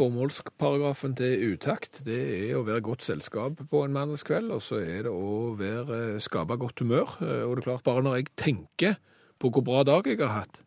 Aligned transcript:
Formålsparagrafen 0.00 1.12
til 1.18 1.52
Utakt 1.52 2.00
det 2.06 2.18
er 2.48 2.56
å 2.56 2.64
være 2.64 2.80
godt 2.86 3.04
selskap 3.04 3.58
på 3.68 3.82
en 3.84 3.92
mandagskveld, 3.92 4.48
og 4.54 4.62
så 4.64 4.78
er 4.80 5.04
det 5.04 5.12
å 5.12 5.52
være, 5.58 6.16
skape 6.24 6.56
godt 6.60 6.80
humør. 6.80 7.16
Eh, 7.20 7.44
Og 7.44 7.58
det 7.58 7.62
er 7.66 7.68
klart, 7.68 7.84
bare 7.84 8.04
når 8.06 8.20
jeg 8.20 8.30
tenker 8.40 8.96
på 9.40 9.50
hvor 9.52 9.64
bra 9.66 9.82
dag 9.84 10.08
jeg 10.08 10.20
har 10.22 10.38
hatt 10.42 10.62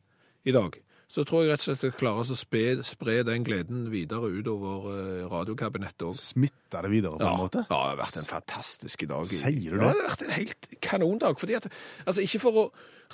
i 0.46 0.54
dag, 0.54 0.78
så 1.14 1.22
tror 1.26 1.44
jeg 1.44 1.52
rett 1.54 1.62
og 1.62 1.66
slett 1.68 1.84
jeg 1.86 1.98
klarer 2.00 2.30
å 2.34 2.38
spre, 2.38 2.64
spre 2.86 3.20
den 3.26 3.44
gleden 3.46 3.84
videre 3.94 4.30
utover 4.34 4.88
eh, 4.94 5.26
radiokabinettet 5.30 6.06
òg. 6.08 6.16
Smitter 6.18 6.86
det 6.88 6.94
videre 6.94 7.18
på 7.18 7.28
en 7.28 7.42
måte? 7.44 7.66
Ja, 7.66 7.70
det 7.70 7.92
har 7.94 8.00
vært 8.02 8.18
en 8.22 8.30
fantastisk 8.32 9.06
dag. 9.10 9.28
Sier 9.30 9.76
du 9.76 9.78
det? 9.78 9.86
Ja, 9.86 9.92
det 9.94 10.02
har 10.02 10.10
vært 10.14 10.26
en 10.26 10.36
helt 10.38 10.74
kanondag. 10.82 11.38
Fordi 11.42 11.58
at, 11.58 11.70
altså 12.06 12.26
Ikke 12.26 12.42
for 12.46 12.64
å 12.64 12.66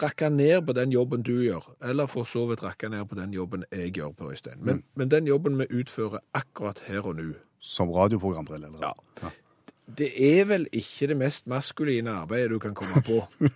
rakke 0.02 0.30
ned 0.30 0.62
på 0.68 0.74
den 0.74 0.92
jobben 0.92 1.22
du 1.24 1.42
gjør, 1.44 1.66
eller 1.84 2.06
for 2.08 2.24
så 2.24 2.46
vidt 2.50 2.64
rakke 2.64 2.90
ned 2.90 3.06
på 3.10 3.16
den 3.16 3.34
jobben 3.34 3.64
jeg 3.72 3.94
gjør, 3.98 4.12
på 4.16 4.32
Øystein. 4.32 4.60
Men, 4.62 4.76
Mm. 4.76 4.84
men 4.96 5.10
den 5.12 5.28
jobben 5.28 5.58
vi 5.60 5.66
utfører 5.82 6.20
akkurat 6.34 6.80
her 6.88 7.02
og 7.08 7.16
nå, 7.16 7.34
Som 7.60 7.90
radioprogramleder? 7.92 8.80
Ja. 8.82 8.94
det 9.98 10.12
er 10.40 10.46
vel 10.46 10.68
ikke 10.72 11.08
det 11.08 11.18
mest 11.18 11.48
maskuline 11.48 12.08
arbeidet 12.10 12.50
du 12.52 12.60
kan 12.60 12.74
komme 12.76 13.02
på. 13.04 13.26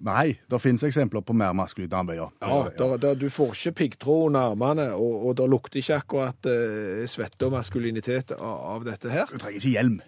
Nei, 0.00 0.38
det 0.48 0.60
finnes 0.64 0.80
eksempler 0.86 1.20
på 1.20 1.34
mer 1.36 1.52
maskuline 1.52 1.92
arbeider. 1.92 2.30
ja. 2.40 2.48
Ja, 2.48 2.70
der, 2.78 2.96
der, 2.96 3.14
Du 3.20 3.28
får 3.28 3.52
ikke 3.52 3.72
piggtråd 3.72 4.26
under 4.30 4.40
armene, 4.54 4.86
og, 4.94 5.26
og 5.26 5.36
det 5.36 5.48
lukter 5.50 5.76
ikke 5.82 5.98
akkurat 6.00 6.46
eh, 6.48 7.04
svette 7.06 7.44
og 7.46 7.52
maskulinitet 7.52 8.32
av, 8.32 8.56
av 8.78 8.84
dette 8.88 9.10
her. 9.12 9.26
Du 9.28 9.36
trenger 9.36 9.60
ikke 9.60 9.74
hjelm. 9.74 10.00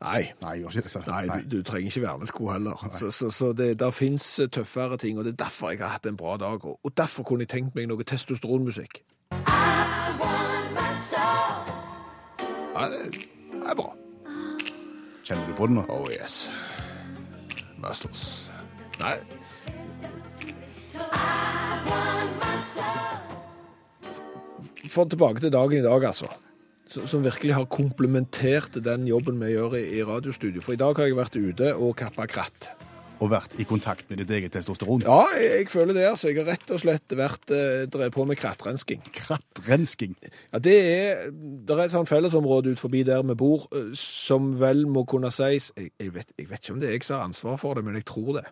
Nei. 0.00 0.32
Nei, 0.42 0.52
gjør 0.60 0.68
ikke 0.70 0.82
det. 0.82 0.90
så- 0.90 1.02
Nei, 1.06 1.26
du, 1.42 1.56
du 1.56 1.62
trenger 1.66 1.90
ikke 1.90 2.02
vernesko 2.06 2.50
heller. 2.52 2.88
Så, 2.98 3.10
så, 3.10 3.30
så 3.34 3.52
det 3.52 3.78
der 3.80 3.90
fins 3.90 4.40
tøffere 4.52 4.96
ting, 4.96 5.18
og 5.18 5.24
det 5.24 5.32
er 5.32 5.44
derfor 5.44 5.70
jeg 5.70 5.80
har 5.82 5.88
hatt 5.96 6.06
en 6.06 6.16
bra 6.16 6.36
dag. 6.36 6.64
Og, 6.64 6.78
og 6.84 6.96
derfor 6.96 7.22
kunne 7.26 7.40
jeg 7.46 7.48
tenkt 7.48 7.74
meg 7.74 7.88
noe 7.90 8.04
testosteronmusikk. 8.06 9.00
Ja, 12.78 12.84
det 12.88 13.26
er 13.66 13.74
bra. 13.74 13.88
Kjenner 15.24 15.46
du 15.50 15.54
på 15.58 15.66
det 15.66 15.74
nå? 15.80 15.84
Oh 15.90 16.06
yes. 16.14 16.54
Masters. 17.82 18.52
Nei. 19.00 19.16
For 24.90 25.04
tilbake 25.04 25.40
til 25.40 25.52
dagen 25.52 25.78
i 25.78 25.82
dag, 25.84 26.04
altså. 26.04 26.26
Som 26.88 27.24
virkelig 27.26 27.52
har 27.52 27.68
komplementert 27.68 28.78
den 28.84 29.06
jobben 29.08 29.40
vi 29.42 29.52
gjør 29.52 29.76
i, 29.76 29.84
i 29.98 30.04
radiostudio. 30.08 30.62
For 30.64 30.72
i 30.72 30.80
dag 30.80 30.96
har 30.96 31.10
jeg 31.10 31.18
vært 31.18 31.36
ute 31.36 31.72
og 31.76 31.96
kappa 32.00 32.24
kratt. 32.30 32.70
Og 33.18 33.32
vært 33.32 33.56
i 33.58 33.66
kontakt 33.66 34.06
med 34.10 34.20
ditt 34.22 34.30
eget 34.30 34.52
testosteron? 34.54 35.02
Ja, 35.02 35.24
jeg, 35.34 35.48
jeg 35.64 35.70
føler 35.72 35.96
det. 35.96 36.04
altså. 36.06 36.30
Jeg 36.30 36.38
har 36.38 36.52
rett 36.52 36.70
og 36.70 36.80
slett 36.80 37.14
vært 37.18 37.52
eh, 37.54 37.84
drevet 37.90 38.14
på 38.14 38.26
med 38.30 38.38
krattrensking. 38.38 39.02
Krattrensking. 39.14 40.14
Ja, 40.52 40.60
det 40.62 40.76
er, 40.78 41.24
det 41.34 41.74
er 41.74 41.84
et 41.88 41.96
sånt 41.96 42.10
fellesområde 42.10 42.72
ut 42.72 42.82
forbi 42.82 43.02
der 43.08 43.26
vi 43.26 43.36
bor, 43.38 43.66
eh, 43.74 43.90
som 43.98 44.52
vel 44.62 44.86
må 44.86 45.02
kunne 45.10 45.32
sies 45.34 45.72
jeg, 45.74 45.90
jeg, 45.98 46.14
vet, 46.14 46.30
jeg 46.38 46.50
vet 46.52 46.62
ikke 46.62 46.76
om 46.76 46.82
det 46.82 46.92
er 46.92 46.98
jeg 46.98 47.08
som 47.08 47.18
har 47.18 47.30
ansvar 47.32 47.58
for 47.60 47.78
det, 47.78 47.84
men 47.88 47.98
jeg 47.98 48.06
tror 48.08 48.38
det. 48.38 48.46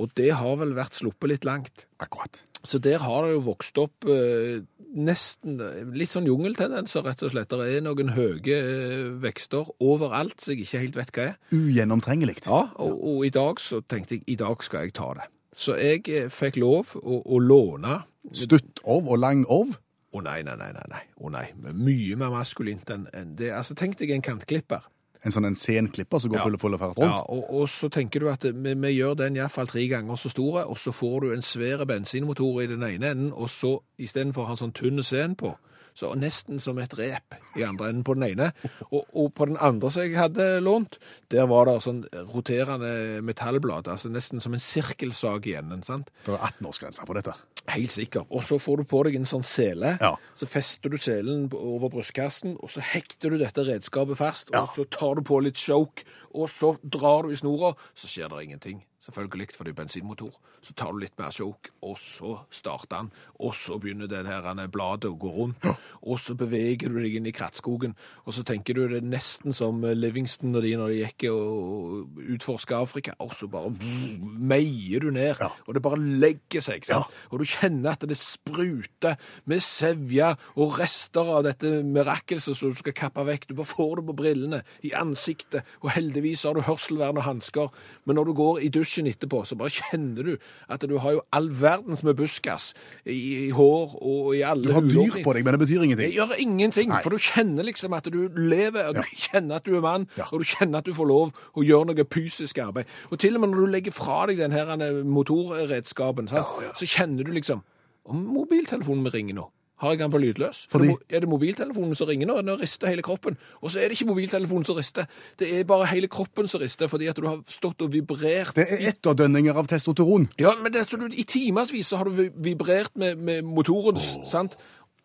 Og 0.00 0.10
det 0.18 0.32
har 0.34 0.58
vel 0.58 0.74
vært 0.74 0.98
sluppet 0.98 1.36
litt 1.36 1.46
langt. 1.46 1.86
Akkurat. 2.02 2.42
Så 2.64 2.78
der 2.82 3.02
har 3.02 3.26
det 3.26 3.34
jo 3.34 3.42
vokst 3.48 3.78
opp 3.82 4.06
eh, 4.10 4.62
nesten 4.94 5.58
eh, 5.62 5.82
litt 5.98 6.12
sånn 6.12 6.28
jungeltendenser, 6.28 7.04
rett 7.06 7.24
og 7.26 7.32
slett. 7.34 7.50
Det 7.50 7.68
er 7.76 7.84
noen 7.84 8.12
høye 8.14 8.56
eh, 8.58 9.06
vekster 9.22 9.70
overalt 9.82 10.42
som 10.42 10.54
jeg 10.54 10.66
ikke 10.66 10.82
helt 10.84 10.98
vet 11.00 11.14
hva 11.16 11.28
er. 11.32 11.38
Ugjennomtrengelig. 11.56 12.38
Ja, 12.46 12.64
og, 12.76 12.98
og 13.12 13.26
i 13.26 13.32
dag 13.34 13.62
så 13.62 13.82
tenkte 13.82 14.18
jeg 14.18 14.26
i 14.30 14.38
dag 14.40 14.62
skal 14.64 14.86
jeg 14.86 14.96
ta 14.98 15.12
det. 15.18 15.28
Så 15.52 15.76
jeg 15.80 16.06
eh, 16.08 16.30
fikk 16.32 16.60
lov 16.62 16.94
å, 17.02 17.22
å 17.26 17.42
låne 17.42 18.02
Stuttorv 18.32 19.08
og 19.10 19.18
langorv. 19.18 19.78
Å 20.12 20.20
nei, 20.22 20.38
nei, 20.46 20.54
nei, 20.60 20.70
nei, 20.76 20.84
nei. 20.92 21.02
Å 21.18 21.30
nei. 21.32 21.46
Mye 21.58 22.18
mer 22.20 22.30
maskulint 22.30 22.90
enn 22.92 23.08
det. 23.38 23.48
Altså, 23.56 23.74
Tenk 23.74 23.96
deg 23.98 24.12
en 24.14 24.22
kantklipper. 24.22 24.84
En 25.24 25.30
sånn 25.30 25.44
en 25.46 25.54
senklipper 25.54 26.18
som 26.18 26.30
går 26.32 26.38
Ja. 26.40 26.44
full 26.44 26.58
full 26.58 26.74
og 26.74 26.80
fart 26.80 26.98
Ja, 26.98 27.06
rundt. 27.06 27.26
og, 27.30 27.54
og 27.60 27.68
så 27.68 27.88
tenker 27.88 28.20
du 28.20 28.28
at 28.28 28.42
vi, 28.42 28.74
vi 28.74 28.88
gjør 28.98 29.14
den 29.16 29.36
iallfall 29.36 29.66
tre 29.70 29.84
ganger 29.88 30.16
så 30.18 30.28
store, 30.32 30.64
og 30.66 30.78
så 30.78 30.90
får 30.92 31.20
du 31.20 31.32
en 31.32 31.42
svær 31.42 31.84
bensinmotor 31.86 32.62
i 32.62 32.66
den 32.66 32.82
ene 32.82 33.10
enden, 33.10 33.32
og 33.32 33.48
så 33.50 33.78
istedenfor 33.98 34.42
å 34.42 34.46
ha 34.46 34.52
en 34.52 34.62
sånn 34.64 34.72
tynn 34.74 35.02
sen 35.06 35.36
på, 35.36 35.54
så 35.94 36.14
nesten 36.16 36.60
som 36.62 36.78
et 36.80 36.94
rep 36.98 37.36
i 37.58 37.62
andre 37.66 37.90
enden 37.92 38.04
på 38.04 38.14
den 38.16 38.24
ene. 38.30 38.50
Og, 38.90 39.04
og 39.12 39.32
på 39.36 39.46
den 39.50 39.58
andre 39.60 39.90
som 39.92 40.02
jeg 40.06 40.16
hadde 40.16 40.46
lånt, 40.64 40.98
der 41.30 41.46
var 41.50 41.68
det 41.68 41.78
sånn 41.84 42.02
roterende 42.32 43.20
metallblad, 43.24 43.88
altså 43.92 44.08
nesten 44.12 44.40
som 44.40 44.54
en 44.56 44.62
sirkelsag 44.62 45.46
i 45.50 45.56
enden. 45.60 45.82
sant? 45.86 46.10
Det 46.26 46.34
er 46.34 46.46
18-årsgrense 46.52 47.04
på 47.08 47.16
dette. 47.18 47.34
Helt 47.70 47.92
sikker. 47.94 48.24
Og 48.34 48.42
så 48.42 48.56
får 48.58 48.80
du 48.82 48.84
på 48.90 49.02
deg 49.06 49.14
en 49.20 49.28
sånn 49.28 49.44
sele. 49.46 49.92
Ja. 50.02 50.16
Så 50.34 50.48
fester 50.50 50.90
du 50.90 50.96
selen 50.98 51.44
over 51.54 51.92
brystkassen, 51.92 52.56
og 52.58 52.72
så 52.74 52.82
hekter 52.82 53.30
du 53.30 53.38
dette 53.38 53.62
redskapet 53.68 54.18
fast, 54.18 54.50
Ja. 54.50 54.64
og 54.64 54.72
så 54.74 54.84
tar 54.90 55.14
du 55.20 55.22
på 55.22 55.38
litt 55.44 55.60
choke, 55.62 56.02
og 56.34 56.48
så 56.50 56.72
drar 56.82 57.22
du 57.28 57.30
i 57.30 57.36
snora, 57.38 57.74
så 57.94 58.08
skjer 58.10 58.32
det 58.32 58.42
ingenting. 58.48 58.82
Selvfølgelig, 59.02 59.48
for 59.56 59.66
det 59.66 59.72
er 59.72 59.80
bensinmotor. 59.82 60.36
Så 60.62 60.74
tar 60.78 60.92
du 60.94 61.00
litt 61.02 61.16
mer 61.18 61.32
choke, 61.34 61.72
og 61.82 61.96
så 61.98 62.36
starter 62.54 62.86
den, 63.00 63.08
og 63.42 63.54
så 63.58 63.74
begynner 63.82 64.06
det 64.06 64.20
her 64.28 64.44
denne 64.46 64.68
bladet 64.70 65.10
å 65.10 65.16
gå 65.18 65.32
rundt, 65.34 65.64
og 66.06 66.20
så 66.22 66.36
beveger 66.38 66.92
du 66.92 67.00
deg 67.02 67.16
inn 67.18 67.26
i 67.26 67.32
krattskogen, 67.34 67.96
og 68.22 68.36
så 68.36 68.44
tenker 68.46 68.78
du 68.78 68.84
det 68.92 69.00
er 69.00 69.08
nesten 69.10 69.50
som 69.56 69.80
Livingston 69.82 70.54
og 70.54 70.62
de 70.62 70.76
når 70.78 70.92
de 70.94 71.00
gikk 71.00 71.24
og 71.32 72.20
utforska 72.36 72.78
Afrika, 72.78 73.16
og 73.18 73.34
så 73.34 73.48
bare 73.50 73.72
meier 73.74 75.00
du 75.02 75.10
ned, 75.10 75.34
Ja. 75.40 75.48
og 75.66 75.74
det 75.74 75.82
bare 75.82 75.98
legger 75.98 76.60
seg, 76.62 76.84
sant? 76.86 77.06
Og 77.32 77.40
du 77.42 77.44
kjenner 77.44 77.92
at 77.96 78.06
det 78.06 78.16
spruter 78.18 79.16
med 79.50 79.60
sevje 79.62 80.30
og 80.56 80.78
rester 80.78 81.26
av 81.38 81.42
dette 81.44 81.82
mirakelset 81.82 82.56
som 82.56 82.70
du 82.70 82.76
skal 82.78 82.92
kappe 82.92 83.24
vekk. 83.26 83.48
Du 83.48 83.54
bare 83.58 83.66
får 83.66 83.96
det 83.98 84.06
på 84.06 84.16
brillene, 84.22 84.62
i 84.86 84.92
ansiktet, 84.94 85.64
og 85.82 85.90
heldigvis 85.96 86.44
har 86.46 86.54
du 86.54 86.62
hørselvern 86.66 87.18
og 87.18 87.26
hansker. 87.26 87.68
Men 88.06 88.16
når 88.16 88.24
du 88.30 88.32
går 88.38 88.62
i 88.62 88.68
dusjen 88.92 89.06
etterpå, 89.08 89.40
så 89.48 89.56
bare 89.56 89.70
kjenner 89.72 90.22
du 90.26 90.32
at 90.68 90.80
du 90.88 90.96
har 91.00 91.12
jo 91.16 91.22
all 91.32 91.48
verdens 91.48 92.02
med 92.04 92.16
buskas 92.16 92.72
i, 93.06 93.46
i 93.46 93.50
hår 93.50 93.96
og 94.00 94.34
i 94.36 94.42
alle 94.44 94.62
Du 94.68 94.72
har 94.76 94.82
dyr 94.84 95.22
på 95.24 95.32
deg, 95.36 95.44
men 95.46 95.56
det 95.56 95.60
betyr 95.64 95.78
Det 95.80 95.88
ingenting. 95.88 96.12
gjør 96.16 96.34
ingenting, 96.38 96.88
Nei. 96.92 97.02
for 97.02 97.10
du 97.10 97.16
kjenner 97.18 97.64
liksom 97.64 97.92
at 97.96 98.04
du 98.12 98.28
lever, 98.36 98.88
og 98.88 98.94
du 98.94 99.00
Ja. 99.00 99.06
kjenner 99.16 99.56
at 99.56 99.64
du 99.64 99.76
er 99.76 99.80
mann, 99.80 100.06
Ja. 100.16 100.24
og 100.32 100.40
du 100.40 100.44
kjenner 100.44 100.78
at 100.78 100.84
du 100.84 100.92
får 100.94 101.06
lov 101.08 101.32
å 101.56 101.64
gjøre 101.64 101.86
noe 101.86 102.04
fysisk 102.04 102.58
arbeid. 102.58 102.84
Og 103.10 103.18
til 103.18 103.34
og 103.34 103.40
med 103.40 103.50
når 103.50 103.66
du 103.66 103.72
legger 103.72 103.92
fra 103.92 104.26
deg 104.26 104.38
den 104.38 104.52
her 104.52 104.68
eh, 104.70 105.02
motorredskapen, 105.04 106.28
sant, 106.28 106.46
så 106.76 106.86
kjenner 106.86 107.24
du 107.24 107.32
liksom 107.32 107.62
om 108.04 108.24
mobiltelefonen 108.34 109.04
vi 109.04 109.10
ringer 109.18 109.34
nå. 109.34 109.48
Har 109.82 109.90
jeg 109.96 109.98
den 109.98 110.12
på 110.14 110.18
lydløs? 110.22 110.66
Fordi- 110.70 110.92
Er, 110.92 110.98
det, 111.02 111.16
er 111.16 111.20
det 111.24 111.28
mobiltelefonen 111.28 111.96
som 111.98 112.06
ringer 112.08 112.28
nå? 112.30 112.36
Nå 112.46 112.54
rister 112.60 112.86
hele 112.86 113.02
kroppen. 113.02 113.34
Og 113.60 113.70
så 113.74 113.80
er 113.82 113.88
det 113.90 113.96
ikke 113.98 114.06
mobiltelefonen 114.12 114.64
som 114.68 114.76
rister. 114.78 115.08
Det 115.38 115.48
er 115.58 115.64
bare 115.66 115.88
hele 115.90 116.06
kroppen 116.08 116.46
som 116.48 116.62
rister, 116.62 116.86
fordi 116.88 117.08
at 117.10 117.16
du 117.18 117.26
har 117.26 117.40
stått 117.50 117.82
og 117.82 117.90
vibrert. 117.92 118.54
Det 118.54 118.68
er 118.70 118.84
etterdønninger 118.92 119.58
av 119.58 119.66
testosteron. 119.66 120.28
Ja, 120.38 120.54
men 120.62 120.72
det 120.72 120.86
du, 120.90 121.08
i 121.10 121.24
timevis 121.26 121.90
så 121.90 121.98
har 121.98 122.04
du 122.06 122.30
vibrert 122.36 122.94
med, 122.94 123.18
med 123.18 123.42
motoren, 123.42 123.98
sant? 124.24 124.54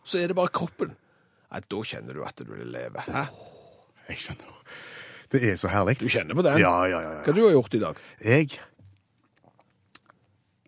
Så 0.05 0.21
er 0.21 0.27
det 0.29 0.35
bare 0.37 0.53
kroppen. 0.53 0.93
Nei, 1.51 1.61
da 1.71 1.81
kjenner 1.83 2.13
du 2.13 2.23
at 2.27 2.37
du 2.45 2.53
lever. 2.53 3.01
Hæ? 3.07 3.25
Jeg 4.11 4.17
skjønner. 4.23 4.61
Det 5.31 5.41
er 5.43 5.55
så 5.59 5.67
herlig. 5.73 5.97
Du 5.99 6.07
kjenner 6.07 6.35
på 6.37 6.43
den? 6.45 6.61
Ja, 6.61 6.75
ja, 6.85 7.01
ja. 7.01 7.11
ja. 7.17 7.23
Hva 7.25 7.33
du 7.35 7.41
har 7.47 7.51
gjort 7.57 7.73
i 7.73 7.79
dag? 7.81 7.97
Jeg 8.23 8.47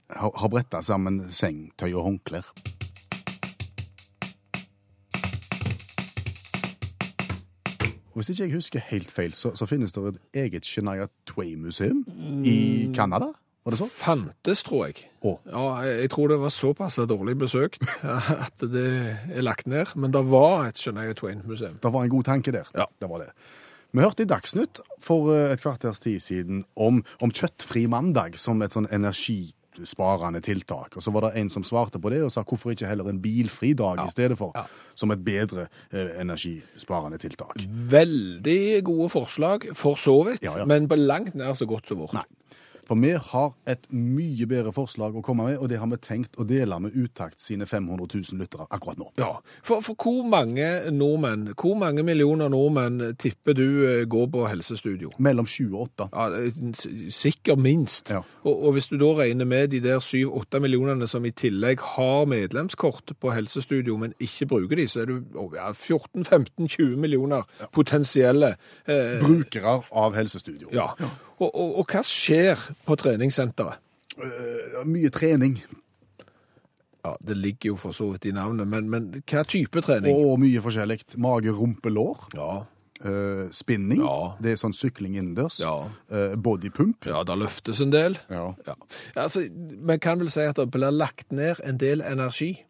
har, 0.09 0.31
har 0.35 0.50
bretta 0.50 0.81
sammen 0.81 1.21
sengetøy 1.31 1.91
og 1.94 2.03
håndklær. 2.09 2.50
Og 8.09 8.19
Hvis 8.19 8.31
ikke 8.33 8.44
jeg 8.44 8.53
husker 8.57 8.88
helt 8.89 9.11
feil, 9.11 9.33
så, 9.38 9.53
så 9.56 9.67
finnes 9.69 9.94
det 9.94 10.03
et 10.07 10.41
eget 10.45 10.65
Shania 10.65 11.07
Twain-museum 11.29 12.03
i 12.45 12.89
Canada. 12.95 13.31
Var 13.65 13.75
det 13.75 13.79
så? 13.81 13.89
Fantes, 14.00 14.63
tror 14.65 14.88
jeg. 14.88 15.03
Å. 15.21 15.35
Ja, 15.45 15.63
jeg 15.85 16.06
jeg 16.06 16.11
tror 16.13 16.31
det 16.31 16.39
var 16.41 16.53
såpass 16.53 16.95
dårlig 17.11 17.35
besøkt 17.38 17.83
at 18.45 18.63
det 18.63 18.91
er 19.35 19.45
lagt 19.45 19.67
ned. 19.67 19.94
Men 19.95 20.15
det 20.15 20.23
var 20.31 20.69
et 20.69 20.79
Shania 20.79 21.13
Twain-museum. 21.13 21.77
Det 21.83 21.94
var 21.94 22.06
en 22.06 22.13
god 22.13 22.29
tanke 22.31 22.56
der. 22.56 22.71
Ja. 22.73 22.88
Det 23.01 23.09
var 23.11 23.25
det. 23.25 23.29
Vi 23.91 24.01
hørte 24.06 24.23
i 24.23 24.29
Dagsnytt 24.29 24.79
for 25.01 25.31
eh, 25.33 25.51
et 25.53 25.61
kvarters 25.61 26.00
tid 26.01 26.19
siden 26.21 26.63
om, 26.77 27.01
om 27.21 27.31
kjøttfri 27.33 27.88
mandag 27.89 28.38
som 28.38 28.61
et 28.61 28.75
sånn 28.75 28.89
energi 28.94 29.51
energisparende 29.77 30.42
tiltak. 30.42 30.95
Og 30.98 31.04
så 31.04 31.12
var 31.12 31.21
det 31.30 31.39
en 31.39 31.50
som 31.50 31.63
svarte 31.63 32.00
på 32.01 32.10
det 32.10 32.24
og 32.24 32.31
sa 32.31 32.44
hvorfor 32.44 32.71
ikke 32.74 32.88
heller 32.89 33.10
en 33.10 33.19
bilfri 33.21 33.74
dag 33.74 34.00
i 34.06 34.10
stedet 34.12 34.38
for, 34.38 34.51
Ja. 34.56 34.63
som 34.95 35.12
et 35.12 35.24
bedre 35.24 35.68
eh, 35.94 36.19
energisparende 36.21 37.18
tiltak. 37.18 37.56
Veldig 37.68 38.83
gode 38.83 39.10
forslag, 39.10 39.69
for 39.75 39.95
så 39.95 40.24
vidt, 40.25 40.44
Ja, 40.44 40.57
ja. 40.57 40.66
men 40.66 40.88
på 40.88 40.95
langt 40.98 41.36
nær 41.36 41.54
så 41.54 41.66
godt 41.68 41.88
som 41.88 41.98
vårt. 42.00 42.13
Nei. 42.13 42.24
For 42.89 42.97
vi 42.97 43.12
har 43.13 43.51
et 43.69 43.83
mye 43.94 44.47
bedre 44.50 44.71
forslag 44.74 45.13
å 45.19 45.21
komme 45.25 45.45
med, 45.45 45.59
og 45.62 45.69
det 45.69 45.77
har 45.77 45.89
vi 45.91 46.00
tenkt 46.01 46.39
å 46.41 46.45
dele 46.50 46.80
med 46.81 46.95
Utakt 46.97 47.38
sine 47.39 47.68
500 47.69 48.07
000 48.09 48.39
lyttere 48.41 48.65
akkurat 48.74 48.97
nå. 48.97 49.12
Ja, 49.21 49.36
for, 49.62 49.83
for 49.86 49.94
hvor 50.00 50.25
mange 50.25 50.65
nordmenn, 50.89 51.51
hvor 51.53 51.77
mange 51.77 52.01
millioner 52.07 52.50
nordmenn 52.50 53.13
tipper 53.21 53.53
du 53.57 53.65
eh, 53.86 54.01
går 54.09 54.25
på 54.33 54.47
helsestudio? 54.50 55.12
Mellom 55.21 55.45
7 55.45 55.68
og 55.69 55.83
8. 55.86 56.09
Ja, 56.13 56.25
Sikkert 57.13 57.62
minst. 57.62 58.09
Ja. 58.09 58.24
Og, 58.41 58.56
og 58.56 58.74
hvis 58.77 58.89
du 58.89 58.97
da 58.97 59.12
regner 59.21 59.45
med 59.50 59.69
de 59.75 59.83
der 59.85 60.01
7-8 60.01 60.59
millionene 60.63 61.07
som 61.09 61.25
i 61.30 61.31
tillegg 61.35 61.85
har 61.94 62.25
medlemskort 62.31 63.13
på 63.21 63.33
helsestudio, 63.35 64.00
men 64.01 64.18
ikke 64.19 64.50
bruker 64.50 64.81
de, 64.81 64.89
så 64.89 65.03
er 65.06 65.12
du 65.13 65.19
ja, 65.53 65.69
14-15-20 65.77 66.97
millioner 66.97 67.45
potensielle. 67.75 68.56
Eh, 68.89 69.19
Brukere 69.21 69.80
av 69.94 70.18
helsestudio. 70.18 70.74
ja. 70.74 70.89
Og, 71.39 71.50
og, 71.56 71.77
og 71.80 71.86
hva 71.94 72.01
skjer 72.03 72.65
på 72.86 72.95
treningssenteret? 73.00 73.80
Uh, 74.19 74.81
Mye 74.86 75.09
trening. 75.15 75.59
Ja, 77.06 77.13
Det 77.24 77.38
ligger 77.39 77.69
jo 77.71 77.75
for 77.80 77.95
så 77.95 78.09
vidt 78.12 78.25
i 78.27 78.33
navnet, 78.36 78.68
men, 78.68 78.89
men 78.91 79.06
hva 79.24 79.45
type 79.47 79.80
trening? 79.86 80.12
Og 80.19 80.36
mye 80.41 80.59
forskjellig. 80.62 81.00
Mage, 81.18 81.53
rumpe, 81.56 81.89
lår. 81.95 82.27
Ja, 82.36 82.51
Uh, 83.00 83.45
spinning. 83.56 84.01
Ja. 84.03 84.33
Det 84.44 84.50
er 84.51 84.57
sånn 84.59 84.74
sykling 84.75 85.13
innendørs. 85.15 85.62
ja, 85.63 85.86
Uh, 86.12 86.33
bodypump. 86.36 87.06
ja, 87.07 87.21
det 87.24 87.38
løftes 87.39 87.80
en 87.80 87.94
del. 87.94 88.18
Ja. 88.27 88.50
Ja. 88.68 88.74
Altså, 89.15 89.45
Vi 89.47 89.95
kan 90.03 90.19
vel 90.19 90.27
si 90.30 90.42
at 90.44 90.57
det 90.59 90.65
blir 90.74 90.92
lagt 90.92 91.31
ned 91.31 91.62
en 91.63 91.77
del 91.80 92.01
energi. 92.03 92.65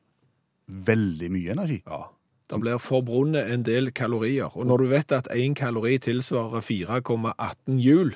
Veldig 0.69 1.31
mye 1.33 1.55
energi. 1.55 1.79
Ja. 1.87 2.03
Det 2.45 2.59
blir 2.61 2.77
forbrunnet 2.77 3.49
en 3.49 3.63
del 3.65 3.89
kalorier. 3.91 4.53
Og 4.55 4.67
når 4.69 4.77
du 4.77 4.85
vet 4.93 5.11
at 5.17 5.27
én 5.33 5.55
kalori 5.57 5.97
tilsvarer 5.97 6.61
4,18 6.61 7.81
hjul, 7.81 8.13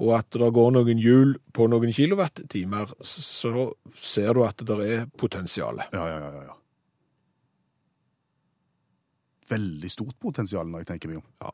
og 0.00 0.14
at 0.16 0.32
det 0.32 0.48
går 0.56 0.72
noen 0.78 1.00
hjul 1.00 1.34
på 1.52 1.66
noen 1.68 1.92
kilowattimer, 1.92 2.94
så 3.04 3.66
ser 4.00 4.32
du 4.36 4.42
at 4.46 4.64
det 4.64 4.78
er 4.86 5.06
potensial. 5.20 5.82
Ja, 5.92 6.06
ja, 6.08 6.18
ja, 6.24 6.42
ja. 6.48 6.56
Veldig 9.50 9.90
stort 9.92 10.16
potensial 10.22 10.68
når 10.70 10.84
jeg 10.84 10.92
tenker 10.94 11.12
meg 11.12 11.20
om. 11.20 11.26
Ja. 11.42 11.52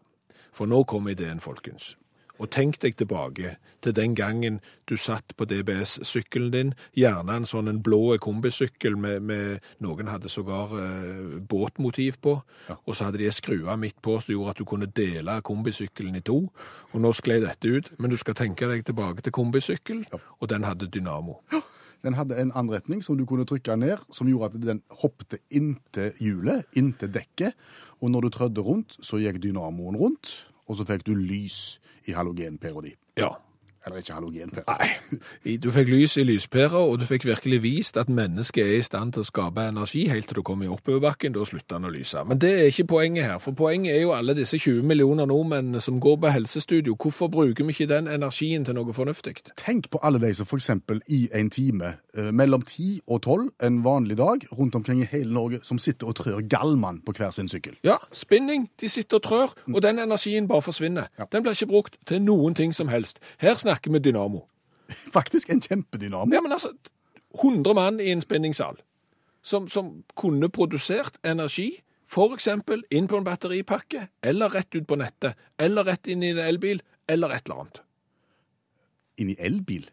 For 0.55 0.71
nå 0.71 0.83
kom 0.89 1.09
ideen, 1.11 1.41
folkens. 1.43 1.95
Og 2.39 2.51
tenk 2.51 2.79
deg 2.83 2.97
tilbake 3.01 3.57
til 3.83 3.95
den 3.97 4.15
gangen 4.15 4.61
du 4.89 4.97
satt 5.01 5.33
på 5.37 5.47
DBS-sykkelen 5.49 6.51
din, 6.53 6.73
gjerne 6.97 7.37
en 7.37 7.47
sånn 7.49 7.69
en 7.71 7.83
blå 7.83 8.17
kombisykkel 8.23 8.97
med, 9.01 9.23
med 9.23 9.61
noen 9.85 10.11
hadde 10.11 10.29
sågar 10.29 10.75
eh, 10.77 11.39
båtmotiv 11.49 12.19
på, 12.23 12.37
Ja. 12.69 12.77
og 12.87 12.95
så 12.97 13.05
hadde 13.09 13.19
de 13.23 13.31
skrua 13.33 13.77
midt 13.77 14.01
på 14.03 14.19
som 14.21 14.35
gjorde 14.35 14.51
at 14.51 14.59
du 14.59 14.65
kunne 14.65 14.87
dele 14.87 15.41
kombisykkelen 15.43 16.17
i 16.17 16.21
to. 16.21 16.51
Og 16.93 17.01
nå 17.01 17.13
sklei 17.17 17.41
dette 17.41 17.69
ut, 17.71 17.93
men 17.99 18.11
du 18.11 18.17
skal 18.17 18.35
tenke 18.35 18.69
deg 18.69 18.85
tilbake 18.85 19.23
til 19.23 19.33
kombisykkel, 19.33 20.05
Ja. 20.13 20.19
og 20.41 20.49
den 20.49 20.65
hadde 20.65 20.89
dynamo. 20.91 21.41
Ja. 21.53 21.61
Den 22.05 22.15
hadde 22.15 22.37
en 22.39 22.53
anretning 22.55 23.01
som 23.03 23.17
du 23.17 23.25
kunne 23.27 23.47
trykke 23.49 23.75
ned, 23.77 23.99
som 24.13 24.29
gjorde 24.29 24.55
at 24.55 24.61
den 24.67 24.83
hoppte 25.03 25.39
inntil 25.51 26.13
hjulet, 26.21 26.65
inntil 26.77 27.09
dekket. 27.11 27.55
Og 28.01 28.11
når 28.13 28.21
du 28.21 28.29
trødde 28.29 28.61
rundt, 28.63 28.97
så 29.03 29.17
gikk 29.19 29.41
dynamoen 29.43 29.97
rundt, 29.97 30.45
og 30.67 30.77
så 30.77 30.87
fikk 30.89 31.07
du 31.07 31.15
lys 31.15 31.81
i 32.07 32.15
halogenpæra 32.17 32.83
di. 32.85 32.95
Ja. 33.19 33.35
Eller 33.87 34.03
ikke 34.03 34.13
halogenpære. 34.13 34.65
Nei. 34.67 35.57
Du 35.63 35.71
fikk 35.71 35.89
lys 35.89 36.17
i 36.17 36.25
lyspæra, 36.27 36.81
og 36.83 36.99
du 37.01 37.05
fikk 37.07 37.25
virkelig 37.25 37.63
vist 37.63 37.97
at 37.97 38.09
mennesket 38.09 38.65
er 38.67 38.81
i 38.81 38.83
stand 38.83 39.13
til 39.15 39.23
å 39.23 39.29
skape 39.29 39.63
energi 39.63 40.07
helt 40.11 40.27
til 40.27 40.41
du 40.41 40.43
kommer 40.43 40.67
i 40.67 40.71
oppoverbakken. 40.75 41.37
Da 41.37 41.45
slutter 41.47 41.79
den 41.79 41.87
å 41.87 41.93
lyse. 41.95 42.25
Men 42.27 42.41
det 42.43 42.51
er 42.51 42.71
ikke 42.73 42.89
poenget 42.97 43.29
her. 43.29 43.39
For 43.43 43.55
poenget 43.55 43.95
er 43.95 44.03
jo 44.03 44.11
alle 44.17 44.35
disse 44.35 44.59
20 44.59 44.83
millioner 44.83 45.29
nordmenn 45.31 45.81
som 45.81 46.01
går 46.03 46.17
på 46.25 46.33
helsestudio. 46.35 46.97
Hvorfor 46.99 47.31
bruker 47.31 47.65
vi 47.65 47.77
ikke 47.77 47.87
den 47.95 48.11
energien 48.11 48.67
til 48.67 48.75
noe 48.75 48.95
fornuftig? 48.97 49.37
Tenk 49.61 49.91
på 49.93 50.01
alle 50.03 50.19
de 50.23 50.33
som 50.35 50.51
f.eks. 50.51 50.71
i 51.07 51.29
en 51.35 51.51
time 51.51 51.93
eh, 52.17 52.33
mellom 52.35 52.67
10 52.67 53.07
og 53.07 53.23
12 53.23 53.49
en 53.69 53.79
vanlig 53.85 54.19
dag 54.19 54.49
rundt 54.59 54.75
omkring 54.75 55.05
i 55.05 55.09
hele 55.13 55.33
Norge 55.33 55.63
som 55.63 55.79
sitter 55.79 56.11
og 56.11 56.19
trør 56.19 56.43
gallmann 56.51 57.01
på 57.07 57.15
hver 57.15 57.31
sin 57.31 57.49
sykkel. 57.49 57.79
Ja, 57.87 58.01
spinning. 58.13 58.67
De 58.81 58.89
sitter 58.89 59.21
og 59.21 59.23
trør, 59.23 59.55
og 59.75 59.83
den 59.83 59.99
energien 60.03 60.49
bare 60.49 60.63
forsvinner. 60.63 61.07
Ja. 61.19 61.31
Den 61.33 61.47
blir 61.47 61.55
ikke 61.55 61.71
brukt 61.71 61.99
til 62.07 62.23
noen 62.23 62.55
ting 62.55 62.75
som 62.75 62.89
helst. 62.89 63.23
Her 63.39 63.55
snakker 63.55 63.76
vi 63.85 63.99
dynamo. 63.99 64.47
Faktisk 65.17 65.51
en 65.51 65.61
kjempedynamo. 65.61 66.35
Ja, 66.35 66.41
men 66.41 66.53
altså, 66.53 66.73
100 67.43 67.75
mann 67.75 68.01
i 68.01 68.11
en 68.11 68.21
spinningsal 68.21 68.77
som, 69.47 69.69
som 69.69 70.05
kunne 70.17 70.49
produsert 70.51 71.19
energi, 71.25 71.83
for 72.11 72.35
eksempel 72.35 72.83
inn 72.91 73.07
på 73.11 73.19
en 73.19 73.27
batteripakke, 73.27 74.09
eller 74.23 74.51
rett 74.51 74.75
ut 74.75 74.87
på 74.87 74.99
nettet, 74.99 75.39
eller 75.59 75.87
rett 75.87 76.07
inn 76.11 76.23
i 76.23 76.33
en 76.35 76.43
elbil, 76.43 76.83
eller 77.09 77.35
et 77.35 77.47
eller 77.47 77.63
annet. 77.63 77.83
Inn 79.23 79.31
i 79.31 79.39
elbil. 79.39 79.87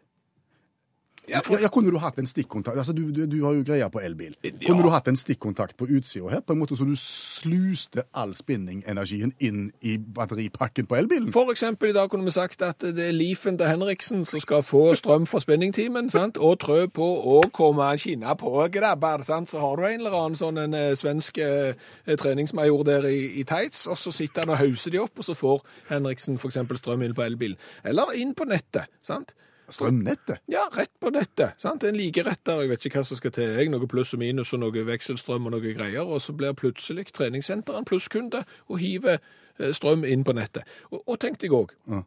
Ja, 1.28 1.40
kunne 1.72 1.90
du 1.90 1.98
hatt 2.02 2.18
en 2.20 2.26
stikkontakt 2.28 2.78
altså, 2.78 2.92
du, 2.92 3.08
du, 3.12 3.24
du 3.30 3.38
har 3.44 3.54
jo 3.56 3.64
greia 3.64 3.88
på 3.88 4.00
elbil. 4.04 4.34
Kunne 4.66 4.84
du 4.84 4.90
hatt 4.92 5.08
en 5.08 5.16
stikkontakt 5.16 5.76
på 5.76 5.86
utsida 5.88 6.28
her, 6.28 6.42
på 6.44 6.52
en 6.52 6.60
måte 6.60 6.76
så 6.76 6.84
du 6.84 6.94
sluste 6.98 8.04
all 8.12 8.34
spinningenergien 8.36 9.32
inn 9.40 9.68
i 9.80 9.96
batteripakken 9.98 10.88
på 10.90 10.98
elbilen? 10.98 11.32
For 11.34 11.52
eksempel 11.52 11.92
i 11.92 11.96
dag 11.96 12.10
kunne 12.12 12.28
vi 12.28 12.34
sagt 12.34 12.62
at 12.66 12.84
det 12.84 13.08
er 13.08 13.16
Leafen 13.16 13.58
til 13.60 13.70
Henriksen 13.70 14.24
som 14.28 14.42
skal 14.42 14.64
få 14.66 14.94
strøm 14.98 15.28
fra 15.30 15.40
spinningtimen, 15.44 16.10
sant? 16.12 16.38
og 16.38 16.58
trø 16.64 16.84
på 16.92 17.08
å 17.34 17.40
komme 17.54 17.88
skinne 18.00 18.36
på, 18.40 18.52
grabber, 18.72 19.24
sant? 19.26 19.52
Så 19.52 19.62
har 19.62 19.76
du 19.80 19.86
en 19.88 20.04
eller 20.04 20.18
annen 20.18 20.38
sånn 20.38 20.60
en 20.60 20.76
eh, 20.76 20.92
svensk 20.98 21.38
eh, 21.42 21.72
treningsmajor 22.20 22.84
der 22.88 23.08
i, 23.08 23.20
i 23.40 23.46
tights, 23.48 23.86
og 23.90 23.98
så 24.00 24.12
sitter 24.14 24.44
han 24.44 24.54
og 24.54 24.60
hauser 24.60 24.94
de 24.94 25.00
opp, 25.02 25.18
og 25.18 25.26
så 25.26 25.36
får 25.38 25.64
Henriksen 25.90 26.38
eksempel 26.44 26.78
strøm 26.78 27.02
inn 27.06 27.16
på 27.16 27.24
elbilen. 27.24 27.58
Eller 27.84 28.12
inn 28.20 28.34
på 28.36 28.46
nettet, 28.48 28.92
sant? 29.04 29.34
Strømnettet? 29.70 30.40
Ja, 30.52 30.66
rett 30.72 30.90
på 31.00 31.10
nettet. 31.14 31.54
sant? 31.60 31.84
En 31.84 31.96
likeretter, 31.96 32.60
jeg 32.64 32.68
vet 32.74 32.84
ikke 32.86 32.98
hva 33.00 33.06
som 33.08 33.16
skal 33.16 33.30
til. 33.32 33.54
Jeg, 33.58 33.70
noe 33.72 33.86
pluss 33.88 34.12
og 34.14 34.20
minus 34.20 34.52
og 34.52 34.60
noe 34.60 34.84
vekselstrøm 34.90 35.46
og 35.46 35.54
noe 35.56 35.72
greier, 35.74 36.04
og 36.04 36.20
så 36.22 36.32
blir 36.36 36.52
plutselig 36.58 37.06
treningssenteret 37.12 37.78
en 37.78 37.84
plusskunde 37.88 38.44
og 38.68 38.78
hiver 38.78 39.18
eh, 39.58 39.72
strøm 39.72 40.04
inn 40.04 40.24
på 40.24 40.32
nettet. 40.36 40.64
Og, 40.92 41.00
og 41.06 41.18
tenk 41.20 41.38
deg 41.40 41.50
òg, 41.56 41.72
Ja. 41.90 42.02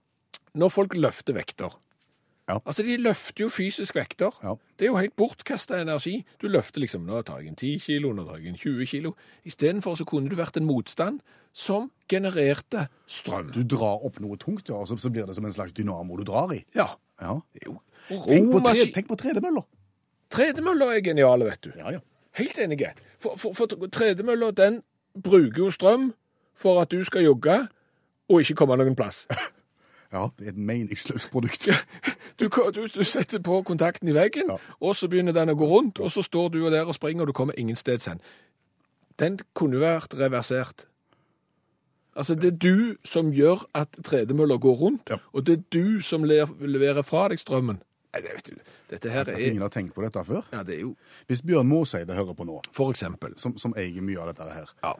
når 0.55 0.69
folk 0.73 0.93
løfter 0.95 1.33
vekter. 1.37 1.75
Ja. 2.47 2.61
Altså, 2.63 2.83
de 2.87 2.95
løfter 2.97 3.43
jo 3.43 3.49
fysisk 3.51 3.95
vekter. 3.97 4.31
Ja. 4.43 4.53
Det 4.79 4.85
er 4.87 4.91
jo 4.93 4.99
helt 5.01 5.15
bortkasta 5.19 5.81
energi. 5.81 6.21
Du 6.39 6.47
løfter 6.47 6.79
liksom 6.79 7.03
Nå 7.05 7.19
tar 7.27 7.41
jeg 7.41 7.49
en 7.49 7.57
10 7.59 7.79
kilo, 7.83 8.13
nå 8.15 8.23
tar 8.23 8.37
jeg 8.39 8.53
en 8.53 8.55
20 8.61 8.85
kilo. 8.87 9.11
Istedenfor 9.43 9.97
så 9.99 10.05
kunne 10.07 10.29
det 10.31 10.37
vært 10.39 10.55
en 10.61 10.65
motstand 10.69 11.19
som 11.51 11.89
genererte 12.07 12.85
strøm. 13.09 13.49
Du 13.51 13.63
drar 13.67 13.99
opp 14.05 14.21
noe 14.23 14.37
tungt, 14.39 14.69
ja, 14.69 14.75
og 14.79 14.87
så 14.87 15.09
blir 15.11 15.27
det 15.27 15.35
som 15.35 15.43
en 15.45 15.51
slags 15.51 15.73
dynamo 15.75 16.15
du 16.15 16.23
drar 16.23 16.53
i. 16.55 16.61
Ja. 16.77 16.87
Ja. 17.21 17.39
jo 17.65 17.77
Tenk 18.07 18.51
på, 18.51 18.59
tre, 18.59 18.71
romaskin- 18.71 18.93
tenk 18.95 19.07
på 19.09 19.15
tredemøller. 19.19 19.65
Tredemøller 20.31 20.91
er 20.95 21.01
geniale, 21.01 21.45
vet 21.45 21.61
du. 21.63 21.71
Ja, 21.77 21.91
ja. 21.91 21.99
Helt 22.37 22.57
enige. 22.59 22.93
For, 23.19 23.35
for, 23.37 23.53
for 23.57 23.87
tredemølla, 23.91 24.51
den 24.51 24.81
bruker 25.23 25.57
jo 25.65 25.71
strøm 25.71 26.13
for 26.55 26.81
at 26.81 26.91
du 26.91 27.03
skal 27.03 27.23
jogge 27.25 27.67
og 28.29 28.41
ikke 28.41 28.55
komme 28.55 28.77
noen 28.77 28.95
plass. 28.95 29.25
Ja, 30.13 30.29
det 30.39 30.45
er 30.47 30.49
et 30.53 30.57
meningsløst 30.57 31.27
produkt. 31.33 31.65
Du, 32.39 32.47
du, 32.47 32.85
du 32.87 33.01
setter 33.03 33.41
på 33.43 33.57
kontakten 33.67 34.07
i 34.07 34.13
veggen, 34.15 34.47
Ja. 34.47 34.55
og 34.79 34.95
så 34.95 35.09
begynner 35.11 35.33
den 35.35 35.49
å 35.51 35.55
gå 35.59 35.67
rundt, 35.67 35.99
og 35.99 36.13
så 36.15 36.23
står 36.23 36.47
du 36.53 36.61
der 36.71 36.87
og 36.87 36.95
springer, 36.95 37.25
og 37.25 37.27
du 37.27 37.33
kommer 37.35 37.57
ingen 37.59 37.75
steds 37.75 38.05
hen. 38.07 38.21
Den 39.19 39.35
kunne 39.53 39.81
vært 39.83 40.15
reversert. 40.15 40.85
Altså, 42.17 42.35
det 42.35 42.47
er 42.53 42.57
du 42.57 42.95
som 43.05 43.29
gjør 43.31 43.63
at 43.77 43.93
tredemølla 44.03 44.57
går 44.57 44.75
rundt, 44.81 45.09
Ja. 45.13 45.17
og 45.33 45.45
det 45.45 45.59
er 45.59 45.63
du 45.71 46.01
som 46.01 46.23
leverer 46.23 47.03
fra 47.05 47.27
deg 47.29 47.37
strømmen. 47.39 47.77
Nei, 48.13 48.21
det, 48.23 48.31
vet 48.33 48.47
du, 48.49 48.71
dette 48.89 49.09
her 49.13 49.27
er 49.29 49.37
ingen 49.37 49.61
har 49.61 49.69
tenkt 49.69 49.93
på 49.93 50.01
dette 50.01 50.23
før. 50.25 50.41
Ja, 50.51 50.63
det 50.63 50.75
er 50.77 50.81
jo 50.81 50.95
Hvis 51.27 51.41
Bjørn 51.45 51.67
Måseide 51.67 52.15
hører 52.17 52.33
på 52.33 52.45
nå, 52.47 52.61
For 52.73 52.89
eksempel. 52.89 53.37
som, 53.37 53.57
som 53.57 53.73
eier 53.77 54.01
mye 54.01 54.17
av 54.23 54.31
dette 54.33 54.47
her, 54.49 54.65
Ja. 54.83 54.93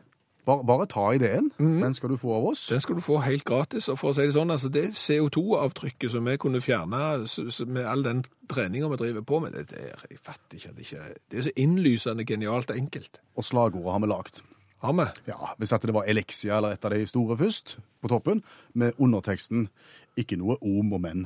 bare, 0.46 0.64
bare 0.64 0.86
ta 0.86 1.08
ideen. 1.16 1.50
Den 1.58 1.94
skal 1.94 2.10
du 2.10 2.18
få 2.18 2.36
av 2.36 2.46
oss. 2.52 2.68
Den 2.68 2.80
skal 2.80 2.96
du 2.96 3.02
få 3.02 3.18
helt 3.24 3.44
gratis. 3.44 3.90
Og 3.90 3.98
for 3.98 4.12
å 4.12 4.16
si 4.16 4.22
det 4.28 4.34
sånn, 4.36 4.52
altså 4.52 4.70
det 4.70 4.92
CO2-avtrykket 4.94 6.12
som 6.12 6.26
vi 6.26 6.38
kunne 6.38 6.62
fjerne 6.62 7.26
med 7.68 7.86
all 7.86 8.04
den 8.04 8.22
treninga 8.50 8.88
vi 8.92 8.98
driver 8.98 9.22
på 9.28 9.40
med, 9.42 9.54
det, 9.54 9.70
det 9.72 9.80
er, 9.92 10.06
jeg 10.12 10.20
fatter 10.22 10.58
ikke 10.60 10.70
at 10.70 10.76
det 10.78 10.86
ikke 10.86 11.18
Det 11.32 11.40
er 11.40 11.48
så 11.50 11.56
innlysende 11.58 12.26
genialt 12.28 12.72
enkelt. 12.72 13.20
Og 13.36 13.44
slagordet 13.44 13.92
har 13.92 14.00
vi 14.00 14.08
lagt. 14.14 14.42
Har 14.80 14.94
vi? 14.94 15.06
Ja, 15.26 15.50
Hvis 15.58 15.74
at 15.74 15.82
det 15.82 15.94
var 15.94 16.06
Elixia 16.06 16.58
eller 16.58 16.76
et 16.76 16.86
av 16.86 16.94
de 16.94 17.06
store 17.10 17.38
først, 17.38 17.80
på 18.02 18.08
toppen, 18.08 18.44
med 18.74 18.94
underteksten 18.98 19.70
'ikke 20.18 20.38
noe 20.38 20.58
om 20.62 20.94
og 20.94 21.02
men'. 21.02 21.26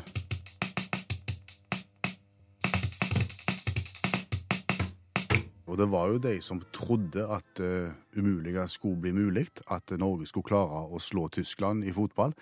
Og 5.67 5.77
det 5.77 5.91
var 5.91 6.07
jo 6.07 6.17
de 6.17 6.41
som 6.41 6.63
trodde 6.73 7.27
at 7.27 7.59
uh, 7.59 7.91
umulige 8.17 8.67
skulle 8.67 9.01
bli 9.01 9.11
mulig, 9.11 9.47
at 9.71 9.91
Norge 9.99 10.27
skulle 10.27 10.47
klare 10.47 10.87
å 10.87 10.99
slå 10.99 11.27
Tyskland 11.27 11.83
i 11.83 11.91
fotball. 11.91 12.33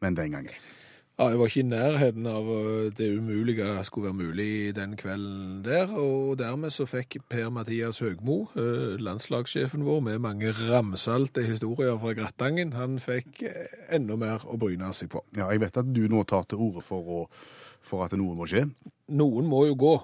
Men 0.00 0.14
den 0.14 0.30
gang 0.30 0.48
ei. 0.48 0.83
Ja, 1.18 1.28
Jeg 1.30 1.38
var 1.38 1.46
ikke 1.46 1.60
i 1.60 1.62
nærheten 1.62 2.24
av 2.26 2.48
øh, 2.50 2.92
det 2.98 3.06
umulige 3.18 3.84
skulle 3.86 4.08
være 4.08 4.16
mulig 4.18 4.74
den 4.74 4.96
kvelden 4.96 5.60
der. 5.64 5.86
Og 5.94 6.38
dermed 6.38 6.70
så 6.74 6.86
fikk 6.90 7.16
Per-Mathias 7.30 8.00
Høgmo, 8.02 8.46
øh, 8.56 8.98
landslagssjefen 8.98 9.84
vår, 9.86 10.00
med 10.00 10.18
mange 10.18 10.50
ramsalte 10.50 11.44
historier 11.46 11.98
fra 11.98 12.12
Grattangen, 12.18 12.72
han 12.72 12.98
fikk 12.98 13.44
øh, 13.46 13.94
enda 13.94 14.16
mer 14.18 14.42
å 14.42 14.58
bryne 14.58 14.90
seg 14.90 15.12
på. 15.14 15.22
Ja, 15.38 15.52
jeg 15.54 15.62
vet 15.62 15.78
at 15.78 15.94
du 15.94 16.02
nå 16.10 16.24
tar 16.26 16.50
til 16.50 16.58
orde 16.58 16.82
for, 16.82 17.30
for 17.78 18.02
at 18.04 18.18
noe 18.18 18.34
må 18.34 18.50
skje. 18.50 18.66
Noen 19.14 19.46
må 19.46 19.68
jo 19.70 19.78
gå. 19.78 19.94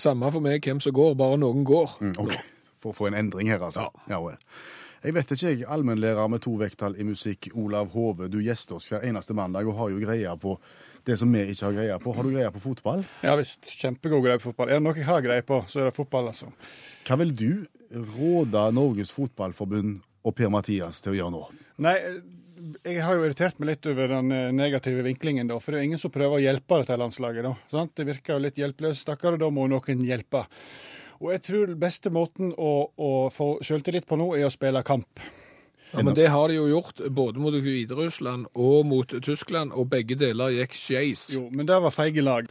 Samme 0.00 0.32
for 0.32 0.40
meg 0.40 0.64
hvem 0.64 0.80
som 0.80 0.96
går, 0.96 1.12
bare 1.20 1.36
noen 1.44 1.60
går. 1.68 1.98
Mm, 2.00 2.16
ok. 2.24 2.36
For 2.80 2.94
å 2.94 2.96
få 2.96 3.10
en 3.10 3.20
endring 3.20 3.52
her, 3.52 3.60
altså. 3.68 3.90
Ja. 4.08 4.22
vel. 4.24 4.40
Jeg 5.04 5.14
vet 5.14 5.30
ikke, 5.30 5.50
jeg. 5.52 5.64
Allmennlærer 5.70 6.30
med 6.30 6.42
to 6.42 6.56
vekttall 6.58 6.96
i 6.98 7.06
musikk, 7.06 7.50
Olav 7.54 7.92
Hove. 7.94 8.26
Du 8.32 8.40
gjester 8.42 8.78
oss 8.78 8.88
hver 8.90 9.06
eneste 9.06 9.36
mandag 9.36 9.68
og 9.70 9.76
har 9.78 9.92
jo 9.94 10.00
greie 10.02 10.32
på 10.42 10.56
det 11.06 11.16
som 11.20 11.30
vi 11.32 11.44
ikke 11.52 11.68
har 11.68 11.76
greie 11.76 11.98
på. 12.02 12.14
Har 12.16 12.26
du 12.26 12.32
greie 12.34 12.50
på 12.52 12.62
fotball? 12.62 13.04
Ja 13.22 13.36
visst. 13.38 13.62
Kjempegod 13.78 14.24
greie 14.26 14.40
på 14.40 14.50
fotball. 14.50 14.72
Er 14.72 14.80
det 14.80 14.86
noe 14.88 14.98
jeg 14.98 15.06
har 15.08 15.22
greie 15.24 15.44
på, 15.46 15.62
så 15.70 15.82
er 15.82 15.88
det 15.88 15.96
fotball, 15.96 16.32
altså. 16.32 16.50
Hva 17.06 17.20
vil 17.22 17.32
du 17.38 17.50
råde 18.18 18.66
Norges 18.76 19.14
Fotballforbund 19.14 20.02
og 20.26 20.36
Per-Mathias 20.36 21.00
til 21.04 21.14
å 21.14 21.18
gjøre 21.20 21.34
nå? 21.36 21.44
Nei, 21.86 21.94
jeg 22.82 23.00
har 23.06 23.16
jo 23.16 23.24
irritert 23.24 23.62
meg 23.62 23.70
litt 23.72 23.88
over 23.88 24.10
den 24.12 24.34
eh, 24.34 24.50
negative 24.52 25.06
vinklingen, 25.06 25.48
da. 25.48 25.56
For 25.62 25.72
det 25.72 25.78
er 25.78 25.86
jo 25.86 25.92
ingen 25.92 26.02
som 26.02 26.12
prøver 26.12 26.36
å 26.36 26.42
hjelpe 26.42 26.82
dette 26.82 26.98
landslaget, 27.00 27.46
da. 27.46 27.54
Sant? 27.70 27.94
Det 27.96 28.08
virker 28.08 28.34
jo 28.34 28.44
litt 28.44 28.58
hjelpeløst, 28.60 29.06
stakkar, 29.06 29.38
og 29.38 29.44
da 29.46 29.50
må 29.54 29.68
noen 29.70 30.04
hjelpe. 30.04 30.44
Og 31.18 31.32
jeg 31.34 31.42
tror 31.48 31.74
beste 31.78 32.12
måten 32.14 32.52
å, 32.54 32.72
å 32.94 33.10
få 33.34 33.56
selvtillit 33.66 34.06
på 34.06 34.18
nå, 34.20 34.30
er 34.38 34.46
å 34.46 34.54
spille 34.54 34.84
kamp. 34.86 35.20
Ja, 35.90 36.02
men 36.04 36.14
det 36.14 36.28
har 36.28 36.50
de 36.50 36.58
jo 36.58 36.66
gjort 36.68 37.00
både 37.16 37.40
mot 37.40 37.54
Hviterussland 37.54 38.50
og 38.54 38.86
mot 38.86 39.14
Tyskland, 39.24 39.72
og 39.72 39.88
begge 39.90 40.18
deler 40.20 40.52
gikk 40.52 40.76
skeis. 40.76 41.24
Jo, 41.34 41.46
men 41.50 41.66
det 41.66 41.78
var 41.80 41.94
feige 41.94 42.22
lag. 42.22 42.50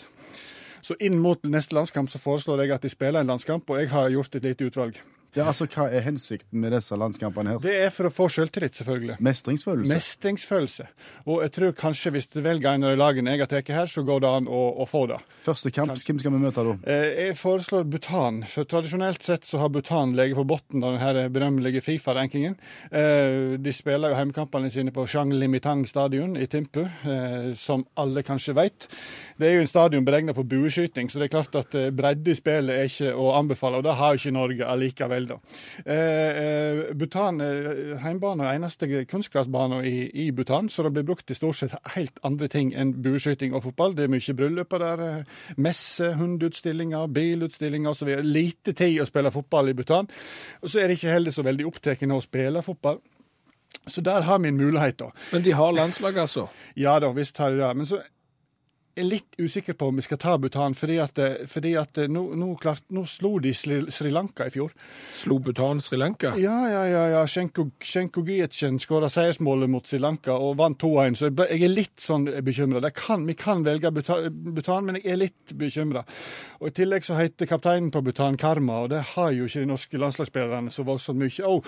Så 0.82 0.98
inn 1.04 1.20
mot 1.22 1.44
neste 1.46 1.78
landskamp 1.78 2.10
så 2.10 2.20
foreslår 2.22 2.64
jeg 2.64 2.74
at 2.76 2.84
de 2.86 2.92
spiller 2.92 3.22
en 3.22 3.36
landskamp, 3.36 3.70
og 3.70 3.82
jeg 3.82 3.92
har 3.94 4.10
gjort 4.14 4.40
et 4.40 4.50
lite 4.50 4.72
utvalg. 4.72 5.00
Ja, 5.36 5.46
altså, 5.52 5.68
Hva 5.70 5.90
er 5.92 6.02
hensikten 6.06 6.62
med 6.64 6.72
disse 6.74 6.96
landskampene 6.98 7.52
her? 7.56 7.60
Det 7.62 7.74
er 7.86 7.90
for 7.94 8.08
å 8.10 8.12
få 8.14 8.28
selvtillit, 8.32 8.78
selvfølgelig. 8.80 9.18
Mestringsfølelse? 9.22 9.94
Mestringsfølelse. 9.94 10.86
Og 11.28 11.42
jeg 11.44 11.52
tror 11.58 11.74
kanskje 11.78 12.12
hvis 12.16 12.30
du 12.34 12.40
velger 12.46 12.72
en 12.74 12.84
av 12.88 12.94
de 12.94 13.00
lagene 13.02 13.34
jeg 13.36 13.44
har 13.44 13.50
tatt 13.52 13.72
her, 13.74 13.90
så 13.92 14.04
går 14.08 14.24
det 14.24 14.32
an 14.40 14.48
å, 14.48 14.62
å 14.82 14.88
få 14.90 15.04
det. 15.12 15.20
Første 15.46 15.72
kamp, 15.76 15.92
hvem 15.98 16.20
skal 16.22 16.34
vi 16.34 16.42
møte 16.42 16.64
da? 16.66 16.76
Eh, 16.90 17.08
Jeg 17.28 17.38
foreslår 17.40 17.86
Bhutan, 17.92 18.44
for 18.50 18.70
tradisjonelt 18.70 19.24
sett 19.26 19.46
så 19.48 19.60
har 19.62 19.70
Bhutan 19.74 20.16
ligget 20.18 20.38
på 20.40 20.46
bunnen 20.54 20.84
av 20.88 20.98
denne 21.02 21.28
berømmelige 21.34 21.84
Fifa-rankingen. 21.86 22.58
Eh, 22.92 23.58
De 23.62 23.74
spiller 23.76 24.14
jo 24.14 24.20
hjemmekampene 24.22 24.72
sine 24.74 24.94
på 24.96 25.06
Shang 25.10 25.34
Limitang 25.34 25.86
stadion 25.90 26.38
i 26.38 26.48
Timpu, 26.48 26.84
eh, 26.86 27.52
som 27.58 27.86
alle 27.98 28.24
kanskje 28.24 28.56
vet. 28.58 28.88
Det 29.38 29.48
er 29.50 29.56
jo 29.58 29.62
en 29.66 29.72
stadion 29.72 30.06
beregnet 30.08 30.36
på 30.38 30.46
bueskyting, 30.48 31.10
så 31.12 31.20
det 31.20 31.28
er 31.30 31.36
klart 31.36 31.56
at 31.60 31.76
bredde 31.98 32.32
i 32.32 32.38
spillet 32.38 32.74
er 32.74 32.90
ikke 32.90 33.14
å 33.18 33.32
anbefale, 33.38 33.78
og 33.82 33.84
det 33.86 33.96
har 34.00 34.14
jo 34.16 34.22
ikke 34.22 34.34
Norge 34.38 34.66
allikevel, 34.68 35.17
da. 35.26 35.40
Eh, 35.86 36.42
eh, 36.44 36.94
Bhutan 36.94 37.42
eh, 37.42 37.98
heimbane 38.04 38.52
eneste 38.54 39.06
kunstgressbane 39.10 39.82
i, 39.88 39.96
i 40.14 40.32
Bhutan, 40.32 40.70
så 40.70 40.84
det 40.84 40.94
blir 40.94 41.08
brukt 41.08 41.26
til 41.28 41.36
stort 41.36 41.58
sett 41.58 41.74
helt 41.96 42.20
andre 42.28 42.48
ting 42.48 42.74
enn 42.78 42.94
bueskyting 43.02 43.56
og 43.58 43.64
fotball. 43.64 43.96
Det 43.98 44.06
er 44.06 44.14
mye 44.14 44.38
brylluper 44.38 44.84
der, 44.84 45.06
eh, 45.08 45.52
messe, 45.58 46.14
hundutstillinger, 46.20 47.08
bilutstillinger 47.08 47.96
osv. 47.96 48.14
Lite 48.24 48.74
tid 48.78 49.02
å 49.02 49.10
spille 49.10 49.34
fotball 49.34 49.72
i 49.72 49.78
Bhutan. 49.78 50.10
Og 50.62 50.70
så 50.70 50.84
er 50.84 50.88
de 50.88 51.00
ikke 51.00 51.16
heller 51.16 51.34
så 51.34 51.46
veldig 51.48 51.68
opptatt 51.68 52.04
av 52.04 52.20
å 52.20 52.26
spille 52.26 52.62
fotball. 52.62 53.02
Så 53.88 54.02
der 54.02 54.22
har 54.22 54.40
vi 54.40 54.48
en 54.48 54.58
mulighet, 54.58 55.00
da. 55.00 55.12
Men 55.32 55.44
de 55.44 55.52
har 55.56 55.72
landslag, 55.72 56.18
altså. 56.18 56.48
Ja 56.76 57.00
da, 57.00 57.12
visst 57.16 57.38
har 57.38 57.52
de 57.52 57.62
det. 57.62 57.74
Men 57.78 57.88
så 57.88 58.02
litt 59.04 59.36
usikker 59.38 59.74
på 59.74 59.88
om 59.88 59.96
vi 59.96 60.02
skal 60.02 60.18
ta 60.18 60.38
Bhutan, 60.38 60.74
fordi 60.76 60.98
at, 61.02 61.18
eh, 61.18 61.46
fordi 61.48 61.74
at 61.78 61.98
eh, 61.98 62.10
nå, 62.10 62.24
nå, 62.36 62.50
klart, 62.62 62.84
nå 62.94 63.04
slo 63.06 63.38
de 63.44 63.54
Sri, 63.54 63.80
Sri 63.94 64.12
Lanka 64.14 64.48
i 64.48 64.54
fjor. 64.54 64.74
Slo 65.18 65.38
Bhutan 65.44 65.82
Sri 65.82 65.98
Lanka? 65.98 66.34
Ja, 66.40 66.58
ja, 66.72 66.84
ja. 66.88 67.04
ja. 67.14 67.24
Shenko, 67.28 67.70
Shenko 67.84 68.24
Gyetjen 68.26 68.80
skåra 68.82 69.10
seiersmålet 69.12 69.70
mot 69.70 69.88
Sri 69.88 70.00
Lanka 70.02 70.38
og 70.42 70.58
vant 70.62 70.80
2-1, 70.82 71.20
så 71.20 71.30
jeg, 71.30 71.62
er 71.62 71.74
litt 71.74 72.02
sånn 72.02 72.28
bekymra. 72.46 72.82
Vi 73.28 73.38
kan 73.38 73.66
velge 73.66 73.92
Butan, 73.94 74.30
Bhutan, 74.32 74.88
men 74.88 75.00
jeg 75.02 75.14
er 75.14 75.22
litt 75.22 75.56
bekymra. 75.58 76.04
I 76.66 76.74
tillegg 76.74 77.06
så 77.06 77.18
heter 77.20 77.50
kapteinen 77.50 77.92
på 77.94 78.02
Bhutan 78.06 78.38
Karma, 78.38 78.82
og 78.86 78.92
det 78.96 79.04
har 79.14 79.32
jo 79.36 79.46
ikke 79.46 79.62
de 79.62 79.72
norske 79.72 80.02
landslagsspillerne 80.02 80.74
så 80.74 80.86
voldsomt 80.88 81.22
mye. 81.22 81.46
Oh, 81.48 81.62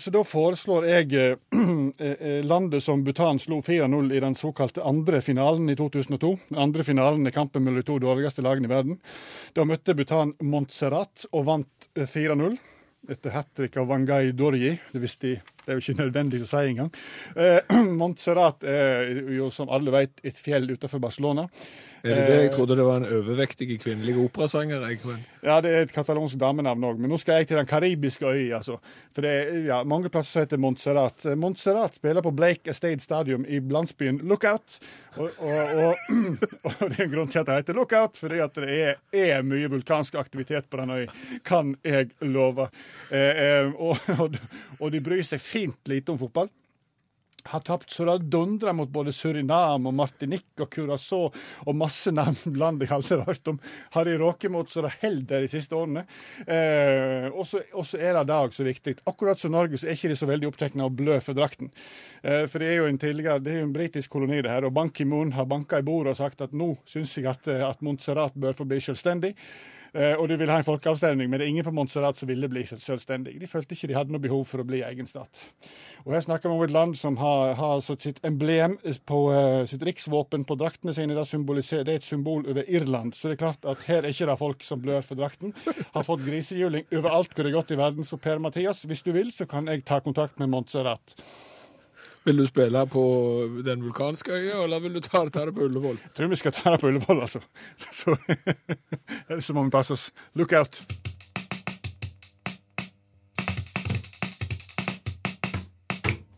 så 0.00 0.12
da 0.12 0.24
foreslår 0.26 0.88
jeg 0.90 1.38
landet 2.50 2.84
som 2.84 3.04
Bhutan 3.04 3.40
slo 3.40 3.62
4-0 3.64 4.12
i 4.12 4.20
den 4.20 4.36
såkalte 4.36 4.84
andre 4.84 5.22
finalen 5.24 5.70
i 5.72 5.76
2002. 5.76 6.33
Den 6.50 6.60
andre 6.66 6.84
finalen 6.86 7.26
i 7.26 7.32
kampen 7.34 7.64
mellom 7.64 7.82
de 7.82 7.88
to 7.88 7.98
dårligste 8.02 8.44
lagene 8.44 8.70
i 8.70 8.74
verden. 8.74 9.00
Da 9.56 9.66
møtte 9.68 9.96
Bhutan 9.96 10.34
Montserrat 10.42 11.26
og 11.32 11.48
vant 11.48 11.90
eh, 11.94 12.08
4-0 12.08 12.56
etter 13.12 13.34
hat 13.34 13.50
trick 13.56 13.76
av 13.76 13.90
Wangai 13.90 14.32
Dorji. 14.32 14.78
Det, 14.92 15.00
visste 15.02 15.34
de, 15.34 15.40
det 15.64 15.72
er 15.72 15.80
jo 15.80 15.84
ikke 15.84 16.02
nødvendig 16.02 16.42
å 16.44 16.50
si 16.50 16.62
engang. 16.70 16.92
Eh, 17.36 17.74
Montserrat 18.00 18.64
er 18.68 19.10
jo, 19.36 19.50
som 19.54 19.72
alle 19.72 19.94
vet, 19.94 20.22
et 20.24 20.38
fjell 20.40 20.68
utenfor 20.74 21.02
Barcelona. 21.02 21.48
Er 22.04 22.18
det 22.18 22.24
det? 22.28 22.40
Jeg 22.42 22.50
trodde 22.52 22.76
det 22.76 22.84
var 22.84 22.98
en 23.00 23.06
overvektig 23.16 23.78
kvinnelig 23.80 24.18
operasanger. 24.20 24.82
Jeg. 24.90 24.98
Ja, 25.40 25.56
det 25.64 25.70
er 25.72 25.86
et 25.86 25.92
katalonsk 25.94 26.36
damenavn 26.36 26.84
òg, 26.84 26.98
men 27.00 27.08
nå 27.08 27.16
skal 27.20 27.40
jeg 27.40 27.48
til 27.48 27.56
den 27.56 27.68
karibiske 27.68 28.28
øya. 28.28 28.58
Altså. 28.58 28.76
For 29.16 29.24
det 29.24 29.30
er 29.32 29.62
ja, 29.70 29.78
mange 29.88 30.10
plasser 30.12 30.34
som 30.34 30.44
heter 30.44 30.60
Montserrat. 30.60 31.24
Eh, 31.24 31.38
Montserrat 31.40 31.96
spiller 31.96 32.24
på 32.24 32.34
Blake 32.36 32.68
Estate 32.70 33.00
Stadium 33.00 33.46
i 33.48 33.62
landsbyen 33.72 34.20
Lookout. 34.28 34.76
Og, 35.16 35.30
og, 35.38 35.72
og, 35.80 35.96
og 36.68 36.84
det 36.90 36.98
er 36.98 37.06
en 37.06 37.14
grunn 37.14 37.32
til 37.32 37.40
at 37.40 37.48
det 37.48 37.58
heter 37.62 37.80
Lookout, 37.80 38.20
fordi 38.20 38.42
at 38.44 38.60
det 38.60 38.76
er, 38.76 39.00
er 39.24 39.48
mye 39.48 39.72
vulkansk 39.72 40.20
aktivitet 40.20 40.68
på 40.68 40.82
den 40.82 40.92
øya, 40.98 41.08
kan 41.46 41.72
jeg 41.88 42.12
love. 42.20 42.68
Eh, 43.08 43.44
eh, 43.46 43.72
og, 43.80 44.36
og 44.76 44.92
de 44.92 45.00
bryr 45.00 45.24
seg 45.24 45.40
fint 45.54 45.90
lite 45.90 46.12
om 46.12 46.20
fotball 46.20 46.50
har 47.44 47.60
tapt 47.60 47.90
så 47.90 48.04
det 48.04 48.18
dundrer 48.32 48.72
mot 48.72 48.88
både 48.88 49.12
Surinam 49.12 49.88
og 49.88 49.94
Martinique 49.94 50.64
og 50.64 50.70
Curacao 50.72 51.28
og 51.66 51.76
masse 51.76 52.12
land 52.14 52.82
jeg 52.82 52.92
aldri 52.94 53.18
har 53.18 53.28
hørt 53.28 53.50
om. 53.52 53.58
Har 53.96 54.08
de 54.08 54.16
råket 54.20 54.52
mot 54.52 54.70
så 54.70 54.84
det 54.84 54.94
holder 55.02 55.44
de 55.44 55.50
siste 55.52 55.76
årene. 55.76 56.06
Eh, 56.46 57.28
og 57.32 57.44
så 57.46 58.00
er 58.00 58.16
det 58.16 58.26
dag 58.30 58.56
så 58.56 58.66
viktig. 58.66 58.96
Akkurat 59.10 59.40
som 59.40 59.52
Norge 59.54 59.80
så 59.80 59.88
er 59.88 59.98
ikke 59.98 60.12
de 60.12 60.18
så 60.18 60.28
veldig 60.30 60.50
opptatt 60.50 60.78
av 60.78 60.88
å 60.88 60.96
blø 61.02 61.18
for 61.24 61.36
drakten. 61.36 61.70
Eh, 62.22 62.46
for 62.48 62.62
det 62.62 62.72
er 62.72 62.80
jo 62.80 62.88
en 62.88 63.00
tidligere, 63.00 63.42
det 63.44 63.52
er 63.52 63.62
jo 63.62 63.68
en 63.68 63.76
britisk 63.76 64.16
koloni 64.16 64.40
det 64.44 64.52
her, 64.52 64.64
og 64.64 64.74
Ban 64.76 64.92
Ki-moon 64.94 65.34
har 65.36 65.48
banka 65.50 65.80
i 65.80 65.86
bordet 65.86 66.14
og 66.14 66.22
sagt 66.22 66.44
at 66.44 66.56
nå 66.56 66.74
syns 66.88 67.12
jeg 67.18 67.28
at, 67.30 67.48
eh, 67.52 67.64
at 67.66 67.84
Montserrat 67.84 68.36
bør 68.40 68.56
få 68.56 68.68
bli 68.68 68.80
selvstendig. 68.82 69.34
Eh, 69.94 70.16
og 70.18 70.26
de 70.26 70.36
ville 70.40 70.50
ha 70.50 70.58
en 70.58 70.66
folkeavstemning, 70.66 71.28
men 71.30 71.38
det 71.38 71.46
er 71.46 71.52
ingen 71.52 71.66
på 71.66 71.72
Montserrat 71.74 72.18
som 72.18 72.26
ville 72.26 72.48
bli 72.50 72.64
selvstendig. 72.66 73.36
De 73.38 73.46
følte 73.46 73.76
ikke 73.76 73.92
de 73.92 73.94
hadde 73.94 74.14
noe 74.14 74.22
behov 74.22 74.42
for 74.50 74.62
å 74.62 74.66
bli 74.66 74.80
egen 74.82 75.06
stat. 75.06 75.44
Og 76.02 76.16
her 76.16 76.24
snakker 76.24 76.50
vi 76.50 76.56
om 76.56 76.64
et 76.66 76.74
land 76.74 76.96
som 76.98 77.14
har, 77.20 77.54
har 77.60 77.76
altså 77.76 77.94
sitt 78.02 78.18
emblem 78.26 78.74
på 79.06 79.20
eh, 79.30 79.60
sitt 79.70 79.84
riksvåpen 79.86 80.46
på 80.48 80.58
draktene 80.58 80.96
sine. 80.96 81.14
Det, 81.14 81.62
er 81.78 81.94
et 81.94 82.06
symbol 82.06 82.42
over 82.42 82.66
Irland. 82.66 83.14
Så 83.14 83.30
det 83.30 83.38
er 83.38 83.44
klart 83.44 83.70
at 83.70 83.86
her 83.86 84.02
er 84.02 84.10
ikke 84.10 84.28
det 84.32 84.38
folk 84.42 84.66
som 84.66 84.82
blør 84.82 85.06
for 85.06 85.20
drakten. 85.20 85.54
Har 85.94 86.08
fått 86.08 86.26
grisehjuling 86.26 86.90
overalt 86.90 87.30
hvor 87.30 87.46
det 87.46 87.54
er 87.54 87.58
godt 87.60 87.74
i 87.76 87.78
verden. 87.78 88.08
Så 88.08 88.18
Per 88.18 88.42
Mathias, 88.42 88.82
hvis 88.90 89.06
du 89.06 89.12
vil, 89.14 89.30
så 89.32 89.46
kan 89.46 89.70
jeg 89.70 89.86
ta 89.86 90.02
kontakt 90.02 90.42
med 90.42 90.50
Montserrat. 90.50 91.14
Vil 92.24 92.36
du 92.36 92.46
spille 92.46 92.86
på 92.86 93.00
den 93.64 93.82
vulkanske 93.84 94.32
øya, 94.32 94.62
eller 94.64 94.80
vil 94.80 94.94
du 94.94 95.00
ta, 95.00 95.28
ta 95.28 95.44
det 95.44 95.52
på 95.54 95.66
Ullevål? 95.66 95.98
Jeg 96.00 96.12
tror 96.16 96.30
vi 96.32 96.36
skal 96.40 96.52
ta 96.56 96.70
det 96.72 96.80
på 96.80 96.88
Ullevål, 96.88 97.20
altså. 97.20 97.40
Så, 97.76 98.16
ellers 99.28 99.44
så 99.44 99.52
må 99.52 99.64
vi 99.66 99.70
passe 99.70 99.92
oss. 99.92 100.12
Look 100.32 100.52
out. 100.52 100.80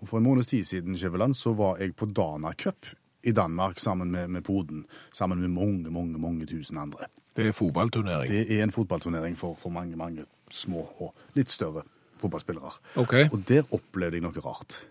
For 0.07 0.19
en 0.19 0.27
måneds 0.27 0.51
tid 0.51 0.65
siden 0.67 0.99
Kjeveland, 0.99 1.37
så 1.39 1.55
var 1.55 1.79
jeg 1.79 1.95
på 1.95 2.07
Dana 2.11 2.51
Cup 2.59 2.91
i 3.23 3.33
Danmark 3.33 3.79
sammen 3.81 4.11
med, 4.11 4.29
med 4.29 4.43
Poden. 4.43 4.85
Sammen 5.13 5.41
med 5.41 5.49
mange, 5.55 5.91
mange, 5.91 6.19
mange 6.19 6.47
tusen 6.47 6.79
andre. 6.79 7.07
Det 7.37 7.47
er 7.47 7.53
fotballturnering. 7.53 8.33
Det 8.33 8.59
er 8.59 8.63
en 8.63 8.75
fotballturnering 8.75 9.39
for, 9.39 9.55
for 9.55 9.71
mange, 9.71 9.97
mange 9.97 10.27
små 10.51 10.89
og 10.99 11.15
litt 11.39 11.51
større 11.51 11.87
fotballspillere. 12.19 12.75
Okay. 12.97 13.31
Og 13.31 13.47
der 13.49 13.63
opplevde 13.71 14.19
jeg 14.19 14.27
noe 14.27 14.43
rart. 14.43 14.83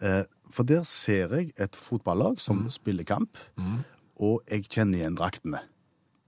Eh, 0.00 0.22
for 0.50 0.64
der 0.68 0.84
ser 0.88 1.34
jeg 1.36 1.50
et 1.60 1.76
fotballag 1.76 2.38
som 2.40 2.66
spiller 2.72 3.04
kamp, 3.04 3.36
og 4.18 4.40
jeg 4.50 4.64
kjenner 4.72 5.02
igjen 5.02 5.18
draktene. 5.18 5.60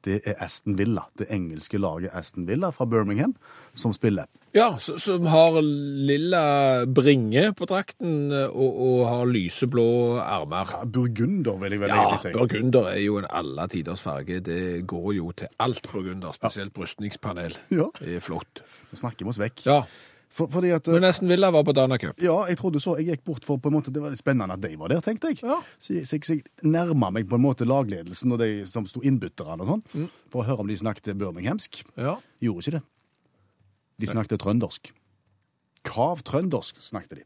Det 0.01 0.23
er 0.25 0.39
Aston 0.41 0.79
Villa, 0.79 1.03
det 1.21 1.27
engelske 1.29 1.77
laget 1.77 2.09
Aston 2.17 2.47
Villa 2.49 2.71
fra 2.73 2.87
Birmingham, 2.89 3.35
som 3.77 3.93
spiller. 3.93 4.25
Ja, 4.57 4.79
som 4.81 5.27
har 5.29 5.59
lilla 5.63 6.87
bringe 6.89 7.51
på 7.55 7.69
drakten 7.69 8.33
eh, 8.33 8.49
og, 8.49 8.79
og 8.81 9.03
har 9.11 9.29
lyseblå 9.29 9.85
ermer. 10.25 10.73
Ja, 10.73 10.81
Burgunder, 10.89 11.61
vil 11.61 11.77
jeg 11.77 11.83
vel 11.85 11.93
Ja, 11.93 11.99
egentlig 12.07 12.23
si. 12.25 12.33
burgunder 12.35 12.89
er 12.95 13.03
jo 13.05 13.19
en 13.21 13.29
alle 13.31 13.69
tiders 13.71 14.01
farge. 14.03 14.41
Det 14.49 14.87
går 14.91 15.13
jo 15.19 15.29
til 15.37 15.53
alt 15.63 15.85
burgunder, 15.93 16.33
spesielt 16.35 16.73
brystningspanel. 16.75 17.57
Ja. 17.71 17.91
Det 18.01 18.17
er 18.17 18.25
flott. 18.25 18.65
Nå 18.91 18.99
snakker 19.05 19.29
vi 19.29 19.35
oss 19.35 19.39
vekk. 19.45 19.67
Ja, 19.69 19.83
For, 20.31 20.47
fordi 20.47 20.71
at, 20.71 20.87
Men 20.87 21.05
Aston 21.09 21.29
Villa 21.29 21.49
var 21.51 21.65
på 21.67 21.73
Danacup. 21.75 22.21
Ja, 22.23 22.45
jeg 22.47 22.57
trodde 22.61 22.79
så. 22.81 22.93
Jeg 23.01 23.09
gikk 23.17 23.25
bort 23.27 23.45
for 23.45 23.59
på 23.59 23.67
en 23.69 23.75
måte, 23.75 23.91
Det 23.93 24.01
var 24.01 24.11
litt 24.13 24.21
spennende 24.23 24.55
at 24.55 24.61
de 24.63 24.77
var 24.79 24.89
der, 24.93 25.01
tenkte 25.03 25.33
jeg. 25.33 25.41
Ja. 25.43 25.57
Så, 25.79 25.95
jeg- 25.97 26.07
så, 26.07 26.17
jeg- 26.21 26.45
jeg 26.63 26.71
nærma 26.71 27.11
meg 27.13 27.27
på 27.29 27.35
en 27.35 27.43
måte 27.43 27.67
lagledelsen 27.67 28.31
og 28.33 28.39
de 28.39 28.65
som 28.65 28.87
sto 28.87 29.01
innbytterne 29.01 29.61
og 29.61 29.67
sånn, 29.67 29.83
Mm. 29.95 30.09
for 30.31 30.43
å 30.43 30.47
høre 30.47 30.61
om 30.61 30.67
de 30.69 30.77
snakket 30.77 31.19
birminghamsk. 31.19 31.83
Ja. 31.97 32.17
Gjorde 32.41 32.63
ikke 32.63 32.71
det. 32.79 32.83
De 33.99 34.07
snakket 34.07 34.39
trøndersk. 34.39 34.93
Kav 35.85 36.23
trøndersk 36.23 36.77
snakket 36.79 37.17
de. 37.19 37.25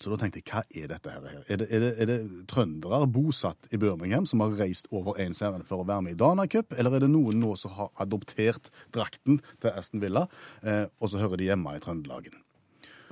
Så 0.00 0.08
da 0.08 0.16
tenkte 0.16 0.40
jeg, 0.40 0.46
hva 0.48 0.62
er 0.72 0.88
dette 0.88 1.12
her? 1.12 1.24
Er 1.44 1.58
det, 1.60 1.66
er 1.68 1.82
det, 1.82 1.90
er 2.00 2.08
det 2.08 2.18
trøndere 2.48 3.04
bosatt 3.12 3.68
i 3.68 3.76
Birmingham 3.80 4.24
som 4.28 4.40
har 4.40 4.54
reist 4.56 4.86
over 4.96 5.18
en 5.20 5.34
serien 5.36 5.64
for 5.68 5.82
å 5.82 5.88
være 5.88 6.06
med 6.06 6.14
i 6.14 6.20
Dana 6.20 6.46
Cup, 6.48 6.72
eller 6.72 6.96
er 6.96 7.04
det 7.04 7.10
noen 7.12 7.36
nå 7.42 7.52
som 7.60 7.74
har 7.76 7.90
adoptert 8.00 8.70
drakten 8.96 9.42
til 9.60 9.74
Aston 9.74 10.00
Villa, 10.00 10.24
eh, 10.64 10.86
og 10.96 11.12
så 11.12 11.20
hører 11.20 11.42
de 11.42 11.50
hjemme 11.50 11.74
i 11.76 11.82
Trøndelagen? 11.84 12.38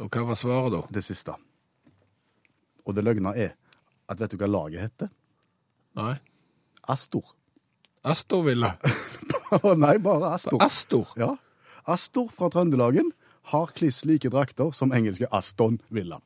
Og 0.00 0.08
hva 0.08 0.24
var 0.30 0.38
svaret 0.40 0.72
da? 0.72 0.80
Det 0.96 1.02
siste. 1.04 1.34
Og 2.88 2.96
det 2.96 3.04
løgna 3.04 3.34
er 3.36 3.52
at 4.08 4.22
vet 4.22 4.32
du 4.32 4.40
hva 4.40 4.48
laget 4.48 4.86
heter? 4.86 5.12
Nei. 5.98 6.14
Astor. 6.88 7.34
Astor 8.08 8.46
Villa. 8.46 8.78
Nei, 9.84 9.98
bare 10.00 10.32
Astor. 10.38 10.62
Astor? 10.64 11.12
Ja. 11.20 11.34
Astor 11.84 12.32
fra 12.32 12.48
Trøndelagen 12.54 13.12
har 13.52 13.76
kliss 13.76 14.06
like 14.08 14.32
drakter 14.32 14.72
som 14.76 14.96
engelske 14.96 15.28
Aston 15.36 15.82
Villa. 15.92 16.22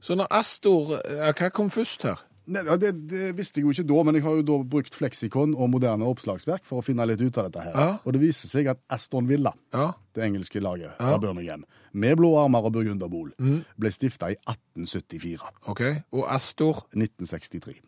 Så 0.00 0.14
når 0.18 0.26
Astor 0.30 0.96
ja, 1.02 1.32
Hva 1.32 1.50
kom 1.50 1.70
først 1.72 2.02
her? 2.06 2.22
Nei, 2.46 2.62
det, 2.78 2.92
det 3.10 3.32
visste 3.34 3.58
jeg 3.58 3.64
jo 3.66 3.72
ikke 3.74 3.84
da, 3.90 4.02
men 4.06 4.14
jeg 4.14 4.22
har 4.22 4.36
jo 4.38 4.42
da 4.46 4.56
brukt 4.70 4.94
fleksikon 4.94 5.56
og 5.58 5.66
moderne 5.72 6.06
oppslagsverk 6.06 6.62
for 6.68 6.78
å 6.78 6.84
finne 6.86 7.02
litt 7.10 7.18
ut 7.18 7.38
av 7.42 7.48
dette 7.48 7.64
her. 7.64 7.72
Ja. 7.74 7.96
Og 8.06 8.14
det 8.14 8.20
viser 8.22 8.46
seg 8.46 8.68
at 8.70 8.78
Aston 8.94 9.26
Villa, 9.26 9.50
Ja. 9.74 9.88
det 10.14 10.22
engelske 10.28 10.62
laget 10.62 10.94
fra 11.00 11.18
Birmingham, 11.18 11.64
med 11.92 12.14
blå 12.20 12.30
armer 12.38 12.68
og 12.68 12.76
burgunderbol, 12.76 13.32
ble 13.76 13.90
stifta 13.90 14.30
i 14.30 14.36
1874. 14.46 15.50
OK. 15.74 15.82
Og 16.14 16.22
Astor 16.36 16.84
1963. 16.94 17.80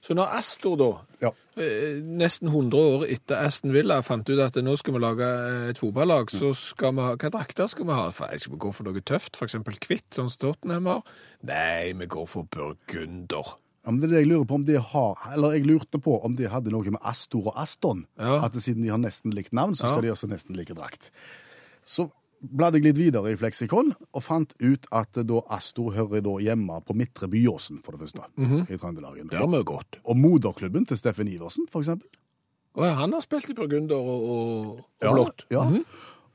Så 0.00 0.14
når 0.16 0.30
Astor, 0.38 0.76
da, 0.80 0.90
Ja. 1.20 1.30
eh, 1.60 2.00
nesten 2.00 2.48
100 2.48 2.78
år 2.80 3.02
etter 3.12 3.36
Aston 3.44 3.72
Villa, 3.74 4.00
fant 4.02 4.28
ut 4.30 4.38
at 4.40 4.54
nå 4.64 4.76
skal 4.78 4.94
vi 4.94 5.00
lage 5.02 5.26
et 5.70 5.78
fotballag, 5.78 6.30
så 6.32 6.54
skal 6.56 6.94
vi 6.96 7.00
ha 7.04 7.16
Hva 7.16 7.30
drakter 7.30 7.68
skal 7.68 7.84
vi 7.86 7.92
ha? 7.92 8.06
For, 8.10 8.26
skal 8.38 8.52
vi 8.54 8.58
gå 8.64 8.72
for 8.74 8.84
noe 8.88 9.00
tøft, 9.04 9.36
f.eks. 9.36 9.58
hvitt, 9.86 10.08
sånn 10.16 10.30
som 10.32 10.38
Tottenham 10.54 10.86
har? 10.86 11.02
Nei, 11.44 11.92
vi 11.92 12.06
går 12.06 12.26
for 12.32 12.44
burgunder. 12.44 13.52
Ja, 13.84 13.90
men 13.92 14.00
det 14.00 14.08
er 14.10 14.14
det 14.14 14.22
jeg 14.24 14.30
lurer 14.32 14.46
på 14.48 14.54
om 14.60 14.64
de 14.68 14.76
har, 14.80 15.14
eller 15.32 15.52
jeg 15.56 15.66
lurte 15.68 16.00
på 16.00 16.18
om 16.24 16.34
de 16.36 16.48
hadde 16.52 16.72
noe 16.72 16.84
med 16.92 17.00
Astor 17.04 17.46
og 17.48 17.54
Aston. 17.60 18.06
Ja. 18.20 18.42
At 18.44 18.52
siden 18.60 18.82
de 18.84 18.90
har 18.92 19.00
nesten 19.00 19.32
likt 19.32 19.52
navn, 19.56 19.72
så 19.76 19.88
skal 19.88 20.02
de 20.04 20.10
også 20.12 20.28
nesten 20.28 20.56
like 20.56 20.74
drakt. 20.76 21.10
Så 21.84 22.10
bladde 22.40 22.78
jeg 22.80 22.86
litt 22.88 22.98
videre 22.98 23.32
i 23.32 23.36
fleksikon 23.38 23.92
og 24.16 24.22
fant 24.24 24.54
ut 24.62 24.86
at 24.96 25.18
da 25.28 25.42
Astor 25.52 25.92
hører 25.96 26.22
da 26.24 26.36
hjemme 26.40 26.78
på 26.86 26.96
Midtre 26.96 27.28
Byåsen, 27.28 27.82
for 27.84 27.92
det 27.96 28.06
første, 28.06 28.24
i 28.72 28.78
Trøndelagen. 28.80 29.28
Det 29.28 29.38
har 29.38 29.50
vi 29.50 29.62
godt. 29.64 30.00
Og 30.04 30.16
moderklubben 30.16 30.86
til 30.86 30.98
Steffen 30.98 31.28
Iversen, 31.28 31.68
for 31.70 31.84
eksempel. 31.84 32.08
Og 32.78 32.86
han 32.86 33.12
har 33.12 33.20
spilt 33.24 33.50
i 33.50 33.54
burgunder 33.58 33.96
og, 33.98 34.22
og, 34.30 34.70
og 34.70 34.86
Ja, 35.02 35.12
blått. 35.12 35.44
ja. 35.50 35.64
-hmm. 35.64 35.84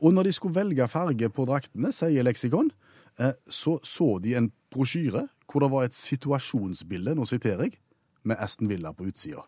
Og 0.02 0.14
når 0.14 0.24
de 0.24 0.32
skulle 0.32 0.56
velge 0.56 0.88
farge 0.88 1.30
på 1.30 1.46
draktene, 1.46 1.92
sier 1.92 2.24
leksikon, 2.24 2.72
eh, 3.20 3.32
så 3.50 3.80
så 3.84 4.20
de 4.20 4.36
en 4.36 4.52
brosjyre 4.72 5.28
hvor 5.52 5.60
det 5.62 5.72
var 5.72 5.84
et 5.84 5.96
situasjonsbilde, 5.96 7.16
nå 7.16 7.26
siterer 7.26 7.62
jeg, 7.62 7.78
med 8.24 8.36
Aston 8.40 8.70
Villa 8.70 8.92
på 8.92 9.04
utsida. 9.06 9.46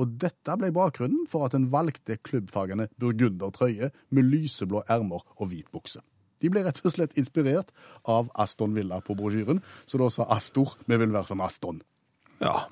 Og 0.00 0.16
dette 0.22 0.56
ble 0.56 0.70
bakgrunnen 0.74 1.26
for 1.30 1.46
at 1.46 1.56
en 1.56 1.68
valgte 1.72 2.16
klubbfargene 2.24 2.88
burgundertrøye 3.00 3.90
med 4.16 4.30
lyseblå 4.32 4.84
ermer 4.88 5.26
og 5.36 5.52
hvit 5.52 5.68
bukse. 5.74 6.00
De 6.40 6.48
ble 6.48 6.64
rett 6.64 6.80
og 6.80 6.94
slett 6.94 7.18
inspirert 7.20 7.68
av 8.08 8.30
Aston 8.40 8.72
Villa 8.76 9.02
på 9.04 9.16
brosjyren, 9.18 9.60
så 9.84 10.00
da 10.00 10.08
sa 10.12 10.28
Astor 10.32 10.78
vi 10.88 10.96
vil 10.96 11.12
være 11.12 11.28
som 11.28 11.42
Aston. 11.44 11.82
Ja. 12.40 12.64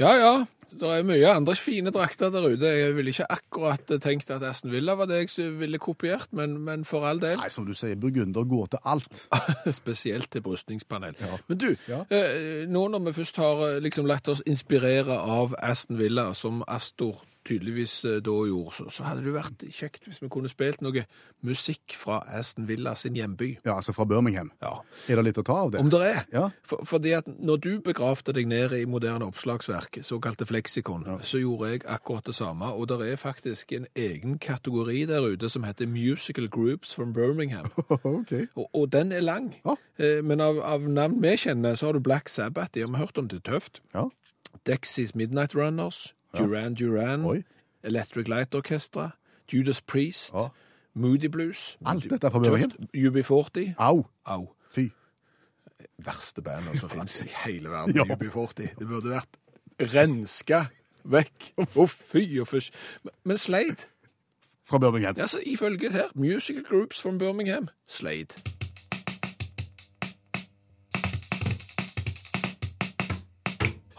Ja, 0.00 0.14
ja. 0.16 0.34
Det 0.72 0.88
er 0.88 1.02
mye 1.04 1.28
andre 1.28 1.52
fine 1.60 1.90
drakter 1.92 2.30
der 2.32 2.46
ute. 2.48 2.64
Jeg 2.64 2.94
ville 2.96 3.12
ikke 3.12 3.26
akkurat 3.28 3.90
tenkt 4.00 4.30
at 4.32 4.42
Aston 4.48 4.72
Villa 4.72 4.94
var 4.96 5.04
det 5.10 5.18
jeg 5.36 5.50
ville 5.60 5.76
kopiert, 5.78 6.30
men, 6.32 6.54
men 6.64 6.86
for 6.88 7.04
all 7.04 7.20
del. 7.20 7.36
Nei, 7.42 7.50
som 7.52 7.66
du 7.68 7.74
sier, 7.76 7.92
burgunder 8.00 8.46
går 8.48 8.70
til 8.72 8.80
alt. 8.88 9.20
Spesielt 9.82 10.30
til 10.32 10.40
brystningspanel. 10.46 11.12
Men 11.50 11.58
du, 11.60 11.68
Ja. 11.92 12.00
eh, 12.08 12.64
nå 12.72 12.86
når 12.88 13.04
vi 13.10 13.12
først 13.20 13.36
har 13.42 13.60
eh, 13.68 13.82
liksom 13.84 14.08
latt 14.08 14.32
oss 14.32 14.40
inspirere 14.48 15.12
av 15.20 15.52
Aston 15.60 16.00
Villa, 16.00 16.30
som 16.34 16.64
Astor 16.66 17.20
tydeligvis 17.48 17.94
eh, 18.08 18.18
da 18.24 18.34
gjorde, 18.48 18.74
så, 18.76 18.86
så 18.92 19.06
hadde 19.06 19.24
det 19.26 19.34
vært 19.34 19.64
kjekt 19.74 20.08
hvis 20.08 20.20
vi 20.22 20.30
kunne 20.32 20.50
spilt 20.50 20.82
noe 20.84 21.04
musikk 21.46 21.96
fra 21.98 22.20
Aston 22.38 22.68
Villa 22.68 22.94
sin 22.98 23.16
hjemby. 23.18 23.56
Ja, 23.66 23.76
altså 23.76 23.94
fra 23.96 24.06
Birmingham. 24.08 24.52
Ja. 24.62 24.76
Er 25.10 25.18
det 25.18 25.24
litt 25.30 25.40
å 25.42 25.46
ta 25.46 25.56
av 25.64 25.72
det? 25.74 25.82
Om 25.82 25.90
det 25.92 26.02
er. 26.06 26.20
Ja. 26.32 26.44
For, 26.68 26.84
fordi 26.88 27.14
at 27.18 27.28
når 27.32 27.62
du 27.64 27.70
begravde 27.84 28.34
deg 28.36 28.48
ned 28.50 28.76
i 28.78 28.84
moderne 28.86 29.26
oppslagsverk, 29.32 30.00
såkalte 30.06 30.46
fleksikon, 30.48 31.06
så 31.26 31.42
gjorde 31.42 31.72
jeg 31.72 31.84
akkurat 31.90 32.26
det 32.28 32.36
samme. 32.38 32.70
Og 32.76 32.88
det 32.92 33.00
er 33.10 33.20
faktisk 33.20 33.74
en 33.76 33.88
egen 33.98 34.38
kategori 34.42 35.04
der 35.10 35.26
ute 35.32 35.50
som 35.52 35.66
heter 35.66 35.90
Musical 35.90 36.48
Groups 36.48 36.94
from 36.94 37.12
Birmingham. 37.16 37.70
okay. 38.04 38.46
Og, 38.54 38.70
og 38.72 38.88
den 38.92 39.12
er 39.12 39.24
lang. 39.26 39.52
Ja. 39.66 39.76
Eh, 39.98 40.22
Men 40.24 40.40
av, 40.40 40.60
av 40.62 40.82
navn 40.88 41.18
vi 41.22 41.36
kjenner, 41.36 41.74
så 41.74 41.90
har 41.90 41.98
du 41.98 42.00
Black 42.04 42.28
Sabbath. 42.30 42.70
De 42.74 42.84
har 42.84 42.90
vi 42.92 43.02
hørt 43.02 43.18
om 43.18 43.28
det 43.28 43.42
er 43.42 43.50
tøft. 43.52 43.82
Ja. 43.94 44.06
Dexys 44.66 45.14
Midnight 45.14 45.54
Runners. 45.54 46.12
Duran 46.38 46.74
Duran. 46.74 47.24
Oi. 47.24 47.42
Electric 47.84 48.28
Light 48.28 48.54
Orchestra. 48.54 49.10
Judas 49.52 49.80
Priest. 49.80 50.32
Ja. 50.34 50.48
Moody 50.94 51.26
Blues. 51.28 51.78
Alt 51.86 52.10
dette 52.10 52.26
er 52.26 52.30
fra 52.30 52.38
Bergen. 52.38 52.72
UB40. 52.96 53.74
Au! 53.78 54.06
Au. 54.26 54.48
Fy. 54.70 54.88
verste 55.98 56.42
bandet 56.42 56.78
som 56.80 56.90
finnes 56.90 57.22
i 57.22 57.28
hele 57.44 57.68
verden, 57.70 57.94
Ja. 57.96 58.02
UB40. 58.14 58.68
Det 58.78 58.88
burde 58.88 59.10
vært 59.10 59.36
renska 59.94 60.64
vekk. 61.04 61.52
Å, 61.58 61.86
fy 61.88 62.38
og 62.40 62.48
fysj. 62.48 62.70
Men- 63.04 63.12
Men 63.24 63.38
Slade, 63.38 63.76
Fra 64.64 64.78
Birmingham. 64.78 65.14
altså 65.18 65.38
ifølge 65.46 65.90
her, 65.92 66.08
Musical 66.14 66.62
Groups 66.64 67.00
from 67.00 67.18
Birmingham, 67.18 67.68
Slade. 67.86 68.34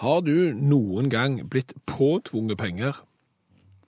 Har 0.04 0.22
du 0.26 0.36
noen 0.60 1.10
gang 1.14 1.40
blitt 1.50 1.72
påtvunget 1.88 2.58
penger? 2.60 3.02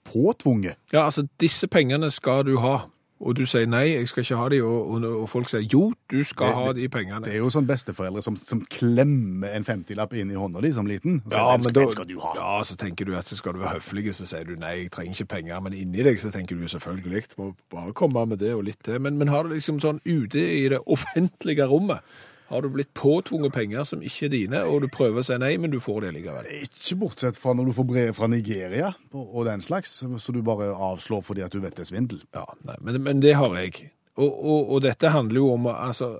Påtvunget. 0.06 0.76
Ja, 0.92 1.04
altså, 1.04 1.26
disse 1.40 1.66
pengene 1.68 2.10
skal 2.14 2.44
du 2.46 2.58
ha. 2.62 2.76
Og 3.16 3.32
du 3.38 3.46
sier 3.48 3.64
nei, 3.64 3.94
jeg 3.94 4.08
skal 4.10 4.22
ikke 4.26 4.36
ha 4.36 4.46
de, 4.52 4.58
og, 4.60 4.90
og, 4.92 5.04
og 5.22 5.28
folk 5.32 5.48
sier 5.48 5.62
jo, 5.72 5.86
du 6.12 6.18
skal 6.28 6.50
Det- 6.50 6.54
ha 6.58 6.72
de 6.76 6.88
pengene. 6.92 7.24
Det 7.24 7.32
er 7.32 7.38
jo 7.40 7.48
sånn 7.50 7.64
besteforeldre 7.66 8.20
som, 8.22 8.36
som 8.36 8.60
klemmer 8.68 9.54
en 9.56 9.64
50-lapp 9.64 10.12
inn 10.20 10.30
i 10.30 10.36
hånda 10.36 10.60
di 10.60 10.70
som 10.76 10.84
liten. 10.86 11.22
og 11.24 11.32
sier, 11.32 11.40
Ja, 11.40 11.56
men 11.56 11.72
da, 11.78 11.86
skal 11.94 12.04
du 12.10 12.18
ha. 12.20 12.34
ja, 12.36 12.50
så 12.68 12.76
tenker 12.76 13.08
du 13.08 13.14
at 13.16 13.24
skal 13.32 13.56
du 13.56 13.62
være 13.64 13.78
høflig, 13.78 14.12
så 14.14 14.28
sier 14.28 14.44
du 14.44 14.52
nei, 14.60 14.74
jeg 14.82 14.90
trenger 14.92 15.16
ikke 15.16 15.30
penger, 15.32 15.60
men 15.64 15.72
inni 15.72 16.04
deg 16.04 16.20
så 16.20 16.30
tenker 16.34 16.60
du 16.60 16.68
selvfølgelig, 16.68 17.24
må 17.40 17.54
bare 17.72 17.94
komme 17.96 18.26
med 18.28 18.38
det 18.44 18.52
og 18.54 18.64
litt 18.68 18.82
til. 18.84 19.00
Men, 19.00 19.16
men 19.16 19.28
har 19.32 19.44
du 19.48 19.54
liksom 19.56 19.80
sånn 19.80 20.02
ute 20.04 20.36
i 20.38 20.68
det 20.68 20.82
offentlige 20.86 21.64
rommet, 21.72 22.04
har 22.46 22.62
du 22.62 22.68
blitt 22.70 22.92
påtvunget 22.94 23.54
penger 23.54 23.86
som 23.88 24.02
ikke 24.04 24.28
er 24.28 24.32
dine, 24.32 24.62
og 24.70 24.84
du 24.84 24.88
prøver 24.92 25.22
å 25.22 25.26
si 25.26 25.38
nei, 25.42 25.56
men 25.58 25.72
du 25.72 25.80
får 25.82 26.06
det 26.06 26.12
likevel. 26.14 26.46
Ikke 26.62 26.98
bortsett 27.00 27.40
fra 27.40 27.56
når 27.56 27.70
du 27.70 27.76
får 27.76 27.88
brev 27.90 28.12
fra 28.18 28.30
Nigeria 28.30 28.92
og, 29.10 29.42
den 29.48 29.64
slags, 29.64 29.98
så 30.02 30.34
du 30.34 30.42
bare 30.46 30.70
avslår 30.70 31.24
fordi 31.26 31.44
at 31.46 31.54
du 31.54 31.60
vet 31.64 31.76
det 31.76 31.86
er 31.86 31.90
svindel. 31.90 32.22
Ja, 32.36 32.46
nei, 32.68 32.78
men, 32.86 33.00
men 33.06 33.22
det 33.24 33.34
har 33.40 33.56
jeg. 33.58 33.90
Og, 34.16 34.30
og, 34.30 34.70
og 34.72 34.84
dette 34.86 35.10
handler 35.12 35.42
jo 35.42 35.48
om 35.56 35.66
altså, 35.68 36.14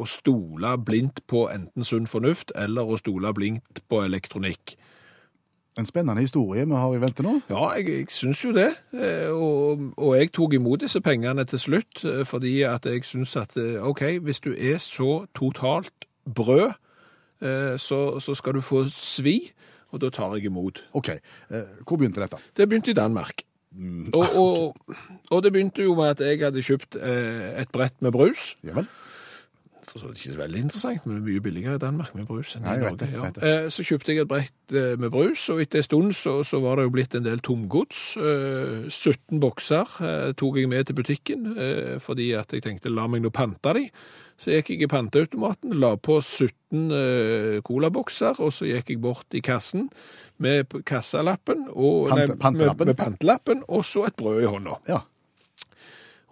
å 0.00 0.06
stole 0.08 0.76
blindt 0.80 1.20
på 1.28 1.44
enten 1.52 1.84
sunn 1.84 2.08
fornuft, 2.08 2.54
eller 2.56 2.88
å 2.88 2.96
stole 3.00 3.34
blindt 3.36 3.82
på 3.92 4.00
elektronikk. 4.06 4.76
En 5.78 5.86
spennende 5.88 6.20
historie 6.20 6.66
vi 6.68 6.76
har 6.76 6.92
i 6.94 7.00
vente 7.00 7.24
nå. 7.24 7.38
Ja, 7.48 7.70
jeg, 7.78 7.86
jeg 7.88 8.06
syns 8.12 8.42
jo 8.44 8.50
det. 8.52 8.68
Eh, 8.92 9.30
Og, 9.32 9.86
og 9.96 10.16
jeg 10.18 10.32
tok 10.36 10.52
imot 10.58 10.82
disse 10.84 11.00
pengene 11.00 11.44
til 11.48 11.58
slutt, 11.58 12.02
eh, 12.04 12.24
fordi 12.28 12.58
at 12.68 12.84
jeg 12.86 13.04
syns 13.08 13.36
at 13.40 13.56
eh, 13.56 13.78
OK, 13.80 14.02
hvis 14.20 14.40
du 14.44 14.50
er 14.52 14.76
så 14.78 15.24
totalt 15.34 16.08
brød, 16.28 16.72
så, 17.82 18.20
så 18.22 18.34
skal 18.38 18.54
du 18.54 18.60
få 18.62 18.84
svi, 18.94 19.50
og 19.90 19.98
da 20.04 20.12
tar 20.14 20.36
jeg 20.36 20.44
imot. 20.46 20.84
OK, 20.94 21.08
hvor 21.82 21.98
begynte 21.98 22.22
dette? 22.22 22.38
Det 22.56 22.68
begynte 22.70 22.92
i 22.92 22.94
Danmark. 22.94 23.42
Og, 24.14 24.36
og, 24.38 24.76
og 25.30 25.42
det 25.42 25.50
begynte 25.52 25.82
jo 25.82 25.96
med 25.98 26.12
at 26.12 26.20
jeg 26.22 26.38
hadde 26.38 26.62
kjøpt 26.62 27.00
et 27.02 27.72
brett 27.74 27.98
med 27.98 28.14
brus. 28.14 28.52
Ja 28.62 28.76
vel? 28.78 28.86
For 29.92 30.00
så 30.00 30.08
vidt 30.08 30.22
ikke 30.24 30.38
veldig 30.40 30.60
interessant, 30.64 31.04
men 31.04 31.18
mye 31.26 31.40
billigere 31.44 31.76
i 31.76 31.82
Danmark 31.82 32.14
med 32.16 32.24
brus 32.30 32.54
enn 32.56 32.64
i 32.64 32.78
Norge. 32.80 32.96
det, 33.02 33.10
ja. 33.12 33.26
Eh, 33.44 33.66
Så 33.68 33.84
kjøpte 33.84 34.14
jeg 34.14 34.22
et 34.22 34.30
brett 34.30 34.72
eh, 34.72 34.94
med 34.96 35.12
brus, 35.12 35.42
og 35.52 35.60
etter 35.60 35.82
en 35.82 35.84
stund 35.84 36.14
så, 36.16 36.38
så 36.48 36.62
var 36.64 36.80
det 36.80 36.86
jo 36.88 36.94
blitt 36.94 37.14
en 37.18 37.26
del 37.26 37.42
tomgods. 37.44 38.16
Eh, 38.16 38.88
17 38.88 39.36
bokser 39.42 39.92
eh, 40.00 40.32
tok 40.32 40.56
jeg 40.62 40.70
med 40.72 40.88
til 40.88 40.96
butikken, 40.96 41.44
fordi 42.00 42.32
at 42.38 42.52
jeg 42.56 42.64
tenkte 42.64 42.88
la 42.92 43.04
meg 43.06 43.20
nå 43.22 43.30
pante 43.34 43.74
de. 43.76 43.86
Så 44.40 44.50
gikk 44.56 44.72
jeg 44.72 44.82
i 44.86 44.90
panteautomaten, 44.90 45.76
la 45.78 45.92
på 46.00 46.16
17 46.24 46.88
eh, 46.96 47.60
colabokser, 47.62 48.40
og 48.42 48.50
så 48.56 48.66
gikk 48.66 48.94
jeg 48.94 49.02
bort 49.04 49.36
i 49.36 49.42
kassen 49.44 49.90
med 50.42 50.72
kassalappen, 50.88 51.68
og, 51.70 52.08
Pant, 52.10 52.18
nei, 52.32 52.36
pantelappen? 52.40 52.88
Med, 52.88 52.96
med 52.96 52.98
pantelappen, 52.98 53.60
og 53.68 53.84
så 53.86 54.08
et 54.08 54.16
brød 54.18 54.40
i 54.42 54.48
hånda. 54.50 54.80
Ja. 54.88 55.02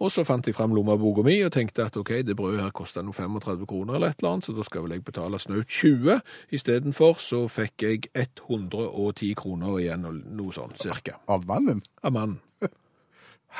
Og 0.01 0.09
så 0.09 0.23
fant 0.25 0.47
jeg 0.49 0.55
fram 0.57 0.73
lommeboka 0.73 1.21
mi 1.25 1.35
og 1.45 1.51
tenkte 1.53 1.83
at 1.85 1.97
ok, 1.99 2.09
det 2.25 2.33
brødet 2.39 2.63
her 2.63 3.03
noe 3.05 3.13
35 3.13 3.67
kroner 3.69 3.95
eller 3.99 4.09
et 4.15 4.21
eller 4.23 4.31
annet, 4.33 4.47
så 4.47 4.55
da 4.57 4.63
skal 4.65 4.81
vel 4.87 4.95
jeg 4.95 5.03
betale 5.05 5.37
snaut 5.39 5.69
20. 5.69 6.15
Istedenfor 6.57 7.19
så 7.21 7.43
fikk 7.51 7.85
jeg 7.85 8.07
110 8.17 9.33
kroner 9.37 9.77
igjen, 9.77 10.07
noe 10.33 10.53
sånt 10.55 10.81
cirka, 10.81 11.19
Av 11.29 11.45
mannen? 11.45 11.83
av 12.03 12.15
mannen. 12.17 12.39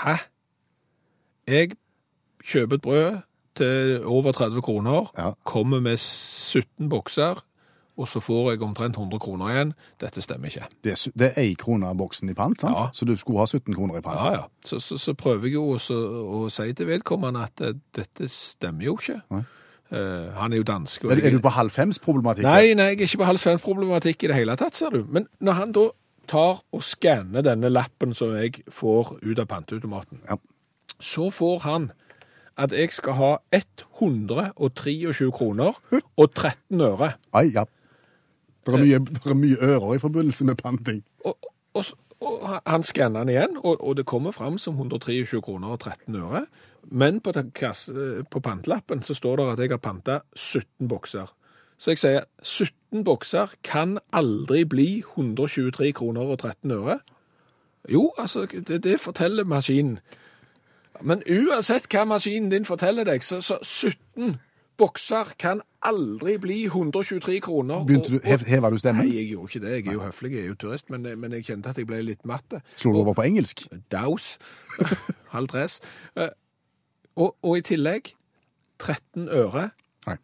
Hæ? 0.02 0.16
Jeg 1.48 1.76
kjøper 2.48 2.76
et 2.80 2.82
brød 2.82 3.22
til 3.56 4.06
over 4.08 4.32
30 4.32 4.62
kroner, 4.66 5.12
Ja. 5.18 5.32
kommer 5.44 5.80
med 5.80 5.98
17 6.00 6.90
bokser, 6.90 7.44
og 7.98 8.08
så 8.08 8.20
får 8.24 8.52
jeg 8.54 8.62
omtrent 8.64 8.96
100 8.98 9.20
kroner 9.20 9.50
igjen. 9.52 9.74
Dette 10.00 10.22
stemmer 10.22 10.48
ikke. 10.48 10.66
Det 10.84 10.92
er, 10.94 11.12
det 11.20 11.28
er 11.36 11.42
én 11.44 11.56
krone 11.60 11.88
av 11.88 11.98
boksen 12.00 12.30
i 12.30 12.34
pant, 12.34 12.60
sant? 12.62 12.78
Ja. 12.78 12.90
Så 12.94 13.06
du 13.06 13.16
skulle 13.18 13.40
ha 13.40 13.46
17 13.46 13.74
kroner 13.76 13.98
i 14.00 14.02
pant? 14.02 14.20
Ja, 14.26 14.34
ja. 14.34 14.46
Så, 14.66 14.80
så, 14.80 14.98
så 14.98 15.14
prøver 15.14 15.46
jeg 15.50 15.54
jo 15.60 15.66
også 15.76 15.98
å 15.98 16.46
si 16.50 16.70
til 16.74 16.88
vedkommende 16.88 17.44
at 17.44 17.62
eh, 17.62 17.74
dette 17.98 18.30
stemmer 18.32 18.88
jo 18.88 18.96
ikke. 18.98 19.20
Nei. 19.36 19.42
Eh, 19.92 20.30
han 20.40 20.54
er 20.54 20.62
jo 20.62 20.64
dansk. 20.64 21.04
og 21.04 21.12
Er, 21.12 21.16
du- 21.16 21.22
jeg- 21.22 21.34
er 21.34 21.38
du 21.38 21.42
på 21.44 21.50
halv 21.52 21.70
fems-problematikk? 21.76 22.44
Nei, 22.48 22.74
nei, 22.74 22.86
jeg 22.94 23.02
er 23.02 23.08
ikke 23.10 23.18
på 23.26 23.32
halv 23.34 23.60
problematikk 23.66 24.24
i 24.24 24.28
det 24.32 24.36
hele 24.40 24.56
tatt, 24.56 24.76
ser 24.80 24.90
du. 24.96 25.04
Men 25.12 25.28
når 25.42 25.54
han 25.60 25.72
da 25.76 25.90
tar 26.32 26.62
og 26.72 26.82
skanner 26.86 27.44
denne 27.44 27.68
lappen 27.70 28.14
som 28.16 28.32
jeg 28.38 28.62
får 28.72 29.18
ut 29.22 29.40
av 29.40 29.48
panteautomaten, 29.52 30.22
Ja. 30.30 30.38
så 31.02 31.28
får 31.34 31.60
han 31.68 31.92
at 32.58 32.72
jeg 32.72 32.92
skal 32.94 33.14
ha 33.18 33.30
123 33.52 35.32
kroner 35.32 35.78
og 36.18 36.34
13 36.36 36.82
øre. 36.82 37.14
Ai, 37.34 37.50
ja. 37.54 37.64
Det 38.66 38.74
er, 38.74 38.78
mye, 38.78 39.00
det 39.00 39.26
er 39.26 39.34
mye 39.38 39.58
ører 39.62 39.96
i 39.96 40.00
forbindelse 40.00 40.46
med 40.46 40.56
panting. 40.56 41.04
Og, 41.26 41.38
og, 41.74 41.86
og 42.22 42.62
han- 42.68 42.84
skanner 42.84 43.20
den 43.24 43.30
igjen, 43.30 43.58
og, 43.58 43.84
og 43.84 43.98
det 43.98 44.06
kommer 44.06 44.32
fram 44.32 44.58
som 44.58 44.74
123 44.74 45.42
kroner 45.42 45.68
og 45.68 45.80
13 45.80 46.16
øre. 46.16 46.46
Men 46.84 47.20
på, 47.22 47.32
kasse, 47.56 48.24
på 48.32 48.40
pantelappen 48.40 49.02
så 49.04 49.14
står 49.14 49.36
det 49.36 49.48
at 49.52 49.60
jeg 49.60 49.70
har 49.70 49.78
panta 49.78 50.20
17 50.36 50.88
bokser. 50.88 51.34
Så 51.78 51.92
jeg 51.92 51.98
sier 51.98 52.22
17 52.44 53.04
bokser 53.04 53.48
kan 53.64 53.98
aldri 54.14 54.64
bli 54.70 55.04
123 55.18 55.92
kroner 55.98 56.22
og 56.22 56.40
13 56.40 56.72
øre. 56.72 57.00
Jo, 57.90 58.12
altså, 58.18 58.46
det, 58.46 58.84
det 58.84 59.00
forteller 59.02 59.44
maskinen. 59.44 60.00
Men 61.02 61.24
uansett 61.26 61.88
hva 61.90 62.04
maskinen 62.06 62.52
din 62.52 62.66
forteller 62.66 63.04
deg, 63.04 63.24
så, 63.26 63.42
så 63.42 63.58
17 63.64 64.36
bokser 64.82 65.32
kan 65.40 65.62
aldri 65.86 66.36
bli 66.42 66.58
123 66.68 67.38
kroner. 67.46 67.84
Begynte 67.88 68.12
du, 68.16 68.20
hev, 68.26 68.44
Heva 68.50 68.70
du 68.74 68.78
stemmen? 68.82 69.06
Nei, 69.08 69.16
jeg 69.22 69.30
gjorde 69.36 69.50
ikke 69.52 69.62
det. 69.66 69.74
Jeg 69.78 69.88
er 69.88 69.96
jo 70.00 70.04
høflig, 70.08 70.32
jeg 70.36 70.44
er 70.44 70.50
jo 70.52 70.58
turist, 70.66 70.90
men, 70.94 71.06
men 71.22 71.38
jeg 71.38 71.46
kjente 71.48 71.70
at 71.72 71.78
jeg 71.82 71.88
ble 71.90 72.02
litt 72.06 72.26
matte. 72.30 72.60
Slo 72.82 72.92
du 72.96 73.00
over 73.04 73.16
på 73.18 73.26
engelsk? 73.30 73.64
Daus. 73.94 74.34
Halv 75.36 75.54
tres. 75.54 75.80
Eh, 76.18 76.34
Og, 77.16 77.36
og 77.44 77.58
i 77.60 77.62
tillegg 77.68 78.14
13 78.80 79.28
øre. 79.36 79.70
Nei. 80.08 80.18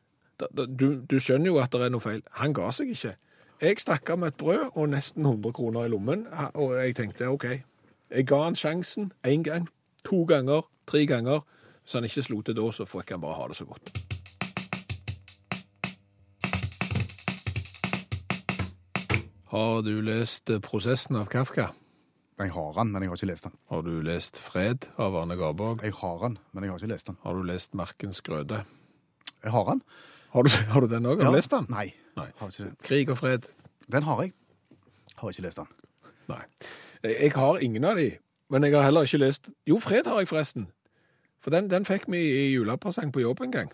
Du, 0.79 0.85
du 1.09 1.17
skjønner 1.19 1.51
jo 1.51 1.57
at 1.61 1.73
det 1.75 1.81
er 1.87 1.91
noe 1.93 2.01
feil. 2.03 2.21
Han 2.41 2.53
ga 2.55 2.69
seg 2.73 2.93
ikke. 2.93 3.11
Jeg 3.61 3.81
stakk 3.81 4.09
av 4.13 4.21
med 4.21 4.31
et 4.33 4.37
brød 4.39 4.63
og 4.77 4.87
nesten 4.93 5.25
100 5.25 5.51
kroner 5.57 5.87
i 5.87 5.91
lommen, 5.91 6.23
og 6.53 6.75
jeg 6.77 6.95
tenkte 6.99 7.27
OK. 7.33 7.45
Jeg 8.13 8.27
ga 8.29 8.39
han 8.45 8.55
sjansen 8.55 9.11
én 9.27 9.43
gang, 9.43 9.67
to 10.07 10.23
ganger, 10.29 10.63
tre 10.87 11.03
ganger. 11.09 11.41
Så 11.87 11.97
han 11.99 12.07
ikke 12.07 12.23
slo 12.23 12.39
til 12.45 12.55
da, 12.57 12.69
så 12.75 12.85
får 12.87 13.03
ikke 13.03 13.17
han 13.17 13.23
bare 13.25 13.37
ha 13.41 13.47
det 13.51 13.57
så 13.59 13.65
godt. 13.67 13.91
Har 19.47 19.81
du 19.81 20.01
lest 20.01 20.49
'Prosessen' 20.49 21.15
av 21.15 21.25
Kafka? 21.25 21.67
Jeg 22.39 22.51
har 22.51 22.73
han, 22.73 22.91
men 22.91 23.01
jeg 23.01 23.09
har 23.09 23.15
ikke 23.15 23.29
lest 23.29 23.43
han. 23.43 23.53
Har 23.69 23.81
du 23.81 24.01
lest 24.01 24.35
'Fred' 24.35 24.89
av 24.97 25.15
Arne 25.15 25.37
Garborg? 25.37 25.83
Jeg 25.83 25.93
har 25.93 26.17
han, 26.17 26.37
men 26.51 26.63
jeg 26.63 26.71
har 26.71 26.77
ikke 26.77 26.91
lest 26.91 27.07
han. 27.07 27.17
Har 27.23 27.33
du 27.33 27.43
lest 27.43 27.73
'Markens 27.73 28.21
grøde'? 28.21 28.65
Jeg 29.43 29.51
har 29.51 29.63
han. 29.63 29.81
Har 30.33 30.43
du, 30.43 30.49
har 30.49 30.81
du 30.81 30.87
den 30.87 31.05
òg? 31.05 31.23
Har 31.23 31.31
du 31.31 31.35
lest 31.37 31.51
den? 31.51 31.65
Nei. 31.69 31.93
Nei. 32.17 32.27
Har 32.37 32.47
ikke 32.47 32.63
det. 32.63 32.77
'Krig 32.83 33.09
og 33.09 33.17
fred'? 33.17 33.47
Den 33.91 34.03
har 34.03 34.21
jeg. 34.21 34.33
Har 35.15 35.29
ikke 35.29 35.41
lest 35.41 35.57
den. 35.57 35.67
Nei. 36.27 36.43
Jeg 37.03 37.31
har 37.31 37.57
ingen 37.57 37.83
av 37.83 37.95
de, 37.95 38.17
men 38.49 38.63
jeg 38.63 38.73
har 38.73 38.83
heller 38.83 39.01
ikke 39.01 39.17
lest 39.17 39.49
Jo, 39.67 39.79
'Fred' 39.79 40.09
har 40.09 40.19
jeg 40.19 40.27
forresten. 40.27 40.67
For 41.39 41.49
den, 41.51 41.69
den 41.69 41.85
fikk 41.85 42.03
vi 42.07 42.17
i 42.17 42.53
julepresang 42.53 43.13
på 43.13 43.19
jobb 43.19 43.41
en 43.41 43.51
gang. 43.51 43.71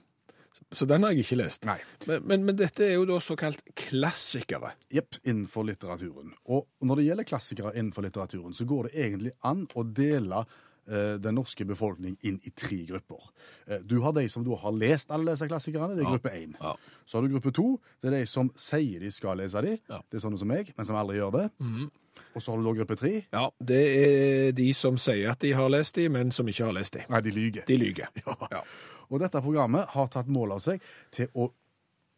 Så 0.73 0.85
den 0.89 1.03
har 1.05 1.13
jeg 1.13 1.25
ikke 1.25 1.37
lest. 1.39 1.65
Nei. 1.69 1.77
Men, 2.09 2.25
men, 2.29 2.43
men 2.49 2.57
dette 2.57 2.85
er 2.87 2.95
jo 2.95 3.07
da 3.09 3.19
såkalt 3.21 3.61
klassikere. 3.77 4.73
Jepp, 4.93 5.19
innenfor 5.23 5.65
litteraturen. 5.67 6.33
Og 6.49 6.67
når 6.85 6.99
det 7.01 7.07
gjelder 7.07 7.27
klassikere 7.29 7.73
innenfor 7.77 8.05
litteraturen, 8.07 8.53
så 8.57 8.65
går 8.69 8.89
det 8.89 8.93
egentlig 9.05 9.33
an 9.45 9.65
å 9.77 9.85
dele 9.85 10.43
eh, 10.43 11.15
den 11.21 11.37
norske 11.37 11.65
befolkning 11.69 12.17
inn 12.25 12.39
i 12.43 12.53
tre 12.57 12.79
grupper. 12.89 13.27
Eh, 13.67 13.81
du 13.85 13.99
har 14.05 14.15
de 14.17 14.25
som 14.33 14.45
da 14.45 14.57
har 14.63 14.77
lest 14.77 15.13
alle 15.13 15.33
disse 15.35 15.49
klassikerne, 15.49 15.97
det 15.97 16.05
er 16.05 16.13
gruppe 16.15 16.33
én. 16.37 16.55
Ja. 16.61 16.75
Så 17.05 17.19
har 17.19 17.27
du 17.27 17.33
gruppe 17.35 17.53
to, 17.55 17.67
det 18.01 18.11
er 18.11 18.19
de 18.21 18.29
som 18.29 18.49
sier 18.59 19.03
de 19.03 19.11
skal 19.13 19.41
lese 19.41 19.61
de. 19.65 19.77
Ja. 19.91 20.01
Det 20.09 20.19
er 20.19 20.25
sånne 20.25 20.41
som 20.41 20.49
meg, 20.49 20.73
men 20.77 20.89
som 20.89 20.97
aldri 20.99 21.21
gjør 21.21 21.37
det. 21.37 21.49
Og 22.33 22.41
så 22.41 22.53
har 22.53 22.61
du 22.61 22.65
da 22.65 22.73
gruppe 22.77 22.97
tre. 22.97 23.11
Ja, 23.33 23.47
det 23.61 23.83
er 23.97 24.55
de 24.57 24.67
som 24.77 24.97
sier 25.01 25.31
at 25.33 25.41
de 25.41 25.53
har 25.57 25.69
lest 25.73 25.97
de, 25.97 26.07
men 26.13 26.33
som 26.33 26.49
ikke 26.49 26.65
har 26.65 26.73
lest 26.77 26.97
de. 26.97 27.05
Nei, 27.09 27.21
de 27.25 27.33
lyger. 27.33 27.65
De 27.69 27.77
lyger. 27.77 28.09
Ja. 28.53 28.61
Og 29.13 29.21
dette 29.21 29.41
programmet 29.45 29.93
har 29.93 30.09
tatt 30.09 30.31
mål 30.31 30.55
av 30.57 30.63
seg 30.63 30.81
til 31.13 31.29
å 31.37 31.51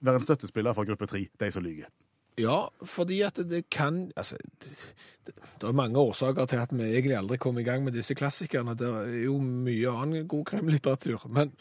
være 0.05 0.21
en 0.21 0.25
støttespiller 0.25 0.75
for 0.77 0.87
gruppe 0.87 1.07
tre, 1.11 1.25
de 1.27 1.51
som 1.51 1.65
lyger. 1.65 1.91
Ja, 2.37 2.65
fordi 2.83 3.21
at 3.23 3.37
det, 3.47 3.69
kan 3.71 4.09
altså, 4.19 4.35
det, 4.59 4.71
det, 5.25 5.33
det 5.61 5.67
er 5.69 5.75
mange 5.77 5.99
årsaker 6.01 6.45
til 6.51 6.59
at 6.59 6.73
vi 6.75 6.83
egentlig 6.83 7.15
aldri 7.15 7.37
kom 7.39 7.57
i 7.61 7.63
gang 7.63 7.85
med 7.85 7.95
disse 7.95 8.15
klassikerne. 8.17 8.75
Det 8.75 8.89
er 8.89 9.13
jo 9.23 9.37
mye 9.39 9.93
annen 9.93 10.27
god 10.27 10.43
krimlitteratur. 10.51 11.23
Men, 11.31 11.53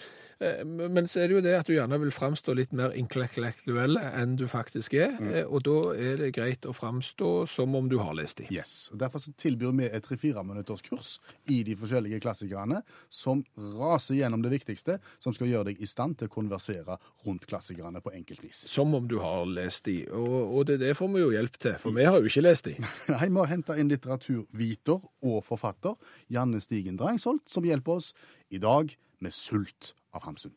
eh, 0.43 0.65
men 0.67 1.07
så 1.07 1.23
er 1.23 1.31
det 1.31 1.37
jo 1.37 1.43
det 1.47 1.53
at 1.61 1.71
du 1.71 1.77
gjerne 1.77 2.01
vil 2.03 2.11
framstå 2.15 2.57
litt 2.59 2.75
mer 2.75 2.91
intellektuell 2.99 4.01
enn 4.03 4.35
du 4.41 4.49
faktisk 4.51 4.97
er. 4.99 5.15
eh, 5.31 5.45
Og 5.47 5.63
da 5.69 5.77
er 5.95 6.19
det 6.25 6.33
greit 6.35 6.67
å 6.67 6.75
framstå 6.75 7.31
som 7.55 7.75
om 7.79 7.89
du 7.89 8.01
har 8.03 8.15
lest 8.19 8.43
de. 8.43 8.49
Yes. 8.51 8.91
og 8.93 8.99
Derfor 9.05 9.23
så 9.23 9.31
tilbyr 9.39 9.73
vi 9.79 9.87
et 9.87 10.03
tre-fire 10.05 10.43
minutters 10.45 10.83
kurs 10.83 11.15
i 11.47 11.63
de 11.63 11.77
forskjellige 11.79 12.19
klassikerne, 12.27 12.83
som 13.09 13.45
raser 13.57 14.19
gjennom 14.19 14.43
det 14.43 14.51
viktigste, 14.59 14.99
som 15.23 15.33
skal 15.39 15.53
gjøre 15.55 15.71
deg 15.71 15.81
i 15.81 15.87
stand 15.87 16.19
til 16.19 16.27
å 16.27 16.35
konversere 16.35 16.99
rundt 17.25 17.47
klassikerne 17.47 18.03
på 18.03 18.13
enkelt 18.13 18.43
vis. 18.43 18.67
Som 18.69 18.95
om 18.99 19.07
du 19.09 19.21
har 19.23 19.47
lest 19.47 19.85
de. 19.87 20.01
Og, 20.11 20.64
og 20.65 20.71
det, 20.71 20.79
det 20.81 20.95
får 20.97 21.11
vi 21.13 21.21
jo 21.21 21.33
hjelp 21.35 21.57
til, 21.61 21.75
for 21.83 21.93
vi 21.93 22.07
har 22.09 22.17
jo 22.17 22.31
ikke 22.31 22.43
lest 22.47 22.65
de. 22.71 22.79
Nei, 23.13 23.27
Vi 23.29 23.37
har 23.37 23.51
henta 23.51 23.77
inn 23.77 23.91
litteraturviter 23.93 25.03
og 25.29 25.43
forfatter 25.45 25.99
Janne 26.33 26.63
Stigen 26.65 26.97
Drangsholt, 26.97 27.45
som 27.53 27.67
hjelper 27.69 27.99
oss 27.99 28.15
i 28.49 28.61
dag 28.63 28.95
med 29.21 29.33
'Sult' 29.37 29.93
av 30.17 30.25
Hamsun. 30.25 30.55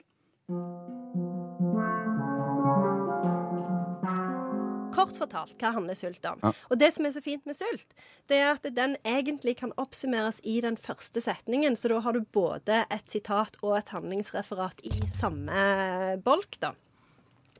Kort 4.95 5.19
fortalt, 5.19 5.59
hva 5.59 5.73
handler 5.75 5.99
sult 5.99 6.23
om? 6.25 6.39
Ja. 6.41 6.55
Og 6.71 6.79
det 6.79 6.93
som 6.95 7.05
er 7.05 7.11
så 7.11 7.21
fint 7.21 7.43
med 7.45 7.59
sult, 7.59 7.91
det 8.31 8.39
er 8.39 8.55
at 8.55 8.63
den 8.63 8.95
egentlig 9.03 9.57
kan 9.59 9.75
oppsummeres 9.75 10.39
i 10.47 10.61
den 10.63 10.79
første 10.79 11.21
setningen, 11.21 11.75
så 11.75 11.91
da 11.91 11.99
har 11.99 12.15
du 12.15 12.23
både 12.23 12.85
et 12.87 13.11
sitat 13.11 13.59
og 13.59 13.75
et 13.77 13.91
handlingsreferat 13.91 14.81
i 14.87 14.95
samme 15.19 16.17
bolk, 16.23 16.61
da. 16.63 16.77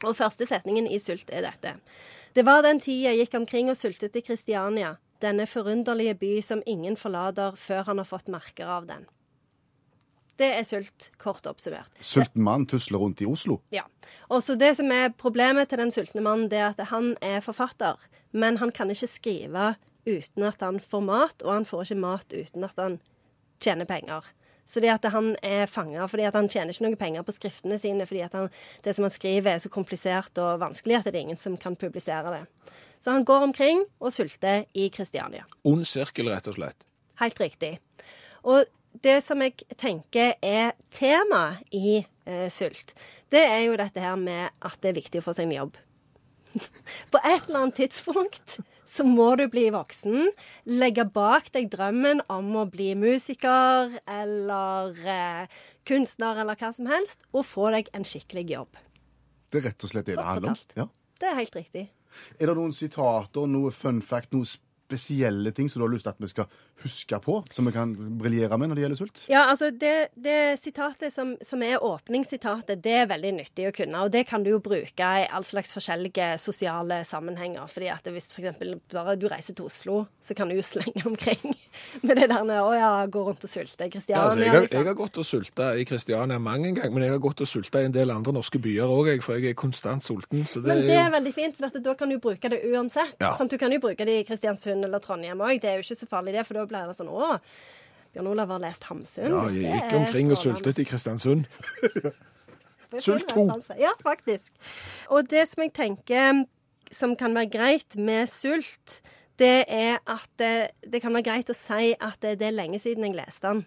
Og 0.04 0.18
første 0.18 0.46
setningen 0.46 0.88
i 0.88 1.00
sult 1.02 1.30
er 1.34 1.46
dette. 1.48 1.78
Det 2.36 2.46
var 2.46 2.62
den 2.66 2.80
tid 2.84 3.02
jeg 3.08 3.24
gikk 3.24 3.38
omkring 3.40 3.72
og 3.72 3.78
sultet 3.80 4.16
i 4.16 4.22
Kristiania, 4.22 4.98
denne 5.24 5.48
forunderlige 5.50 6.18
by 6.20 6.34
som 6.46 6.62
ingen 6.70 6.98
forlater 7.00 7.56
før 7.58 7.88
han 7.88 8.02
har 8.02 8.10
fått 8.10 8.30
merker 8.30 8.70
av 8.70 8.86
den. 8.90 9.08
Det 10.38 10.52
er 10.54 10.66
sult, 10.70 11.10
kort 11.18 11.48
oppsummert. 11.50 11.90
Sulten 12.06 12.44
mann 12.46 12.68
tusler 12.70 13.02
rundt 13.02 13.24
i 13.26 13.26
Oslo. 13.26 13.58
Ja. 13.74 13.88
Og 14.30 14.44
så 14.44 14.56
Det 14.56 14.76
som 14.78 14.92
er 14.92 15.10
problemet 15.10 15.70
til 15.70 15.80
den 15.82 15.92
sultne 15.92 16.22
mannen, 16.22 16.50
det 16.50 16.60
er 16.60 16.70
at 16.70 16.90
han 16.92 17.16
er 17.22 17.42
forfatter, 17.42 17.98
men 18.32 18.58
han 18.58 18.72
kan 18.72 18.90
ikke 18.90 19.08
skrive 19.08 19.76
uten 20.06 20.44
at 20.44 20.62
han 20.62 20.80
får 20.80 21.02
mat, 21.02 21.42
og 21.42 21.54
han 21.54 21.66
får 21.66 21.82
ikke 21.82 22.02
mat 22.02 22.34
uten 22.34 22.64
at 22.64 22.78
han 22.78 23.00
tjener 23.60 23.86
penger. 23.86 24.22
Så 24.68 24.84
det 24.84 24.92
at 24.92 25.06
han 25.14 25.32
er 25.46 25.70
fanga 25.72 26.06
fordi 26.12 26.26
at 26.28 26.36
han 26.36 26.50
tjener 26.52 26.76
ikke 26.76 26.86
noe 26.86 27.00
penger 27.00 27.24
på 27.24 27.36
skriftene 27.36 27.80
sine, 27.80 28.08
fordi 28.10 28.26
at 28.26 28.36
han, 28.36 28.50
det 28.84 28.96
som 28.98 29.08
han 29.08 29.14
skriver 29.14 29.54
er 29.54 29.64
så 29.64 29.72
komplisert 29.72 30.42
og 30.44 30.60
vanskelig 30.64 31.00
at 31.00 31.08
det 31.08 31.16
er 31.16 31.26
ingen 31.30 31.40
som 31.40 31.56
kan 31.60 31.78
publisere 31.80 32.34
det. 32.34 32.44
Så 33.00 33.14
han 33.14 33.26
går 33.26 33.46
omkring 33.48 33.86
og 34.00 34.12
sulter 34.14 34.66
i 34.76 34.90
Kristiania. 34.94 35.46
Ond 35.68 35.86
sirkel, 35.88 36.32
rett 36.34 36.50
og 36.50 36.58
slett. 36.58 36.88
Helt 37.22 37.40
riktig. 37.40 37.78
Og 38.44 38.66
det 39.04 39.20
som 39.24 39.42
jeg 39.46 39.56
tenker 39.78 40.36
er 40.44 40.74
tema 40.94 41.60
i 41.72 42.00
eh, 42.02 42.48
sult, 42.52 42.96
det 43.32 43.44
er 43.44 43.68
jo 43.68 43.78
dette 43.80 44.02
her 44.02 44.18
med 44.20 44.50
at 44.66 44.80
det 44.82 44.92
er 44.92 44.98
viktig 44.98 45.22
å 45.22 45.28
få 45.28 45.36
seg 45.38 45.48
en 45.48 45.58
jobb. 45.60 45.78
På 47.14 47.22
et 47.22 47.48
eller 47.48 47.68
annet 47.68 47.80
tidspunkt 47.84 48.58
så 48.88 49.06
må 49.08 49.34
du 49.40 49.46
bli 49.52 49.68
voksen, 49.74 50.30
legge 50.80 51.06
bak 51.14 51.52
deg 51.56 51.70
drømmen 51.74 52.24
om 52.34 52.54
å 52.56 52.66
bli 52.72 52.94
musiker 52.98 53.98
eller 54.08 55.02
eh, 55.04 55.58
kunstner 55.88 56.42
eller 56.44 56.60
hva 56.60 56.72
som 56.76 56.90
helst, 56.92 57.22
og 57.36 57.46
få 57.48 57.72
deg 57.76 57.92
en 57.98 58.08
skikkelig 58.08 58.48
jobb. 58.54 58.80
Det 59.52 59.62
er 59.62 59.70
rett 59.70 59.84
og 59.84 59.92
slett 59.94 60.08
det 60.10 60.18
det 60.18 60.28
handler 60.28 60.56
om. 60.56 60.64
Ja. 60.80 60.88
Det 61.18 61.30
er 61.30 61.40
helt 61.40 61.56
riktig. 61.56 61.88
Er 62.40 62.50
det 62.50 62.56
noen 62.58 62.74
sitater, 62.76 63.48
noe 63.50 63.72
fun 63.76 64.02
fact, 64.06 64.34
noe 64.36 64.48
spesielle 64.88 65.52
ting 65.52 65.68
som 65.70 65.82
du 65.82 65.86
har 65.88 65.94
lyst 65.94 66.08
til 66.08 66.14
at 66.16 66.22
vi 66.24 66.30
skal 66.32 66.48
huske 66.84 67.20
på, 67.24 67.38
som 67.52 67.68
vi 67.68 67.74
kan 67.76 67.92
briljere 68.20 68.58
med 68.60 68.72
når 68.72 68.80
det 68.80 68.84
gjelder 68.86 69.00
sult? 69.02 69.24
Ja, 69.32 69.44
altså 69.52 69.70
det, 69.72 69.94
det 70.16 70.38
sitatet 70.62 71.14
som, 71.14 71.36
som 71.44 71.64
er 71.66 71.84
åpningssitatet, 71.84 72.80
det 72.86 72.94
er 73.02 73.10
veldig 73.12 73.34
nyttig 73.40 73.68
å 73.70 73.74
kunne. 73.76 74.04
Og 74.06 74.14
det 74.14 74.24
kan 74.30 74.46
du 74.46 74.52
jo 74.54 74.60
bruke 74.64 75.10
i 75.22 75.26
all 75.28 75.46
slags 75.48 75.74
forskjellige 75.76 76.30
sosiale 76.42 77.02
sammenhenger. 77.08 77.68
fordi 77.68 77.90
at 77.94 78.08
hvis 78.14 78.32
f.eks. 78.32 78.62
bare 78.94 79.18
du 79.20 79.28
reiser 79.32 79.58
til 79.58 79.68
Oslo, 79.68 80.06
så 80.24 80.38
kan 80.38 80.50
du 80.50 80.56
jo 80.58 80.64
slenge 80.66 81.04
omkring 81.10 81.56
med 82.08 82.16
det 82.18 82.30
der 82.32 82.46
med 82.48 82.62
å 82.62 82.72
ja, 82.78 82.92
gå 83.12 83.26
rundt 83.28 83.44
og 83.44 83.52
sulte. 83.52 83.90
Kristiania, 83.92 84.22
Ja, 84.22 84.30
altså, 84.30 84.40
jeg, 84.40 84.50
har, 84.50 84.62
jeg 84.62 84.70
liksom. 84.70 84.88
har 84.88 84.98
gått 85.02 85.18
og 85.22 85.26
sulta 85.28 85.72
i 85.78 85.86
Kristiania 85.88 86.40
mange 86.40 86.72
ganger, 86.78 86.94
men 86.96 87.04
jeg 87.08 87.16
har 87.18 87.22
gått 87.24 87.44
og 87.44 87.50
sulta 87.50 87.82
i 87.84 87.90
en 87.90 87.96
del 87.96 88.14
andre 88.14 88.34
norske 88.38 88.62
byer 88.62 88.94
òg, 88.94 89.12
for 89.26 89.38
jeg 89.38 89.52
er 89.52 89.58
konstant 89.58 90.06
sulten. 90.06 90.46
Så 90.48 90.62
det, 90.62 90.72
Men 90.72 90.86
det 90.86 90.96
er 90.96 91.02
er 91.02 91.10
jo 91.10 91.16
veldig 91.18 91.34
fint, 91.36 91.58
for 91.58 91.68
at 91.70 91.78
da 91.84 91.94
kan 91.98 92.10
du 92.14 92.18
bruke 92.24 92.50
det 92.54 92.62
uansett. 92.72 93.16
Ja. 93.22 93.34
Sånn, 93.38 93.50
Du 93.50 93.58
kan 93.58 93.72
jo 93.74 93.80
bruke 93.84 94.06
det 94.06 94.20
i 94.22 94.24
Kristiansund 94.28 94.77
eller 94.86 95.02
Trondheim 95.04 95.42
òg. 95.42 95.62
Det 95.64 95.72
er 95.72 95.80
jo 95.80 95.86
ikke 95.86 96.00
så 96.00 96.10
farlig, 96.10 96.36
det, 96.38 96.46
for 96.48 96.60
da 96.60 96.68
blir 96.70 96.90
det 96.90 96.98
sånn 97.00 97.12
Å, 97.12 97.38
Bjørn 98.14 98.32
Olav 98.32 98.54
har 98.56 98.64
lest 98.64 98.88
Hamsun. 98.90 99.30
Ja, 99.30 99.44
jeg 99.54 99.74
gikk 99.74 99.96
omkring 100.00 100.32
og 100.34 100.40
sultet 100.42 100.80
i 100.82 100.88
Kristiansund. 100.88 101.46
Sult 103.04 103.34
fin 103.36 103.50
to. 103.52 103.76
Ja, 103.76 103.92
faktisk. 104.00 104.54
Og 105.12 105.28
det 105.30 105.44
som 105.52 105.66
jeg 105.66 105.74
tenker 105.76 106.46
som 106.94 107.18
kan 107.20 107.36
være 107.36 107.52
greit 107.52 107.98
med 108.00 108.30
sult, 108.32 109.02
det 109.38 109.66
er 109.68 110.00
at 110.08 110.30
det, 110.40 110.70
det 110.88 111.02
kan 111.04 111.14
være 111.14 111.28
greit 111.28 111.52
å 111.52 111.58
si 111.58 111.92
at 111.94 112.16
det, 112.24 112.38
det 112.40 112.48
er 112.48 112.56
lenge 112.56 112.80
siden 112.82 113.06
jeg 113.06 113.18
leste 113.18 113.52
den. 113.52 113.66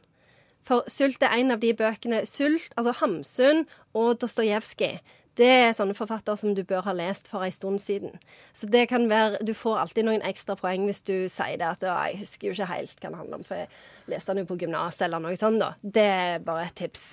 For 0.67 0.85
Sult 0.93 1.23
er 1.25 1.37
en 1.37 1.55
av 1.55 1.63
de 1.63 1.73
bøkene 1.77 2.25
Sult, 2.29 2.73
altså 2.77 2.93
Hamsun 3.01 3.65
og 3.97 4.21
Dostojevskij. 4.23 4.99
Det 5.39 5.47
er 5.47 5.75
sånne 5.77 5.95
forfattere 5.97 6.37
som 6.41 6.55
du 6.57 6.63
bør 6.67 6.83
ha 6.89 6.95
lest 6.97 7.29
for 7.31 7.47
en 7.47 7.55
stund 7.55 7.81
siden. 7.83 8.17
Så 8.57 8.69
det 8.71 8.89
kan 8.91 9.09
være, 9.11 9.39
Du 9.47 9.55
får 9.55 9.79
alltid 9.79 10.05
noen 10.05 10.25
ekstra 10.27 10.57
poeng 10.59 10.85
hvis 10.89 11.03
du 11.03 11.29
sier 11.31 11.59
det 11.61 11.69
at 11.69 11.83
jeg 11.87 12.21
husker 12.25 12.49
jo 12.49 12.55
ikke 12.57 12.71
helt 12.73 12.97
hva 13.01 13.11
det 13.11 13.21
handler 13.21 13.39
om, 13.39 13.45
for 13.47 13.63
jeg 13.63 13.69
leste 14.11 14.33
den 14.33 14.43
jo 14.43 14.51
på 14.51 14.59
gymnaset 14.61 15.07
eller 15.07 15.23
noe 15.23 15.37
sånt. 15.39 15.61
da. 15.63 15.75
Det 15.83 16.07
er 16.07 16.39
bare 16.45 16.67
et 16.67 16.77
tips. 16.77 17.05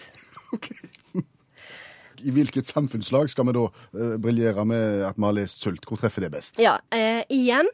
I 2.27 2.33
hvilket 2.33 2.65
samfunnslag 2.65 3.29
skal 3.29 3.45
vi 3.45 3.53
da 3.53 3.67
uh, 3.69 4.15
briljere 4.17 4.65
med 4.65 5.03
at 5.05 5.19
vi 5.19 5.27
har 5.27 5.37
lest 5.37 5.61
sult? 5.61 5.85
Hvor 5.85 6.01
treffer 6.01 6.25
det 6.25 6.33
best? 6.33 6.57
Ja, 6.59 6.79
uh, 6.93 7.21
igjen 7.29 7.69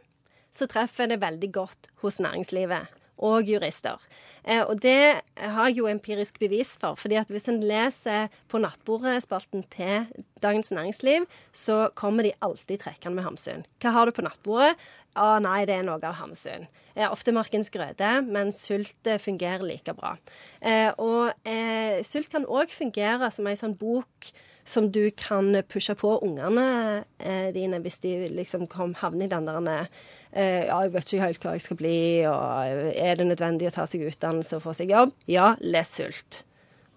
så 0.53 0.67
treffer 0.69 1.07
det 1.09 1.21
veldig 1.23 1.49
godt 1.55 1.89
hos 2.03 2.19
næringslivet 2.21 2.91
og 3.17 3.47
jurister. 3.47 4.01
Eh, 4.43 4.61
og 4.61 4.81
det 4.83 5.21
har 5.37 5.69
jeg 5.69 5.77
jo 5.77 5.87
empirisk 5.87 6.39
bevis 6.39 6.77
for. 6.79 6.95
fordi 6.95 7.15
at 7.15 7.29
hvis 7.31 7.47
en 7.47 7.61
leser 7.63 8.27
på 8.49 8.57
nattbordspalten 8.57 9.63
til 9.71 10.07
Dagens 10.43 10.71
Næringsliv, 10.71 11.25
så 11.53 11.89
kommer 11.95 12.23
de 12.23 12.33
alltid 12.41 12.77
trekkende 12.79 13.15
med 13.15 13.23
Hamsun. 13.23 13.65
Hva 13.79 13.91
har 13.91 14.05
du 14.05 14.11
på 14.11 14.25
nattbordet? 14.25 14.75
Å 15.15 15.37
nei, 15.39 15.65
det 15.69 15.75
er 15.77 15.83
noe 15.85 16.01
av 16.01 16.17
Hamsun. 16.17 16.67
Eh, 16.95 17.09
ofte 17.09 17.31
Markens 17.31 17.69
grøde, 17.69 18.21
men 18.25 18.51
sult 18.51 19.07
eh, 19.07 19.21
fungerer 19.21 19.63
like 19.65 19.93
bra. 19.93 20.15
Eh, 20.61 20.89
og 20.97 21.33
eh, 21.45 22.01
sult 22.03 22.31
kan 22.33 22.45
òg 22.45 22.73
fungere 22.73 23.29
som 23.31 23.47
ei 23.47 23.55
sånn 23.59 23.77
bok 23.77 24.33
som 24.65 24.89
du 24.91 25.11
kan 25.17 25.51
pushe 25.67 25.95
på 25.99 26.15
ungene 26.23 27.03
eh, 27.19 27.49
dine 27.55 27.81
hvis 27.83 27.99
de 28.03 28.13
liksom 28.31 28.67
kom, 28.71 28.95
havner 28.99 29.27
i 29.27 29.31
den 29.31 29.49
der 29.49 29.87
eh, 30.31 30.69
Ja, 30.69 30.79
jeg 30.85 30.93
vet 30.93 31.11
ikke 31.11 31.27
helt 31.27 31.43
hva 31.43 31.55
jeg 31.57 31.65
skal 31.65 31.79
bli, 31.79 31.99
og 32.29 32.95
er 32.95 33.19
det 33.19 33.27
nødvendig 33.27 33.69
å 33.69 33.75
ta 33.75 33.87
seg 33.89 34.07
utdannelse 34.07 34.57
og 34.57 34.65
få 34.67 34.75
seg 34.77 34.93
jobb? 34.95 35.13
Ja, 35.27 35.53
les 35.59 35.91
Sult. 35.93 36.43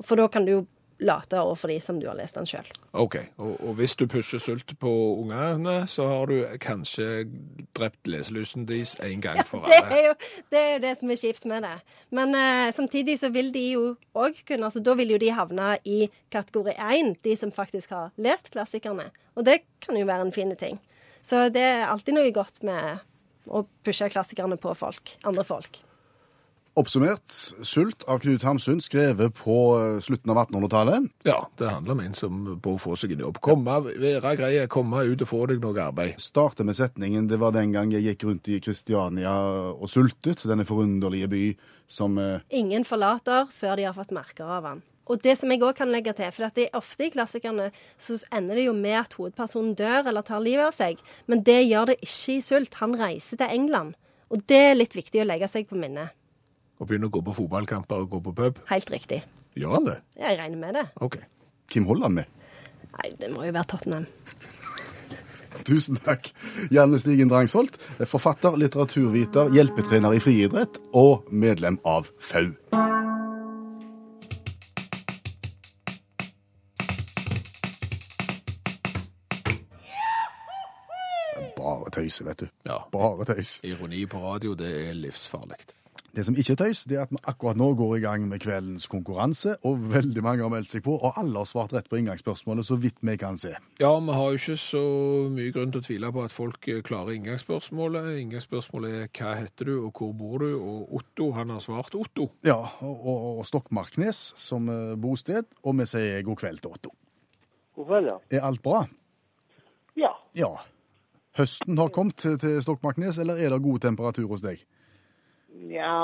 For 0.04 0.18
da 0.20 0.28
kan 0.30 0.46
du 0.46 0.52
jo 0.52 0.64
late 0.98 1.36
overfor 1.36 1.68
de 1.68 1.76
som 1.80 1.98
du 2.00 2.06
har 2.08 2.16
lest 2.16 2.38
den 2.38 2.46
sjøl. 2.48 2.66
OK. 2.96 3.16
Og, 3.36 3.52
og 3.60 3.74
hvis 3.78 3.96
du 4.00 4.06
pusher 4.08 4.40
sult 4.40 4.72
på 4.80 4.90
ungene, 5.20 5.82
så 5.90 6.06
har 6.08 6.30
du 6.30 6.36
kanskje 6.62 7.26
drept 7.76 8.08
leselysten 8.08 8.64
deres 8.68 8.94
en 9.04 9.20
gang 9.24 9.42
for 9.48 9.66
Det 9.68 9.76
alle. 9.82 9.98
er 9.98 10.06
jo 10.08 10.14
det, 10.54 10.60
er 10.62 10.72
jo 10.76 10.82
det 10.86 10.94
som 11.00 11.12
er 11.12 11.20
kjipt 11.20 11.44
med 11.50 11.66
det. 11.66 11.74
Men 12.16 12.34
uh, 12.34 12.72
samtidig 12.72 13.18
så 13.20 13.28
vil 13.34 13.52
de 13.54 13.64
jo 13.74 13.84
òg 14.16 14.40
kunne 14.48 14.70
altså 14.70 14.80
Da 14.80 14.94
vil 14.96 15.12
jo 15.12 15.20
de 15.20 15.32
havne 15.36 15.74
i 15.84 16.06
kategori 16.32 16.76
1, 16.78 17.16
de 17.24 17.36
som 17.36 17.52
faktisk 17.52 17.90
har 17.92 18.12
lest 18.16 18.50
klassikerne. 18.54 19.10
Og 19.36 19.44
det 19.44 19.60
kan 19.84 19.98
jo 20.00 20.06
være 20.08 20.28
en 20.28 20.32
fin 20.32 20.54
ting. 20.56 20.80
Så 21.22 21.48
det 21.52 21.62
er 21.62 21.88
alltid 21.90 22.14
noe 22.16 22.32
godt 22.32 22.62
med 22.64 23.02
å 23.46 23.64
pushe 23.84 24.08
klassikerne 24.10 24.56
på 24.58 24.72
folk. 24.78 25.16
Andre 25.26 25.44
folk. 25.46 25.82
Oppsummert, 26.76 27.32
Sult 27.64 28.02
av 28.04 28.18
Knut 28.20 28.42
Hamsun, 28.44 28.82
skrevet 28.84 29.32
på 29.38 29.54
eh, 29.78 30.00
slutten 30.04 30.34
av 30.34 30.42
1800-tallet. 30.42 31.06
Ja, 31.24 31.38
det 31.56 31.70
handler 31.70 31.94
om 31.94 32.02
en 32.04 32.16
som 32.18 32.42
bør 32.60 32.76
få 32.82 32.98
seg 33.00 33.14
en 33.14 33.22
jobb. 33.24 33.38
Komme, 33.40 33.78
være 33.96 34.34
greie, 34.36 34.66
komme 34.68 35.06
ut 35.08 35.24
og 35.24 35.30
få 35.30 35.38
deg 35.48 35.62
noe 35.64 35.86
arbeid. 35.86 36.20
Starte 36.20 36.66
med 36.68 36.76
setningen 36.76 37.30
'Det 37.30 37.38
var 37.40 37.56
den 37.56 37.72
gang 37.72 37.94
jeg 37.96 38.04
gikk 38.04 38.26
rundt 38.28 38.50
i 38.52 38.60
Kristiania 38.60 39.32
og 39.72 39.88
sultet', 39.88 40.44
denne 40.44 40.68
forunderlige 40.68 41.30
by 41.32 41.46
som 41.88 42.18
eh, 42.18 42.44
Ingen 42.50 42.84
forlater 42.84 43.48
før 43.56 43.80
de 43.80 43.88
har 43.88 43.96
fått 43.96 44.12
merker 44.12 44.44
av 44.44 44.68
han. 44.68 44.84
Og 45.08 45.22
det 45.22 45.38
som 45.38 45.48
jeg 45.48 45.62
òg 45.64 45.80
kan 45.80 45.88
legge 45.88 46.12
til, 46.12 46.28
for 46.28 46.44
at 46.44 46.60
det 46.60 46.68
er 46.68 46.76
ofte 46.76 47.06
i 47.06 47.10
klassikerne 47.14 47.70
så 47.96 48.20
ender 48.28 48.60
det 48.60 48.66
jo 48.66 48.76
med 48.76 49.00
at 49.00 49.16
hovedpersonen 49.16 49.72
dør 49.78 50.12
eller 50.12 50.20
tar 50.20 50.44
livet 50.44 50.68
av 50.68 50.76
seg, 50.76 51.00
men 51.24 51.40
det 51.40 51.62
gjør 51.70 51.94
det 51.94 51.98
ikke 52.02 52.36
i 52.36 52.44
Sult. 52.44 52.74
Han 52.84 53.00
reiser 53.00 53.40
til 53.40 53.48
England. 53.48 53.96
Og 54.28 54.44
det 54.44 54.60
er 54.60 54.76
litt 54.76 54.92
viktig 54.92 55.24
å 55.24 55.28
legge 55.32 55.48
seg 55.48 55.70
på 55.70 55.80
minnet. 55.80 56.12
Og 56.76 56.88
begynne 56.88 57.08
å 57.08 57.14
gå 57.14 57.22
på 57.24 57.34
fotballkamper 57.38 58.04
og 58.04 58.10
gå 58.12 58.20
på 58.26 58.34
pub. 58.36 58.60
Helt 58.68 58.90
riktig. 58.92 59.22
Gjør 59.56 59.78
han 59.78 59.88
det? 59.88 59.96
Jeg 60.20 60.38
regner 60.40 60.60
med 60.60 60.76
det. 60.76 60.84
OK. 61.00 61.16
Hvem 61.72 61.88
holder 61.88 62.10
han 62.10 62.18
med? 62.18 62.34
Nei, 62.96 63.10
det 63.20 63.30
må 63.32 63.46
jo 63.46 63.54
være 63.56 63.70
Tottenham. 63.72 64.06
Tusen 65.64 65.96
takk. 66.04 66.28
Janne 66.74 66.98
Stigen 67.00 67.30
Drangsholt, 67.32 67.78
forfatter, 68.04 68.58
litteraturviter, 68.60 69.48
hjelpetrener 69.56 70.16
i 70.16 70.20
friidrett 70.20 70.76
og 70.92 71.30
medlem 71.32 71.80
av 71.88 72.10
FAU. 72.20 72.52
Bare 81.56 81.90
tøys, 81.90 82.20
vet 82.22 82.44
du. 82.44 82.46
Ja. 82.68 82.82
Bare 82.92 83.26
tøys. 83.32 83.56
Ironi 83.66 84.04
på 84.06 84.20
radio, 84.22 84.54
det 84.54 84.70
er 84.90 84.94
livsfarlig. 85.00 85.58
Det 86.16 86.22
som 86.24 86.36
ikke 86.38 86.54
er 86.54 86.56
tøys, 86.62 86.78
det 86.88 86.96
er 86.96 87.02
at 87.04 87.10
vi 87.12 87.18
akkurat 87.28 87.58
nå 87.60 87.66
går 87.76 87.90
i 87.98 88.00
gang 88.00 88.22
med 88.24 88.40
kveldens 88.40 88.86
konkurranse, 88.88 89.58
og 89.68 89.82
veldig 89.92 90.22
mange 90.24 90.40
har 90.46 90.52
meldt 90.52 90.70
seg 90.70 90.80
på, 90.86 90.94
og 90.96 91.18
alle 91.20 91.42
har 91.42 91.48
svart 91.50 91.74
rett 91.76 91.90
på 91.92 91.98
inngangsspørsmålet, 92.00 92.64
så 92.64 92.78
vidt 92.80 93.02
vi 93.04 93.16
kan 93.20 93.36
se. 93.36 93.50
Ja, 93.82 93.90
vi 94.00 94.14
har 94.16 94.30
jo 94.32 94.38
ikke 94.40 94.56
så 94.56 94.84
mye 95.34 95.52
grunn 95.52 95.74
til 95.74 95.82
å 95.82 95.84
tvile 95.84 96.12
på 96.16 96.22
at 96.24 96.32
folk 96.32 96.68
eh, 96.72 96.80
klarer 96.86 97.18
inngangsspørsmålet. 97.18 98.08
Inngangsspørsmålet 98.22 98.94
er 99.02 99.10
hva 99.10 99.34
heter 99.42 99.68
du, 99.68 99.74
og 99.82 100.00
hvor 100.00 100.14
bor 100.16 100.40
du? 100.40 100.54
Og 100.56 100.94
Otto, 100.96 101.26
han 101.36 101.52
har 101.52 101.60
svart 101.60 101.98
Otto. 102.00 102.30
Ja, 102.48 102.62
og, 102.80 102.94
og, 102.96 103.26
og 103.42 103.48
Stokmarknes 103.50 104.22
som 104.40 104.70
eh, 104.72 104.94
bosted, 104.96 105.50
og 105.68 105.76
vi 105.82 105.88
sier 105.90 106.24
god 106.24 106.40
kveld 106.40 106.62
til 106.64 106.78
Otto. 106.78 106.94
God 107.76 107.90
kveld, 107.90 108.08
ja. 108.14 108.16
Er 108.38 108.46
alt 108.48 108.62
bra? 108.64 108.86
Ja. 110.00 110.14
Ja. 110.32 110.54
Høsten 111.36 111.76
har 111.76 111.92
kommet 111.92 112.16
til, 112.24 112.38
til 112.40 112.56
Stokmarknes, 112.64 113.20
eller 113.20 113.36
er 113.36 113.52
det 113.52 113.60
god 113.68 113.84
temperatur 113.84 114.32
hos 114.32 114.46
deg? 114.48 114.64
Nja 115.56 115.96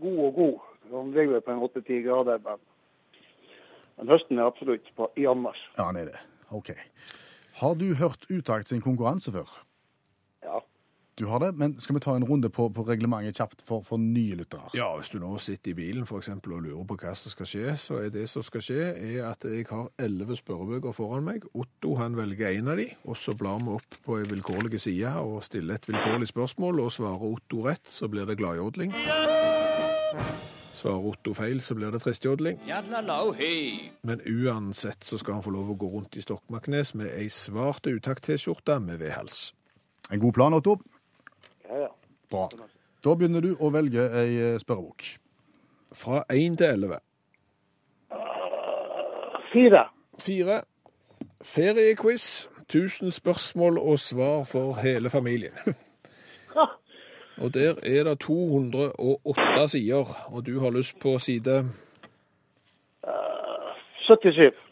God 0.00 0.20
og 0.26 0.34
god. 0.34 0.62
Han 0.92 1.12
ligger 1.14 1.40
på 1.40 1.54
en 1.54 1.62
8-10 1.64 2.00
grader, 2.04 2.38
men, 2.44 2.60
men 3.96 4.10
høsten 4.12 4.38
er 4.38 4.50
absolutt 4.50 4.90
på, 4.98 5.08
i 5.16 5.24
anmarsj. 5.30 5.62
Ja, 5.78 5.88
han 5.88 5.96
er 6.00 6.10
det. 6.12 6.20
OK. 6.54 6.74
Har 7.60 7.74
du 7.78 7.94
hørt 7.96 8.26
Utakt 8.30 8.68
sin 8.68 8.82
konkurranse 8.84 9.32
før? 9.32 9.50
Ja. 10.44 10.60
Du 11.14 11.26
har 11.30 11.38
det, 11.38 11.52
men 11.54 11.76
skal 11.80 11.94
vi 11.94 12.00
ta 12.02 12.16
en 12.16 12.24
runde 12.26 12.48
på, 12.50 12.64
på 12.74 12.82
reglementet 12.88 13.36
kjapt 13.38 13.60
for, 13.68 13.84
for 13.86 14.02
nye 14.02 14.34
lyttere? 14.34 14.72
Ja, 14.74 14.88
hvis 14.98 15.12
du 15.12 15.20
nå 15.22 15.36
sitter 15.38 15.70
i 15.70 15.76
bilen 15.78 16.08
for 16.08 16.18
eksempel 16.18 16.56
og 16.56 16.64
lurer 16.64 16.86
på 16.90 16.96
hva 16.98 17.12
som 17.14 17.30
skal 17.30 17.46
skje, 17.46 17.74
så 17.78 18.00
er 18.02 18.08
det 18.10 18.24
som 18.32 18.42
skal 18.42 18.64
skje, 18.66 18.88
er 18.98 19.28
at 19.28 19.46
jeg 19.46 19.68
har 19.68 19.92
elleve 20.02 20.34
spørrebøker 20.40 20.96
foran 20.96 21.22
meg. 21.28 21.46
Otto 21.54 21.94
han 22.00 22.16
velger 22.18 22.50
en 22.56 22.72
av 22.72 22.80
de, 22.82 22.88
og 23.06 23.14
så 23.20 23.36
blar 23.38 23.62
vi 23.62 23.76
opp 23.76 23.98
på 24.02 24.18
en 24.18 24.26
vilkårlig 24.32 24.80
side 24.82 25.12
og 25.20 25.44
stiller 25.46 25.78
et 25.78 25.86
vilkårlig 25.86 26.26
spørsmål, 26.32 26.82
og 26.82 26.90
svarer 26.96 27.22
Otto 27.28 27.62
rett, 27.68 27.86
så 27.86 28.10
blir 28.10 28.26
det 28.26 28.40
gladjodling. 28.40 28.90
Svarer 30.74 31.06
Otto 31.12 31.36
feil, 31.38 31.60
så 31.62 31.76
blir 31.78 31.94
det 31.94 32.00
tristjodling. 32.02 32.58
Men 34.02 34.24
uansett 34.26 35.06
så 35.06 35.20
skal 35.22 35.38
han 35.38 35.46
få 35.46 35.54
lov 35.54 35.70
å 35.70 35.78
gå 35.78 35.92
rundt 35.94 36.18
i 36.18 36.24
Stokmarknes 36.26 36.96
med 36.98 37.14
ei 37.14 37.30
svart 37.30 37.86
utakt-T-skjorte 37.86 38.80
med 38.82 38.98
vedhals. 38.98 39.52
En 40.10 40.18
god 40.20 40.34
plan, 40.36 40.58
Otto? 40.58 40.74
Ja, 41.68 41.80
ja. 41.84 41.88
Bra. 42.30 42.48
Da 43.04 43.14
begynner 43.14 43.44
du 43.44 43.52
å 43.60 43.70
velge 43.72 44.06
ei 44.16 44.38
eh, 44.40 44.58
spørrebok. 44.60 45.04
Fra 45.94 46.24
1 46.32 46.58
til 46.58 46.66
11. 46.66 46.98
Fire. 49.52 49.84
Fire. 50.18 50.62
Feriequiz. 51.42 52.48
1000 52.64 53.12
spørsmål 53.12 53.78
og 53.78 53.98
svar 53.98 54.44
for 54.48 54.74
hele 54.80 55.10
familien. 55.10 55.52
Og 57.42 57.54
der 57.54 57.74
er 57.82 58.04
det 58.04 58.20
208 58.20 59.68
sider, 59.68 60.04
og 60.32 60.46
du 60.46 60.60
har 60.60 60.70
lyst 60.70 61.00
på 61.00 61.18
side 61.18 61.64
77. 63.98 64.63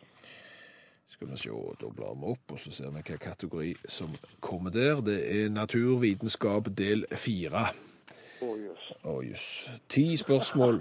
Skal 1.22 1.30
vi 1.30 1.38
se, 1.38 1.50
da 1.80 1.88
blar 1.94 2.14
vi 2.18 2.30
opp, 2.32 2.50
og 2.50 2.58
så 2.58 2.72
ser 2.74 2.88
vi 2.90 2.98
hvilken 2.98 3.18
kategori 3.22 3.74
som 3.88 4.14
kommer 4.40 4.70
der. 4.74 5.00
Det 5.00 5.20
er 5.44 5.52
naturvitenskap 5.54 6.66
del 6.78 7.04
fire. 7.14 7.68
Å, 8.42 8.48
jøss. 8.58 8.88
Å, 9.06 9.20
yes. 9.22 9.44
Ti 9.86 10.16
spørsmål 10.18 10.80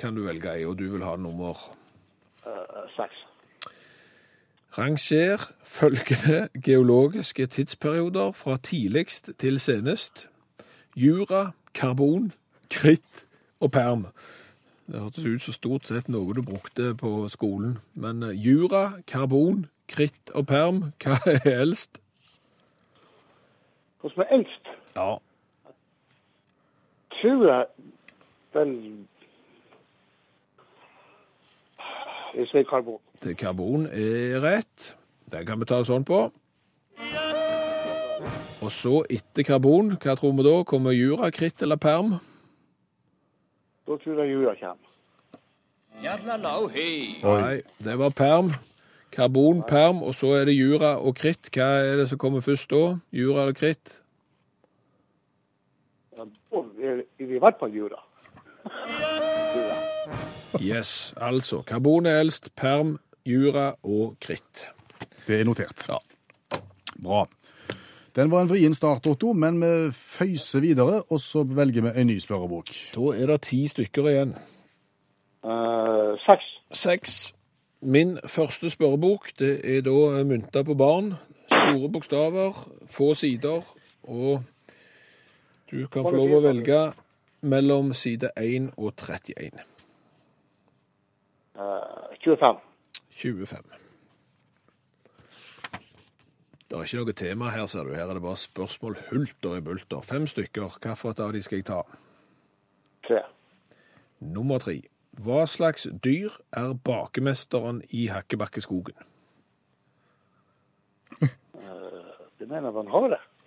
kan 0.00 0.16
du 0.16 0.22
velge 0.24 0.54
i, 0.56 0.64
og 0.64 0.78
du 0.80 0.86
vil 0.94 1.04
ha 1.04 1.18
nummer 1.20 1.68
Eh, 2.48 2.88
Seks. 2.96 3.26
Ranger 4.78 5.52
følgende 5.64 6.48
geologiske 6.64 7.46
tidsperioder 7.46 8.32
fra 8.32 8.56
tidligst 8.56 9.30
til 9.38 9.60
senest. 9.60 10.28
Jura, 10.96 11.50
karbon, 11.74 12.32
kritt 12.70 13.26
og 13.60 13.72
perm. 13.72 14.06
Det 14.88 15.00
hørtes 15.00 15.24
ut 15.24 15.42
som 15.44 15.52
stort 15.52 15.84
sett 15.88 16.08
noe 16.08 16.32
du 16.34 16.40
brukte 16.42 16.94
på 16.96 17.28
skolen. 17.28 17.76
Men 17.94 18.22
eh, 18.24 18.32
jura, 18.40 18.86
karbon, 19.06 19.66
kritt 19.88 20.32
og 20.34 20.46
perm, 20.48 20.78
hva 21.04 21.18
er 21.28 21.60
eldst? 21.60 22.00
Hva 24.00 24.12
som 24.14 24.22
er 24.24 24.32
eldst, 24.38 24.72
Ja, 24.96 25.18
tror 27.18 27.44
jeg 27.50 27.66
vel 28.54 28.72
Jeg 32.38 32.46
sier 32.52 32.64
karbon. 32.70 33.00
det 33.24 33.36
karbon 33.40 33.86
er 33.90 34.38
rett. 34.44 34.94
Den 35.32 35.46
kan 35.46 35.58
vi 35.60 35.66
ta 35.66 35.80
sånn 35.84 36.04
på. 36.06 36.20
Og 38.62 38.70
så 38.74 39.02
etter 39.10 39.42
karbon, 39.46 39.92
hva 39.98 40.14
tror 40.18 40.32
vi 40.38 40.46
da? 40.46 40.56
Kommer 40.66 40.94
jura, 40.94 41.30
kritt 41.34 41.62
eller 41.62 41.76
perm? 41.76 42.16
Da 43.88 43.96
tror 43.96 44.18
jeg 44.20 44.34
jula 44.34 44.52
kommer. 44.60 44.88
Nei, 47.24 47.60
det 47.84 47.94
var 47.98 48.10
perm. 48.14 48.50
Karbon, 49.10 49.62
perm, 49.64 50.02
og 50.04 50.12
så 50.14 50.34
er 50.36 50.44
det 50.50 50.58
jura 50.58 50.98
og 51.00 51.16
kritt. 51.16 51.48
Hva 51.54 51.68
er 51.86 51.96
det 52.02 52.10
som 52.10 52.20
kommer 52.20 52.44
først 52.44 52.68
da? 52.70 52.98
Jura 53.16 53.46
eller 53.46 53.56
kritt? 53.56 53.94
Ja, 56.12 56.28
da 56.28 56.62
er 56.84 57.00
det 57.00 57.30
i 57.32 57.40
hvert 57.40 57.56
fall 57.58 57.72
jura. 57.72 58.02
Yes, 60.60 61.14
altså. 61.16 61.62
Karbon 61.64 62.06
er 62.06 62.20
eldst, 62.20 62.52
perm, 62.56 62.98
jura 63.26 63.72
og 63.82 64.18
kritt. 64.20 64.68
Det 65.26 65.40
er 65.40 65.48
notert. 65.48 65.88
Ja. 65.88 65.98
Bra. 67.00 67.24
Den 68.18 68.30
var 68.30 68.40
en 68.40 68.48
vrien 68.50 68.74
start, 68.74 69.06
Otto, 69.06 69.30
men 69.32 69.60
vi 69.62 69.92
føyser 69.94 70.60
videre, 70.60 71.02
og 71.06 71.20
så 71.22 71.44
velger 71.46 71.84
vi 71.84 71.90
en 72.00 72.08
ny 72.10 72.16
spørrebok. 72.18 72.72
Da 72.96 73.12
er 73.14 73.30
det 73.30 73.36
ti 73.46 73.60
stykker 73.70 74.08
igjen. 74.10 74.32
Eh, 75.46 76.18
seks. 76.24 76.48
Seks. 76.74 77.14
Min 77.80 78.18
første 78.26 78.72
spørrebok, 78.74 79.30
det 79.38 79.52
er 79.62 79.86
da 79.86 80.24
mynta 80.26 80.64
på 80.66 80.74
barn. 80.74 81.14
Store 81.46 81.92
bokstaver, 81.94 82.58
få 82.90 83.14
sider, 83.14 83.62
og 84.02 84.42
du 85.70 85.86
kan 85.86 86.02
få 86.02 86.16
lov 86.18 86.40
å 86.40 86.44
velge 86.50 86.82
mellom 87.40 87.94
side 87.94 88.34
1 88.34 88.72
og 88.76 88.96
31. 88.98 89.62
Eh, 91.54 92.18
25. 92.24 92.64
25. 93.14 93.78
Det 96.68 96.76
er 96.76 96.84
ikke 96.84 97.00
noe 97.00 97.12
tema 97.16 97.48
her, 97.48 97.66
ser 97.66 97.88
du. 97.88 97.94
Her 97.96 98.10
er 98.10 98.18
det 98.18 98.22
bare 98.22 98.36
spørsmål 98.36 98.98
hulter 99.08 99.56
i 99.56 99.64
bulter. 99.64 100.02
Fem 100.04 100.26
stykker. 100.28 100.76
Hvilket 100.76 101.20
av 101.24 101.32
de 101.32 101.40
skal 101.42 101.62
jeg 101.62 101.66
ta? 101.70 101.82
Tre. 103.08 103.22
Nummer 104.20 104.60
tre. 104.60 104.82
Hva 105.16 105.46
slags 105.48 105.88
dyr 106.04 106.36
er 106.52 106.74
bakemesteren 106.84 107.80
i 107.90 108.06
Hakkebakkeskogen? 108.12 108.94
Det 112.38 112.46
mener 112.46 112.70
man 112.70 112.92
har 112.92 113.08
det? 113.08 113.18
hare. 113.18 113.38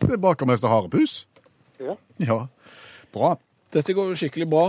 Det 0.00 0.12
er 0.14 0.22
bakermester 0.22 0.68
Harepus. 0.68 1.26
Ja. 1.80 1.96
Ja. 2.18 2.38
Bra. 3.12 3.34
Dette 3.72 3.92
går 3.92 4.12
jo 4.12 4.16
skikkelig 4.16 4.46
bra. 4.48 4.66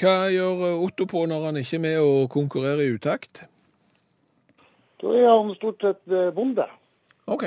Hva 0.00 0.28
gjør 0.32 0.82
Otto 0.82 1.06
på 1.08 1.22
når 1.30 1.46
han 1.46 1.60
ikke 1.62 1.78
er 1.78 1.84
med 1.86 1.96
og 2.02 2.28
konkurrerer 2.34 2.82
i 2.84 2.92
utakt? 2.92 3.44
Da 5.00 5.14
er 5.16 5.28
han 5.30 5.54
stort 5.56 5.80
sett 5.84 6.12
eh, 6.12 6.30
bonde. 6.36 6.66
OK. 7.30 7.44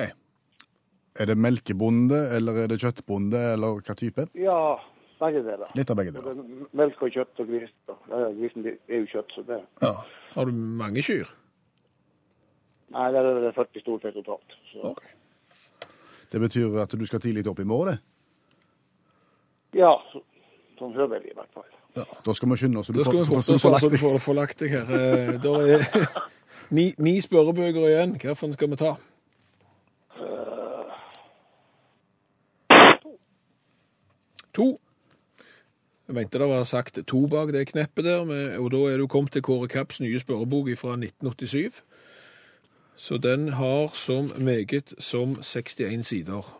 Er 1.21 1.29
det 1.29 1.35
melkebonde, 1.37 2.23
eller 2.33 2.63
er 2.63 2.71
det 2.71 2.79
kjøttbonde, 2.81 3.37
eller 3.53 3.77
hva 3.85 3.95
type? 3.99 4.25
Ja, 4.33 4.57
begge 5.21 5.43
deler. 5.45 5.69
Litt 5.77 5.91
av 5.93 5.99
begge 5.99 6.15
deler. 6.15 6.39
melk 6.73 7.01
og 7.05 7.13
kjøtt 7.13 7.43
og 7.43 7.51
gris. 7.51 7.69
Ja, 7.89 7.97
ja, 8.23 8.31
grisen 8.39 8.65
er 8.71 9.03
jo 9.03 9.05
kjøtt, 9.11 9.35
så 9.35 9.45
det 9.47 9.59
Ja. 9.85 9.93
Har 10.33 10.45
du 10.49 10.51
mange 10.51 11.03
kyr? 11.05 11.29
Nei, 12.93 13.11
det 13.13 13.21
er 13.21 13.39
det 13.41 13.53
40 13.55 13.81
stort 13.81 14.01
sett 14.05 14.17
totalt. 14.17 14.57
Så. 14.71 14.81
OK. 14.89 15.03
Det 16.33 16.41
betyr 16.41 16.79
at 16.81 16.89
du 16.97 17.05
skal 17.05 17.21
tidlig 17.21 17.45
opp 17.49 17.59
i 17.61 17.65
morgen. 17.69 17.99
Ja, 19.77 19.93
så, 20.11 20.21
sånn 20.79 20.93
høvelig 20.97 21.29
i 21.31 21.37
hvert 21.37 21.53
fall. 21.53 21.69
Da 21.93 22.33
skal 22.33 22.49
vi 22.49 22.57
skynde 22.57 22.81
oss, 22.81 22.87
så 22.89 22.93
du 22.93 22.99
Da 23.03 23.05
skal 23.05 23.19
vi 23.19 23.25
får, 23.29 23.41
så 23.45 23.53
du 23.53 23.61
får 23.61 23.73
lagt 23.75 23.89
deg. 23.93 23.99
får, 24.01 24.19
får 24.25 24.37
lagt 24.37 24.59
deg 24.63 24.71
her. 24.73 24.93
Eh, 24.97 25.35
Da 25.41 25.53
er 25.61 25.83
ni, 26.73 26.93
ni 26.97 27.21
spørrebøker 27.21 27.87
igjen. 27.87 28.15
Hvilken 28.17 28.53
skal 28.53 28.69
vi 28.69 28.75
ta? 28.81 28.93
To. 34.53 34.79
Jeg 36.07 36.15
mente 36.15 36.39
det 36.39 36.49
var 36.49 36.63
sagt 36.63 36.99
to 37.07 37.27
bak 37.27 37.53
det 37.53 37.67
kneppet 37.67 38.05
der, 38.05 38.19
og 38.59 38.71
da 38.71 38.77
er 38.77 38.97
du 38.97 39.07
kommet 39.07 39.31
til 39.31 39.41
Kåre 39.41 39.67
Kapps 39.67 40.01
nye 40.01 40.19
spørrebok 40.19 40.67
fra 40.77 40.97
1987. 40.97 41.83
Så 42.95 43.17
den 43.17 43.49
har 43.49 43.89
som 43.93 44.31
meget 44.37 44.93
som 44.99 45.35
61 45.41 46.05
sider. 46.05 46.59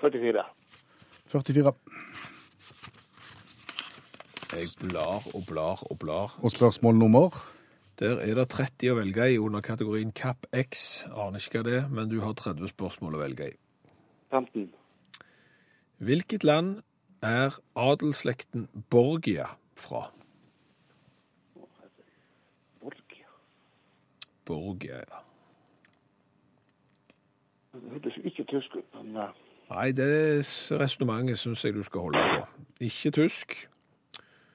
44. 0.00 0.44
44. 1.26 1.72
Jeg 4.52 4.66
blar 4.80 5.22
og 5.34 5.44
blar 5.48 5.82
og 5.90 5.98
blar. 5.98 6.38
Og 6.42 6.50
spørsmål 6.50 6.94
nummer? 6.94 7.55
Der 7.98 8.18
er 8.20 8.34
det 8.36 8.48
30 8.52 8.92
å 8.92 8.96
velge 8.98 9.30
i 9.32 9.38
under 9.40 9.62
kategorien 9.64 10.10
Kapp 10.12 10.44
X. 10.52 11.06
Aner 11.08 11.40
ikke 11.40 11.62
hva 11.62 11.68
det 11.68 11.76
er, 11.78 11.86
men 11.88 12.10
du 12.10 12.18
har 12.20 12.34
30 12.36 12.68
spørsmål 12.68 13.16
å 13.16 13.22
velge 13.22 13.48
i. 13.48 13.54
15. 14.34 14.66
Hvilket 16.04 16.44
land 16.44 16.82
er 17.24 17.56
adelsslekten 17.76 18.68
Borgia 18.90 19.46
fra? 19.80 20.10
Borgia. 22.82 23.30
Borgia, 24.44 25.00
ja. 25.00 25.22
Det 27.76 27.90
hørtes 27.92 28.20
ikke 28.24 28.44
tysk 28.44 28.76
ut, 28.76 28.84
men 28.94 29.16
eh, 29.16 29.32
Nei, 29.70 29.88
det 29.96 30.44
resonnementet 30.78 31.40
syns 31.40 31.64
jeg 31.64 31.74
du 31.74 31.82
skal 31.82 32.06
holde 32.06 32.20
på. 32.30 32.44
Ikke 32.86 33.10
tysk. 33.10 33.56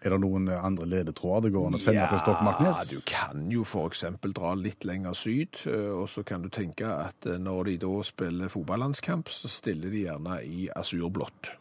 Er 0.01 0.15
det 0.15 0.17
noen 0.23 0.47
andre 0.49 0.87
ledetråder 0.89 1.45
det 1.45 1.53
går 1.53 1.67
an 1.69 1.77
å 1.77 1.79
sende 1.81 2.07
til 2.09 2.21
Stokmarknes? 2.23 2.79
du 2.89 3.03
kan 3.05 3.43
jo 3.53 3.61
f.eks. 3.61 4.01
dra 4.33 4.53
litt 4.57 4.85
lenger 4.89 5.13
syd, 5.13 5.59
eh, 5.69 5.91
og 5.93 6.07
så 6.09 6.23
kan 6.25 6.41
du 6.41 6.49
tenke 6.49 6.89
at 6.89 7.27
eh, 7.29 7.37
når 7.37 7.69
de 7.69 7.75
da 7.83 7.91
spiller 8.07 8.49
fotballandskamp, 8.49 9.29
så 9.29 9.51
stiller 9.51 9.93
de 9.93 10.07
gjerne 10.07 10.39
i 10.41 10.65
asurblått. 10.73 11.51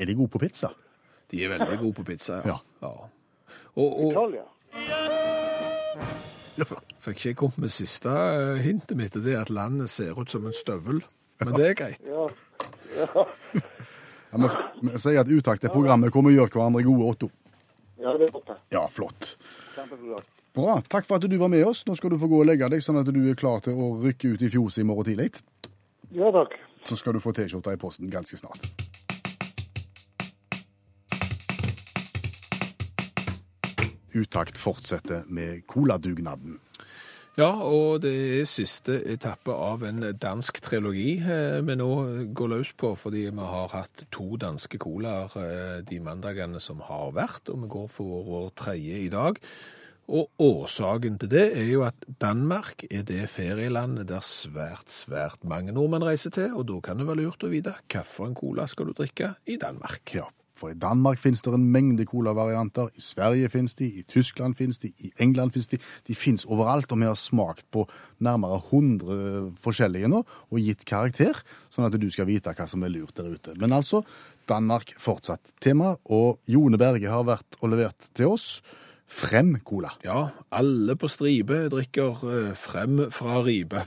Er 0.00 0.08
de 0.08 0.16
gode 0.16 0.32
på 0.32 0.40
pizza? 0.42 0.72
De 1.30 1.44
er 1.44 1.52
veldig 1.52 1.76
gode 1.82 1.98
på 2.00 2.06
pizza, 2.08 2.40
ja. 2.40 2.56
Ja. 2.80 2.88
ja. 2.88 2.94
Og, 3.74 4.00
og 4.00 4.10
Italia. 4.14 4.46
fikk 7.04 7.18
ikke 7.18 7.28
jeg 7.28 7.36
kommet 7.36 7.60
med 7.66 7.74
siste 7.74 8.08
eh, 8.08 8.64
hintet 8.64 8.96
mitt, 8.96 9.20
og 9.20 9.28
det 9.28 9.36
er 9.36 9.44
at 9.44 9.52
landet 9.52 9.92
ser 9.92 10.16
ut 10.16 10.32
som 10.32 10.48
en 10.48 10.56
støvel. 10.56 11.04
Men 11.44 11.52
det 11.58 11.68
er 11.68 11.76
greit. 11.76 12.08
Ja. 12.08 12.30
Ja, 14.34 14.38
må 14.40 14.48
si 14.98 15.12
at 15.14 15.28
Utakt 15.30 15.62
er 15.62 15.70
programmet 15.70 16.10
hvor 16.10 16.24
vi 16.26 16.32
gjør 16.34 16.48
hverandre 16.50 16.80
gode, 16.82 17.06
Otto. 17.12 17.28
ja, 18.02 18.10
det 18.18 18.26
er 18.26 18.32
godt. 18.34 18.48
det. 18.48 18.56
Ja, 18.74 18.80
flott. 18.90 19.36
Kjempeprogram. 19.76 20.24
Bra. 20.54 20.74
Takk 20.90 21.06
for 21.06 21.18
at 21.18 21.26
du 21.30 21.36
var 21.38 21.50
med 21.52 21.62
oss. 21.66 21.84
Nå 21.86 21.94
skal 21.98 22.10
du 22.10 22.18
få 22.18 22.26
gå 22.30 22.40
og 22.42 22.48
legge 22.48 22.66
deg, 22.70 22.82
sånn 22.82 22.98
at 22.98 23.06
du 23.10 23.20
er 23.30 23.38
klar 23.38 23.62
til 23.62 23.78
å 23.78 23.92
rykke 24.02 24.34
ut 24.34 24.42
i 24.42 24.50
fjoset 24.50 24.82
i 24.82 24.86
morgen 24.86 25.06
tidlig. 25.06 25.30
Ja 26.14 26.30
takk. 26.34 26.58
Så 26.86 26.98
skal 26.98 27.14
du 27.16 27.22
få 27.22 27.32
T-skjorta 27.34 27.72
i 27.74 27.78
posten 27.80 28.10
ganske 28.10 28.38
snart. 28.38 28.66
Utakt 34.14 34.58
fortsetter 34.58 35.24
med 35.26 35.64
coladugnaden. 35.66 36.58
Ja, 37.34 37.48
og 37.50 38.04
det 38.04 38.12
er 38.14 38.44
siste 38.46 39.00
etappe 39.10 39.50
av 39.50 39.82
en 39.82 40.04
dansk 40.22 40.60
trilogi 40.62 41.16
eh, 41.18 41.56
vi 41.66 41.74
nå 41.74 41.88
går 42.30 42.50
løs 42.52 42.70
på, 42.78 42.92
fordi 42.94 43.24
vi 43.26 43.46
har 43.50 43.72
hatt 43.72 44.04
to 44.14 44.36
danske 44.38 44.78
colaer 44.78 45.34
eh, 45.42 45.80
de 45.82 45.98
mandagene 45.98 46.62
som 46.62 46.84
har 46.86 47.10
vært, 47.16 47.50
og 47.50 47.64
vi 47.64 47.70
går 47.72 47.88
for 47.90 48.22
vår 48.28 48.52
tredje 48.62 49.00
i 49.02 49.10
dag. 49.10 49.42
Og 50.14 50.30
årsaken 50.46 51.18
til 51.18 51.32
det 51.32 51.48
er 51.58 51.66
jo 51.72 51.82
at 51.88 52.06
Danmark 52.22 52.86
er 52.86 53.02
det 53.08 53.24
ferielandet 53.32 54.12
der 54.12 54.22
svært, 54.22 54.86
svært 54.94 55.42
mange 55.42 55.74
nordmenn 55.74 56.06
reiser 56.06 56.30
til, 56.38 56.54
og 56.54 56.68
da 56.70 56.78
kan 56.86 57.02
det 57.02 57.10
være 57.10 57.24
lurt 57.24 57.42
å 57.42 57.50
vite 57.50 57.74
hvilken 57.88 58.38
cola 58.38 58.70
skal 58.70 58.92
du 58.92 58.94
drikke 59.00 59.34
i 59.50 59.58
Danmark. 59.58 60.14
Ja, 60.14 60.30
For 60.64 60.72
i 60.72 60.78
Danmark 60.80 61.18
finnes 61.20 61.42
det 61.44 61.52
en 61.52 61.66
mengde 61.68 62.06
colavarianter, 62.08 62.88
i 62.96 63.02
Sverige 63.04 63.50
finnes 63.52 63.74
de, 63.76 63.84
i 64.00 64.02
Tyskland 64.08 64.56
finnes 64.56 64.78
de, 64.80 64.88
i 65.04 65.10
England 65.20 65.52
finnes 65.52 65.68
de. 65.68 65.78
De 66.08 66.16
finnes 66.16 66.46
overalt, 66.48 66.88
og 66.88 67.02
vi 67.02 67.04
har 67.10 67.18
smakt 67.20 67.66
på 67.74 67.82
nærmere 68.24 68.62
100 68.70 69.50
forskjellige 69.60 70.08
nå, 70.08 70.22
og 70.24 70.62
gitt 70.64 70.86
karakter, 70.88 71.42
sånn 71.68 71.84
at 71.84 71.98
du 72.00 72.08
skal 72.08 72.30
vite 72.30 72.54
hva 72.56 72.64
som 72.70 72.86
er 72.86 72.94
lurt 72.94 73.12
der 73.18 73.28
ute. 73.34 73.52
Men 73.60 73.76
altså, 73.76 74.00
Danmark 74.48 74.94
fortsatt 74.96 75.52
tema, 75.60 75.98
og 76.08 76.40
Jone 76.48 76.80
Berge 76.80 77.12
har 77.12 77.28
vært 77.28 77.60
og 77.60 77.74
levert 77.74 78.08
til 78.16 78.32
oss 78.32 78.48
Frem 79.04 79.58
Cola. 79.68 79.92
Ja, 80.06 80.30
alle 80.48 80.96
på 80.96 81.12
stripe 81.12 81.66
drikker 81.74 82.24
eh, 82.24 82.52
frem 82.56 83.04
fra 83.12 83.42
ribe. 83.44 83.84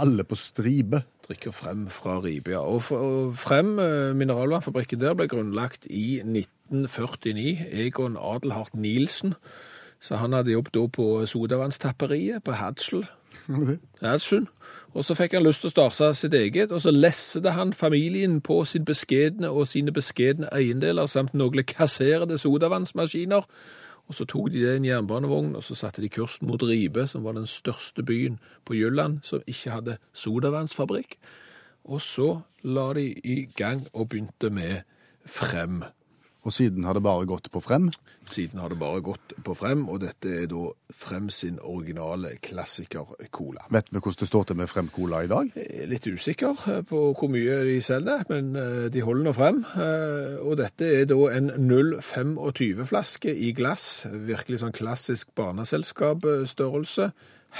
Alle 0.00 0.24
på 0.24 0.40
stripe. 0.40 1.04
Drikker 1.28 1.52
frem 1.52 1.88
fra 1.90 2.18
Ribia. 2.20 2.58
Og, 2.58 2.82
og 2.90 3.38
Frem, 3.38 3.78
eh, 3.78 4.16
mineralvannfabrikken 4.16 5.00
der, 5.00 5.14
ble 5.14 5.28
grunnlagt 5.28 5.86
i 5.90 6.20
1949. 6.20 7.66
Egon 7.70 8.16
Adelhardt 8.20 8.74
Nielsen. 8.74 9.34
Så 10.00 10.16
han 10.16 10.32
hadde 10.32 10.52
jobb 10.52 10.68
da 10.74 10.86
på 10.86 11.26
sodavannstapperiet 11.26 12.44
på 12.44 12.52
Hadsel. 12.52 13.06
Hadsel. 14.02 14.46
Og 14.94 15.04
så 15.04 15.14
fikk 15.14 15.32
han 15.34 15.42
lyst 15.46 15.64
til 15.64 15.70
å 15.70 15.74
starte 15.74 16.10
sitt 16.14 16.34
eget, 16.34 16.72
og 16.72 16.82
så 16.84 16.92
lesset 16.92 17.46
han 17.56 17.72
familien 17.72 18.40
på 18.44 18.60
sin 18.68 18.84
beskjedne 18.84 19.50
og 19.50 19.66
sine 19.68 19.92
beskjedne 19.92 20.52
eiendeler, 20.52 21.06
samt 21.06 21.34
noen 21.34 21.64
kasserede 21.66 22.38
sodavannsmaskiner. 22.38 23.48
Og 24.08 24.14
så 24.18 24.26
tok 24.28 24.50
de 24.52 24.60
det 24.60 24.74
i 24.74 24.76
en 24.76 24.84
jernbanevogn, 24.84 25.54
og 25.56 25.64
så 25.64 25.76
satte 25.78 26.02
de 26.04 26.12
kursen 26.12 26.48
mot 26.48 26.62
Ribe, 26.62 27.06
som 27.08 27.24
var 27.24 27.36
den 27.38 27.48
største 27.48 28.04
byen 28.04 28.38
på 28.64 28.76
Jylland, 28.76 29.22
som 29.24 29.42
ikke 29.46 29.72
hadde 29.72 29.96
sodavannsfabrikk. 30.12 31.16
Og 31.84 32.02
så 32.04 32.28
la 32.64 32.90
de 32.96 33.10
i 33.12 33.44
gang 33.56 33.86
og 33.92 34.08
begynte 34.12 34.50
med 34.50 34.84
Frem. 35.24 35.82
Og 36.44 36.52
siden 36.52 36.84
har 36.84 36.92
det 36.92 37.00
bare 37.04 37.24
gått 37.24 37.46
på 37.52 37.60
Frem. 37.64 37.86
Siden 38.28 38.60
har 38.60 38.68
det 38.68 38.76
bare 38.80 39.00
gått 39.00 39.32
på 39.44 39.54
Frem, 39.56 39.86
og 39.88 40.02
dette 40.02 40.28
er 40.42 40.46
da 40.50 40.66
Frem 40.92 41.30
sin 41.32 41.56
originale 41.64 42.34
klassiker-cola. 42.44 43.64
Vet 43.72 43.88
vi 43.90 43.98
hvordan 43.98 44.20
det 44.20 44.28
står 44.28 44.44
til 44.50 44.58
med 44.60 44.68
Frem 44.68 44.90
Cola 44.92 45.22
i 45.24 45.30
dag? 45.30 45.48
Litt 45.88 46.04
usikker 46.06 46.60
eh, 46.68 46.82
på 46.88 47.00
hvor 47.16 47.32
mye 47.32 47.56
de 47.64 47.78
selger, 47.84 48.26
men 48.28 48.52
eh, 48.60 48.84
de 48.92 49.04
holder 49.06 49.24
nå 49.30 49.32
frem. 49.36 49.62
Eh, 49.72 50.36
Og 50.44 50.58
dette 50.60 50.84
er 51.00 51.08
da 51.08 51.16
en 51.32 51.48
0,25-flaske 51.64 53.32
i 53.32 53.52
glass. 53.56 54.04
Virkelig 54.12 54.60
sånn 54.62 54.76
klassisk 54.76 55.32
barneselskapstørrelse. 55.38 57.10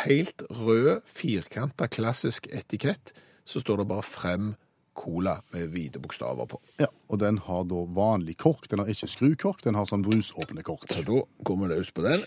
Helt 0.04 0.42
rød, 0.50 1.00
firkanta, 1.06 1.88
klassisk 1.88 2.48
etikett. 2.52 3.14
Så 3.46 3.60
står 3.64 3.82
det 3.82 3.88
bare 3.90 4.04
Frem 4.06 4.52
Cola 4.94 5.38
med 5.52 5.68
hvite 5.74 6.00
bokstaver 6.02 6.46
på. 6.50 6.60
Ja, 6.80 6.86
Og 7.10 7.18
den 7.20 7.38
har 7.38 7.64
da 7.68 7.84
vanlig 7.96 8.36
kork. 8.38 8.68
Den 8.70 8.78
har 8.82 8.90
ikke 8.90 9.10
skrukork, 9.10 9.64
den 9.64 9.74
har 9.78 9.86
sånn 9.90 10.04
brusåpne 10.06 10.62
kort 10.66 10.86
Så 10.90 11.02
da 11.06 11.20
går 11.44 11.60
vi 11.60 11.70
løs 11.74 11.90
på 11.94 12.06
den. 12.06 12.22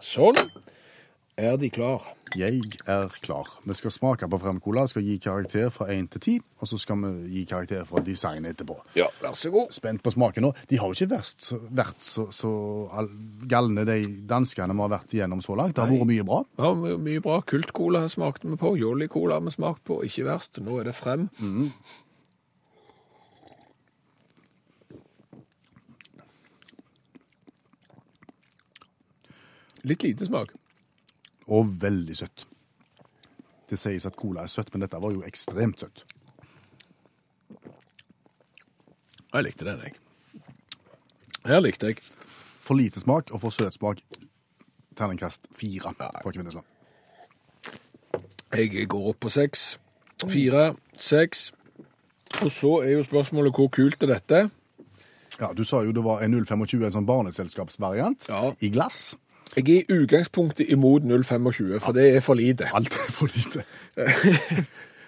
Sånn. 0.00 0.38
Er 1.38 1.56
de 1.56 1.70
klar? 1.72 2.02
Jeg 2.36 2.60
er 2.86 3.08
klar. 3.24 3.48
Vi 3.64 3.72
skal 3.74 3.90
smake 3.94 4.26
på 4.28 4.38
Fremcola, 4.42 4.82
skal 4.90 5.02
gi 5.06 5.14
karakter 5.22 5.70
fra 5.72 5.86
1 5.94 6.10
til 6.12 6.20
10, 6.20 6.34
og 6.60 6.68
så 6.68 6.78
skal 6.82 7.00
vi 7.00 7.30
gi 7.38 7.44
karakter 7.48 7.86
fra 7.88 8.02
design 8.04 8.44
etterpå. 8.50 8.76
Ja, 8.98 9.06
vær 9.22 9.32
så 9.38 9.48
god. 9.54 9.72
Spent 9.72 10.02
på 10.04 10.12
smaken 10.12 10.44
nå. 10.44 10.50
De 10.68 10.76
har 10.82 10.90
jo 10.92 10.98
ikke 10.98 11.08
vært 11.14 11.40
så, 11.46 11.56
vært 11.80 12.02
så, 12.04 12.26
så 12.34 12.50
galne, 13.48 13.86
de 13.88 13.96
danskene 14.28 14.76
vi 14.76 14.84
har 14.84 14.92
vært 14.98 15.16
igjennom 15.16 15.40
så 15.44 15.56
langt. 15.56 15.78
Det 15.78 15.84
har 15.86 15.88
Nei. 15.94 16.02
vært 16.02 16.12
mye 16.12 16.28
bra. 16.28 16.42
Ja, 16.60 16.74
my- 16.82 16.98
mye 17.08 17.24
bra. 17.24 17.40
Kultcola 17.54 18.04
smakte 18.12 18.50
vi 18.52 18.60
på. 18.60 18.74
Jolly-cola 18.82 19.40
har 19.40 19.46
vi 19.48 19.56
smakt 19.56 19.84
på. 19.88 20.02
Ikke 20.04 20.28
verst. 20.28 20.60
Nå 20.60 20.80
er 20.82 20.90
det 20.90 20.94
frem. 20.98 21.28
Litt 29.82 30.02
lite 30.04 30.24
smak. 30.28 30.52
Og 31.50 31.66
veldig 31.82 32.16
søtt. 32.16 32.46
Det 33.70 33.78
sies 33.78 34.06
at 34.06 34.16
cola 34.18 34.42
er 34.46 34.50
søtt, 34.50 34.70
men 34.74 34.82
dette 34.82 34.98
var 35.02 35.12
jo 35.14 35.22
ekstremt 35.26 35.80
søtt. 35.82 36.04
Jeg 39.32 39.44
likte 39.46 39.64
den, 39.66 39.80
jeg. 39.84 39.94
Her 41.46 41.60
likte 41.62 41.86
jeg. 41.92 42.00
For 42.60 42.74
lite 42.78 43.00
smak 43.00 43.30
og 43.34 43.40
for 43.44 43.54
søt 43.54 43.74
smak. 43.74 44.02
Terningkast 44.98 45.46
fire 45.56 45.92
fra 45.96 46.32
Kvinnesland. 46.34 46.66
Jeg 48.52 48.88
går 48.90 49.08
opp 49.12 49.20
på 49.22 49.30
seks. 49.30 49.78
Fire, 50.28 50.74
seks. 50.98 51.52
Og 52.42 52.50
så 52.52 52.72
er 52.84 52.96
jo 52.98 53.04
spørsmålet 53.06 53.54
hvor 53.56 53.70
kult 53.72 54.02
er 54.02 54.10
dette? 54.16 54.40
Ja, 55.40 55.52
Du 55.56 55.62
sa 55.64 55.80
jo 55.86 55.92
det 55.92 56.02
var 56.04 56.20
en 56.22 56.34
025, 56.44 56.82
en 56.84 56.92
sånn 56.92 57.06
barneselskapsvariant, 57.08 58.26
Ja. 58.28 58.52
i 58.60 58.68
glass. 58.70 59.16
Jeg 59.56 59.68
er 59.68 59.82
i 59.82 59.98
utgangspunktet 60.02 60.68
imot 60.70 61.02
0,25, 61.02 61.78
for 61.82 61.92
det 61.92 62.16
er 62.16 62.20
for 62.20 62.34
lite. 62.38 62.68
Alt 62.74 62.92
er 62.94 63.12
for 63.12 63.30
lite. 63.34 63.64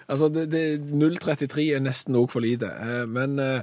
Altså, 0.08 0.28
det, 0.28 0.50
det, 0.52 0.80
0,33 0.80 1.60
er 1.72 1.80
nesten 1.80 2.16
òg 2.18 2.26
for 2.28 2.42
lite. 2.44 2.66
Eh, 2.66 3.04
Men, 3.08 3.38
eh, 3.38 3.62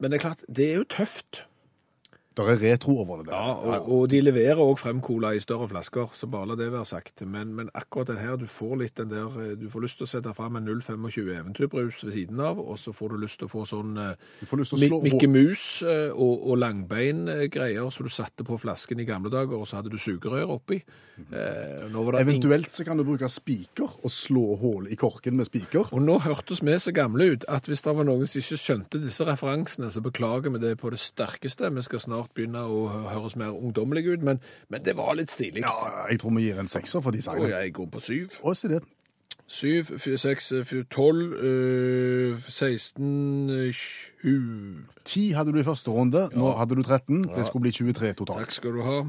men 0.00 0.10
det 0.12 0.18
er 0.18 0.20
klart, 0.20 0.42
det 0.56 0.70
er 0.70 0.74
jo 0.82 0.84
tøft. 0.90 1.44
Det 2.36 2.44
er 2.52 2.58
retro 2.60 2.98
over 3.00 3.22
det 3.22 3.30
der. 3.30 3.36
Ja, 3.36 3.52
og, 3.80 3.86
og 3.96 4.10
de 4.12 4.20
leverer 4.20 4.58
òg 4.60 4.76
frem 4.78 4.98
cola 5.00 5.30
i 5.32 5.40
større 5.40 5.68
flasker, 5.70 6.10
så 6.12 6.28
bare 6.28 6.50
la 6.50 6.56
det 6.60 6.66
være 6.72 6.84
sagt. 6.84 7.22
Men, 7.24 7.54
men 7.56 7.70
akkurat 7.74 8.10
den 8.12 8.18
her, 8.20 8.36
du 8.36 8.44
får 8.50 8.74
litt 8.82 8.96
den 9.00 9.08
der 9.08 9.38
eh, 9.40 9.54
Du 9.56 9.70
får 9.72 9.86
lyst 9.86 9.96
til 10.00 10.04
å 10.04 10.10
sette 10.10 10.34
fram 10.36 10.58
en 10.60 10.68
0,25 10.68 11.30
eventyrbrus 11.32 12.02
ved 12.04 12.12
siden 12.12 12.42
av, 12.44 12.60
og 12.60 12.76
så 12.78 12.92
får 12.92 13.14
du 13.14 13.22
lyst 13.24 13.40
til 13.40 13.48
å 13.48 13.52
få 13.54 13.64
sånn 13.70 13.96
eh, 14.02 14.12
slå 14.68 15.00
Mikke 15.06 15.30
Mus 15.32 15.64
eh, 15.88 16.10
og, 16.12 16.44
og 16.52 16.60
langbein-greier 16.60 17.88
som 17.94 18.06
du 18.06 18.12
satte 18.12 18.44
på 18.46 18.58
flasken 18.60 19.00
i 19.00 19.06
gamle 19.08 19.30
dager, 19.32 19.56
og 19.56 19.66
så 19.70 19.80
hadde 19.80 19.92
du 19.92 19.98
sugerør 20.00 20.52
oppi. 20.58 20.82
Eh, 21.30 21.86
det 21.88 21.88
ing- 21.88 22.20
Eventuelt 22.20 22.72
så 22.76 22.84
kan 22.84 23.00
du 23.00 23.04
bruke 23.08 23.28
spiker 23.32 23.96
og 24.02 24.12
slå 24.12 24.56
hull 24.60 24.90
i 24.92 24.96
korken 25.00 25.36
med 25.40 25.48
spiker. 25.48 25.88
Og 25.92 26.02
nå 26.04 26.18
hørtes 26.26 26.60
vi 26.64 26.76
så 26.82 26.92
gamle 26.92 27.30
ut 27.32 27.48
at 27.48 27.66
hvis 27.70 27.80
det 27.84 27.96
var 27.96 28.04
noen 28.08 28.26
som 28.28 28.40
ikke 28.42 28.60
skjønte 28.60 29.00
disse 29.02 29.24
referansene, 29.24 29.90
så 29.92 30.02
beklager 30.04 30.52
vi 30.52 30.60
det 30.62 30.76
på 30.80 30.92
det 30.92 31.00
sterkeste. 31.00 31.72
Vi 31.72 31.86
skal 31.86 32.04
snart 32.04 32.25
begynne 32.34 32.64
å 32.66 32.86
høres 33.12 33.36
mer 33.36 33.54
ungdommelig 33.54 34.06
ut, 34.06 34.22
men, 34.22 34.40
men 34.68 34.84
det 34.84 34.96
var 34.96 35.14
litt 35.14 35.30
stilig. 35.30 35.62
Ja, 35.62 36.06
jeg 36.10 36.20
tror 36.20 36.34
vi 36.36 36.48
gir 36.48 36.60
en 36.60 36.70
sekser 36.70 37.00
for 37.04 37.14
Og 37.14 37.50
jeg 37.50 37.72
går 37.72 37.86
på 37.86 38.00
syv. 38.00 38.38
Og 38.42 38.56
se 38.56 38.68
det. 38.68 38.82
Syv, 39.46 39.98
fire, 39.98 40.18
seks, 40.18 40.52
fire, 40.64 40.84
tolv, 40.90 41.32
øh, 41.32 42.42
16, 42.48 43.50
øh, 43.50 43.74
20 44.22 44.84
10 45.04 45.32
hadde 45.32 45.52
du 45.52 45.58
i 45.58 45.62
første 45.62 45.90
runde, 45.90 46.28
nå 46.34 46.50
hadde 46.58 46.74
du 46.74 46.82
13. 46.82 47.28
Ja. 47.28 47.38
Det 47.38 47.46
skulle 47.46 47.62
bli 47.62 47.70
23 47.70 48.12
totalt. 48.12 48.38
Takk 48.38 48.52
skal 48.52 48.74
du 48.74 48.82
ha. 48.82 49.04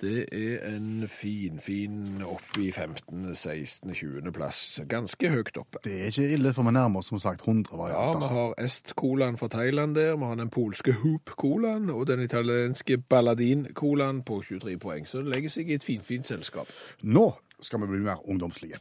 Det 0.00 0.28
er 0.30 0.76
en 0.76 1.08
fin, 1.10 1.58
fin 1.60 2.22
oppe 2.22 2.62
i 2.62 2.72
15., 2.72 3.34
16., 3.34 3.94
20. 3.94 4.32
plass. 4.32 4.80
Ganske 4.88 5.30
høyt 5.30 5.56
oppe. 5.58 5.80
Det 5.84 5.96
er 6.00 6.12
ikke 6.12 6.28
ille, 6.36 6.52
for 6.54 6.62
vi 6.62 6.74
nærmer 6.76 7.02
oss 7.02 7.10
som 7.10 7.18
sagt 7.18 7.42
100 7.42 7.88
Ja, 7.90 8.04
vi 8.14 8.30
har 8.30 8.54
Est-colaen 8.62 9.38
fra 9.40 9.48
Thailand 9.48 9.98
der, 9.98 10.14
vi 10.16 10.24
har 10.24 10.38
den 10.38 10.50
polske 10.54 10.94
Hoop-colaen 11.02 11.90
og 11.90 12.06
den 12.06 12.22
italienske 12.22 12.98
Balladin-colaen 12.98 14.22
på 14.22 14.42
23 14.48 14.78
poeng. 14.78 15.08
Så 15.08 15.18
det 15.18 15.34
legger 15.34 15.50
seg 15.50 15.70
i 15.70 15.80
et 15.80 15.84
finfint 15.84 16.26
selskap. 16.26 16.70
Nå 17.02 17.32
skal 17.60 17.82
vi 17.82 17.90
bli 17.90 18.04
mer 18.06 18.22
ungdomslige. 18.28 18.78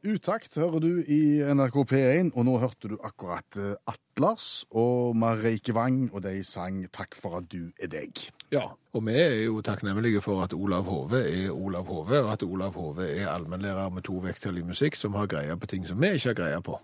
Utakt 0.00 0.54
hører 0.56 0.80
du 0.80 1.02
i 1.12 1.42
NRK 1.44 1.74
P1, 1.90 2.30
og 2.32 2.46
nå 2.48 2.54
hørte 2.62 2.88
du 2.88 2.94
akkurat 3.04 3.58
Atlas 3.84 4.62
og 4.72 5.12
Mareike 5.20 5.74
Wang, 5.76 6.06
og 6.14 6.22
de 6.24 6.40
sang 6.40 6.86
'Takk 6.88 7.18
for 7.20 7.36
at 7.36 7.50
du 7.52 7.68
er 7.76 7.86
deg'. 7.92 8.30
Ja, 8.50 8.72
og 8.94 9.04
vi 9.04 9.12
er 9.12 9.44
jo 9.44 9.60
takknemlige 9.60 10.22
for 10.24 10.40
at 10.42 10.54
Olav 10.56 10.84
Hove 10.88 11.20
er 11.20 11.52
Olav 11.52 11.84
Hove, 11.84 12.22
og 12.24 12.32
at 12.32 12.42
Olav 12.42 12.72
Hove 12.72 13.04
er 13.04 13.28
allmennlærer 13.28 13.92
med 13.92 14.02
to 14.02 14.16
vekttall 14.24 14.56
i 14.58 14.62
musikk 14.62 14.96
som 14.96 15.12
har 15.12 15.26
greie 15.26 15.56
på 15.56 15.66
ting 15.66 15.86
som 15.86 16.00
vi 16.00 16.14
ikke 16.16 16.32
har 16.32 16.34
greie 16.34 16.62
på. 16.62 16.80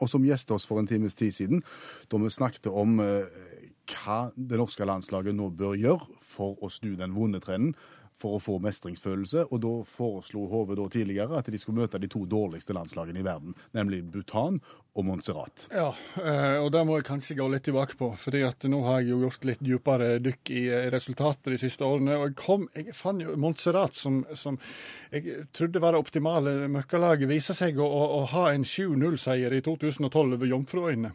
Og 0.00 0.08
som 0.08 0.22
gjestet 0.22 0.50
oss 0.50 0.66
for 0.66 0.78
en 0.78 0.86
times 0.86 1.14
tid 1.14 1.32
siden, 1.32 1.62
da 2.12 2.16
vi 2.16 2.28
snakket 2.28 2.66
om 2.66 3.00
eh, 3.00 3.24
hva 3.88 4.30
det 4.36 4.60
norske 4.60 4.84
landslaget 4.84 5.34
nå 5.34 5.48
bør 5.48 5.74
gjøre 5.80 6.20
for 6.20 6.60
å 6.62 6.68
snu 6.68 6.92
den 6.94 7.16
vonde 7.16 7.40
trenden, 7.40 7.74
for 8.20 8.36
å 8.36 8.42
få 8.42 8.58
mestringsfølelse. 8.62 9.48
Og 9.50 9.64
da 9.64 9.74
foreslo 9.88 10.46
HV 10.50 10.76
da 10.78 10.88
tidligere 10.92 11.40
at 11.40 11.50
de 11.50 11.60
skulle 11.60 11.82
møte 11.84 12.00
de 12.00 12.10
to 12.10 12.26
dårligste 12.28 12.76
landslagene 12.76 13.22
i 13.22 13.26
verden, 13.26 13.56
nemlig 13.76 14.02
Bhutan 14.12 14.60
og 14.98 15.06
Montserrat. 15.06 15.68
Ja, 15.70 15.92
eh, 16.18 16.56
og 16.58 16.72
det 16.74 16.82
må 16.86 16.98
jeg 16.98 17.06
kanskje 17.06 17.38
gå 17.38 17.46
litt 17.52 17.64
tilbake 17.68 17.94
på. 17.98 18.10
fordi 18.18 18.42
at 18.42 18.64
nå 18.66 18.82
har 18.84 19.00
jeg 19.00 19.12
jo 19.12 19.20
gjort 19.24 19.44
litt 19.46 19.62
dypere 19.62 20.08
dykk 20.22 20.50
i 20.50 20.64
resultater 20.90 21.20
resultatet 21.20 21.52
de 21.52 21.58
siste 21.58 21.84
årene. 21.84 22.16
Og 22.18 22.28
jeg 22.28 22.36
kom, 22.38 22.68
jeg 22.74 22.94
fant 22.96 23.22
jo 23.22 23.36
Montserrat, 23.36 23.94
som, 23.94 24.24
som 24.34 24.58
jeg 25.10 25.46
trodde 25.52 25.80
var 25.80 25.92
det 25.92 26.02
optimale 26.02 26.68
møkkalaget, 26.68 27.28
viser 27.28 27.54
seg 27.54 27.78
å, 27.78 27.86
å, 27.86 28.20
å 28.20 28.24
ha 28.34 28.50
en 28.52 28.64
7-0-seier 28.64 29.52
i 29.52 29.62
2012 29.62 30.36
over 30.36 30.46
Jomfruøyene. 30.46 31.12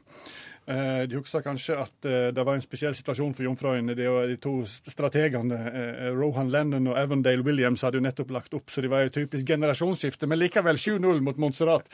Eh, 0.67 1.03
De 1.07 1.19
husker 1.19 1.43
kanskje 1.45 1.75
at 1.77 2.07
eh, 2.09 2.31
det 2.33 2.43
var 2.45 2.57
en 2.57 2.63
spesiell 2.63 2.95
situasjon 2.97 3.35
for 3.37 3.45
jomfruene. 3.45 3.93
De, 3.97 4.07
de 4.31 4.37
to 4.41 4.55
strategene, 4.65 5.59
eh, 5.69 6.09
Rohan 6.15 6.49
Lennon 6.53 6.89
og 6.89 6.97
Avondale 6.97 7.45
Williams, 7.45 7.83
hadde 7.85 7.99
jo 7.99 8.05
nettopp 8.05 8.33
lagt 8.33 8.57
opp, 8.57 8.73
så 8.73 8.81
det 8.81 8.89
var 8.89 9.05
jo 9.05 9.13
typisk 9.19 9.45
generasjonsskifte. 9.53 10.29
Men 10.29 10.41
likevel 10.41 10.81
7-0 10.81 11.21
mot 11.25 11.41
Montserrat. 11.41 11.89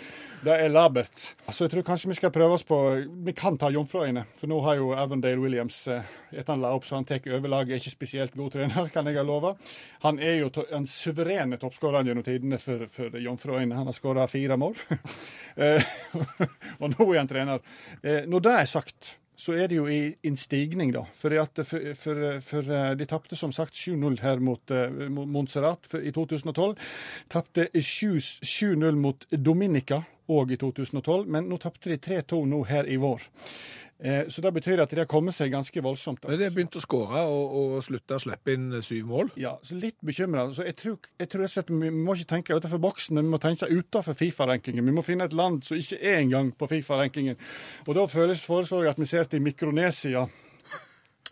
Det 0.45 0.55
er 0.55 0.71
labert. 0.71 1.33
Så 1.51 1.67
jeg 1.67 1.75
tror 1.75 1.87
kanskje 1.91 2.13
vi 2.13 2.19
skal 2.21 2.33
prøve 2.33 2.55
oss 2.55 2.67
på 2.67 2.79
Vi 3.25 3.33
kan 3.35 3.57
ta 3.59 3.69
jomfruene, 3.73 4.23
for 4.39 4.51
nå 4.51 4.61
har 4.63 4.79
jo 4.79 4.93
Avondale 4.95 5.41
Williams 5.41 5.83
etter 6.33 6.53
han 6.53 6.61
la 6.63 6.71
opp, 6.75 6.85
så 6.87 6.95
han 6.99 7.05
tar 7.05 7.21
over 7.35 7.49
laget. 7.51 7.75
Er 7.75 7.81
ikke 7.83 7.93
spesielt 7.93 8.35
god 8.39 8.51
trener, 8.55 8.89
kan 8.93 9.05
jeg 9.09 9.19
ha 9.19 9.23
lova. 9.27 9.53
Han 10.05 10.19
er 10.19 10.39
jo 10.41 10.49
to- 10.49 10.67
den 10.71 10.87
suverene 10.87 11.57
toppskåreren 11.61 12.07
gjennom 12.07 12.23
tidene 12.27 12.59
for, 12.61 12.87
for 12.91 13.17
Jomfruøyene. 13.19 13.75
Han 13.77 13.89
har 13.91 13.97
skåra 13.97 14.27
fire 14.31 14.57
mål. 14.57 14.75
Eh, 15.61 15.83
og 16.79 16.93
nå 16.93 17.05
er 17.11 17.17
han 17.19 17.27
trener. 17.27 17.59
Eh, 18.01 18.21
Når 18.31 18.39
det 18.45 18.51
er 18.61 18.69
sagt, 18.71 19.09
så 19.35 19.51
er 19.57 19.67
det 19.67 19.75
jo 19.81 19.87
i 19.91 20.13
en 20.23 20.37
stigning, 20.39 20.93
da. 20.95 21.01
For, 21.17 21.33
at, 21.41 21.59
for, 21.67 21.89
for, 21.99 22.21
for 22.45 22.69
eh, 22.71 22.93
de 22.95 23.07
tapte 23.09 23.35
som 23.35 23.51
sagt 23.51 23.75
7-0 23.75 24.15
her 24.23 24.39
mot, 24.39 24.71
Montserrat 25.11 25.89
i 25.99 26.13
2012. 26.15 26.77
Tapte 27.33 27.67
7 27.75 28.15
7-0 28.47 28.95
mot 29.01 29.27
Dominica 29.35 30.03
òg 30.31 30.53
i 30.55 30.59
2012, 30.61 31.27
men 31.27 31.49
nå 31.51 31.57
tapte 31.59 31.91
de 31.91 31.99
3-2 31.99 32.45
nå 32.47 32.61
her 32.69 32.87
i 32.87 32.95
vår. 33.01 33.27
Eh, 34.03 34.23
Så 34.29 34.41
det 34.41 34.53
betyr 34.53 34.81
at 34.81 34.89
de 34.89 34.97
har 34.97 35.05
kommet 35.05 35.35
seg 35.37 35.51
ganske 35.53 35.81
voldsomt. 35.83 36.23
Men 36.25 36.39
de 36.39 36.47
har 36.47 36.53
begynt 36.55 36.75
å 36.75 36.81
skåre 36.81 37.21
og, 37.29 37.53
og 37.75 37.83
slutta 37.85 38.17
å 38.17 38.23
slippe 38.23 38.55
inn 38.55 38.81
syv 38.81 39.05
mål. 39.11 39.29
Ja, 39.37 39.57
så 39.61 39.77
litt 39.77 39.99
bekymra. 40.01 40.47
Så 40.55 40.65
jeg 40.65 40.75
tror, 40.79 40.97
jeg 41.21 41.29
tror 41.29 41.45
og 41.45 41.53
slett 41.53 41.69
vi 41.69 41.91
må 41.93 42.15
ikke 42.17 42.31
tenke 42.33 42.57
utenfor 42.57 42.81
boksen, 42.81 43.15
men 43.19 43.27
vi 43.29 43.35
må 43.35 43.41
tenke 43.43 43.69
utenfor 43.69 44.17
Fifa-rankingen. 44.17 44.85
Vi 44.89 44.95
må 44.95 45.03
finne 45.05 45.29
et 45.29 45.37
land 45.37 45.61
som 45.67 45.77
ikke 45.77 46.01
er 46.01 46.17
engang 46.23 46.49
på 46.57 46.69
Fifa-rankingen. 46.71 47.37
Og 47.85 47.93
da 47.99 48.07
foreslår 48.09 48.87
jeg 48.87 48.95
at 48.95 49.03
vi 49.03 49.09
ser 49.13 49.29
til 49.29 49.45
Mikronesia. 49.45 50.25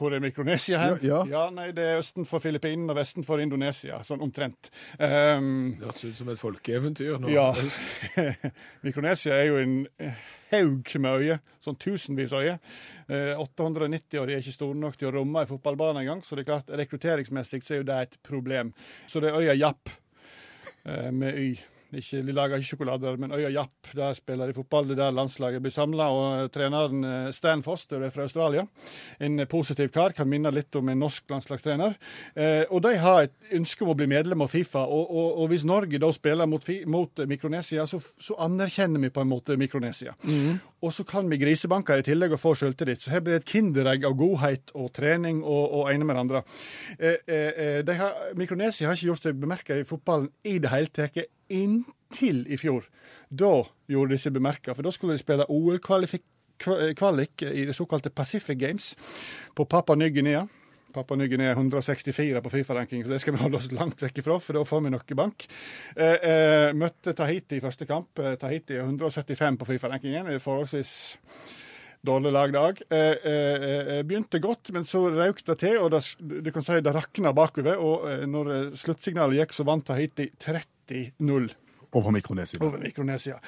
Hvor 0.00 0.14
er 0.16 0.22
Mikronesia 0.24 0.78
hen? 0.80 0.98
Ja, 1.04 1.18
ja. 1.28 1.42
nei, 1.52 1.66
Det 1.76 1.84
er 1.84 1.98
østen 2.00 2.24
for 2.24 2.40
Filippinene 2.40 2.94
og 2.94 2.96
vesten 2.96 3.24
for 3.26 3.42
Indonesia, 3.42 3.98
sånn 4.06 4.22
omtrent. 4.24 4.70
Um, 4.96 5.74
Det 5.76 5.90
hørtes 5.90 6.04
ut 6.08 6.20
som 6.22 6.30
et 6.32 6.40
folkeeventyr. 6.40 7.18
nå. 7.20 7.28
ja. 7.28 7.50
Mikronesia 8.86 9.36
er 9.36 9.50
jo 9.50 9.58
en 9.60 9.74
haug 10.50 10.94
med 11.04 11.24
øyer, 11.24 11.42
sånn 11.62 11.76
tusenvis 11.78 12.32
av 12.34 12.46
øyer. 12.46 12.58
Eh, 13.12 13.32
890 13.38 14.18
og 14.22 14.26
de 14.30 14.34
er 14.38 14.42
ikke 14.42 14.56
store 14.56 14.78
nok 14.80 14.96
til 14.98 15.10
å 15.10 15.14
romme 15.20 15.44
en 15.44 15.50
fotballbane 15.50 16.02
engang, 16.02 16.24
så 16.26 16.34
det 16.38 16.46
er 16.46 16.50
klart 16.54 16.72
rekrutteringsmessig 16.80 17.60
så 17.66 17.76
er 17.76 17.82
jo 17.84 17.88
det 17.92 17.98
et 18.06 18.16
problem. 18.26 18.72
Så 19.10 19.20
det 19.22 19.30
er 19.30 19.38
øya 19.44 19.58
Japp 19.60 19.92
eh, 20.86 21.10
med 21.12 21.38
Y. 21.38 21.52
Ikke, 21.90 22.22
de 22.26 22.34
lager 22.34 22.60
ikke 22.60 22.70
sjokolader, 22.70 23.16
men 23.20 23.34
øya 23.34 23.50
Japp, 23.50 23.90
der 23.96 24.14
spiller 24.14 24.50
de 24.50 24.54
fotball. 24.54 24.88
Det 24.88 24.96
er 24.96 25.02
der 25.02 25.16
landslaget 25.16 25.62
blir 25.62 25.74
samla. 25.74 26.08
Og 26.14 26.26
eh, 26.44 26.48
treneren 26.54 27.04
eh, 27.04 27.30
Stan 27.34 27.62
Foster 27.66 28.02
er 28.02 28.12
fra 28.14 28.26
Australia. 28.28 28.66
En 29.20 29.40
eh, 29.40 29.48
positiv 29.50 29.90
kar, 29.94 30.14
kan 30.16 30.28
minne 30.30 30.52
litt 30.54 30.76
om 30.78 30.88
en 30.88 31.02
norsk 31.02 31.30
landslagstrener. 31.30 31.96
Eh, 32.34 32.64
og 32.70 32.84
de 32.86 32.94
har 33.00 33.24
et 33.26 33.56
ønske 33.58 33.84
om 33.84 33.92
å 33.94 33.98
bli 33.98 34.08
medlem 34.10 34.46
av 34.46 34.52
Fifa. 34.52 34.84
Og, 34.86 35.10
og, 35.10 35.42
og 35.42 35.50
hvis 35.52 35.66
Norge 35.68 36.00
da 36.02 36.12
spiller 36.14 36.50
mot, 36.50 36.66
mot 36.86 37.24
Mikronesia, 37.26 37.86
så, 37.90 37.98
så 37.98 38.38
anerkjenner 38.46 39.02
vi 39.02 39.12
på 39.14 39.24
en 39.24 39.32
måte 39.32 39.58
Mikronesia. 39.60 40.14
Og 40.80 40.94
så 40.96 41.04
kan 41.04 41.28
vi 41.28 41.38
grisebanke 41.40 41.98
i 42.00 42.04
tillegg 42.04 42.34
og 42.36 42.40
få 42.40 42.54
selvtillit. 42.56 43.02
Så 43.02 43.12
her 43.12 43.24
blir 43.24 43.36
det 43.36 43.42
et 43.42 43.52
kinderegg 43.52 44.06
av 44.08 44.16
godhet 44.18 44.72
og 44.74 44.92
trening 44.96 45.42
og, 45.44 45.64
og 45.80 45.90
ene 45.92 46.06
med 46.08 46.16
det 46.16 46.24
andre. 46.24 46.42
Eh, 46.98 47.18
eh, 47.26 47.50
eh, 47.50 47.80
de 47.84 47.98
har, 47.98 48.22
Mikronesia 48.38 48.88
har 48.88 48.96
ikke 48.96 49.10
gjort 49.10 49.28
seg 49.28 49.42
bemerka 49.42 49.76
i 49.76 49.84
fotballen 49.88 50.30
i 50.44 50.56
det 50.62 50.72
hele 50.72 50.92
tatt 50.94 51.20
inntil 51.50 52.44
i 52.48 52.58
fjor. 52.60 52.86
Da 53.30 53.64
gjorde 53.90 54.14
de 54.14 54.20
seg 54.20 54.34
bemerka, 54.36 54.74
for 54.74 54.86
da 54.86 54.92
skulle 54.94 55.16
de 55.16 55.22
spille 55.22 55.48
OL-kvalik 55.50 57.44
i 57.46 57.66
det 57.68 57.76
såkalte 57.76 58.10
Pacific 58.10 58.58
Games 58.58 58.94
på 59.56 59.64
Papua 59.64 59.96
Ny-Guinea. 59.96 60.46
Papua 60.92 61.16
Ny-Guinea 61.16 61.52
er 61.52 61.58
164 61.58 62.42
på 62.42 62.50
Fifa-ranking, 62.50 63.04
så 63.04 63.12
det 63.12 63.20
skal 63.22 63.36
vi 63.36 63.42
holde 63.42 63.60
oss 63.60 63.70
langt 63.72 64.02
vekk 64.02 64.20
ifra, 64.22 64.38
for 64.42 64.58
da 64.58 64.66
får 64.66 64.84
vi 64.84 64.92
noe 64.92 65.16
bank. 65.18 65.46
Eh, 65.96 66.16
eh, 66.18 66.68
møtte 66.74 67.14
Tahiti 67.16 67.60
i 67.60 67.64
første 67.64 67.86
kamp. 67.86 68.18
Eh, 68.18 68.36
Tahiti 68.40 68.74
er 68.76 68.86
175 68.88 69.60
på 69.60 69.70
Fifa-rankingen. 69.70 70.32
Forholdsvis 70.42 70.92
dårlig 72.06 72.32
lag 72.32 72.52
dag. 72.52 72.82
Eh, 72.90 72.98
eh, 72.98 73.98
eh, 73.98 74.02
begynte 74.02 74.40
godt, 74.40 74.72
men 74.72 74.84
så 74.84 75.04
røk 75.12 75.44
det 75.46 75.58
til, 75.60 75.78
og 75.78 75.90
det, 75.92 76.02
du 76.18 76.50
kan 76.52 76.64
si 76.64 76.80
det 76.80 76.94
rakna 76.94 77.32
bakover. 77.36 77.76
Og 77.78 78.08
eh, 78.10 78.26
når 78.26 78.52
eh, 78.54 78.70
sluttsignalet 78.80 79.42
gikk, 79.42 79.56
så 79.56 79.66
vant 79.68 79.86
Tahiti 79.86 80.30
30-0 80.90 81.50
Over 81.92 82.12
Mikronesia. 82.14 82.60
over 82.62 82.78
Mikronesia. 82.78 83.40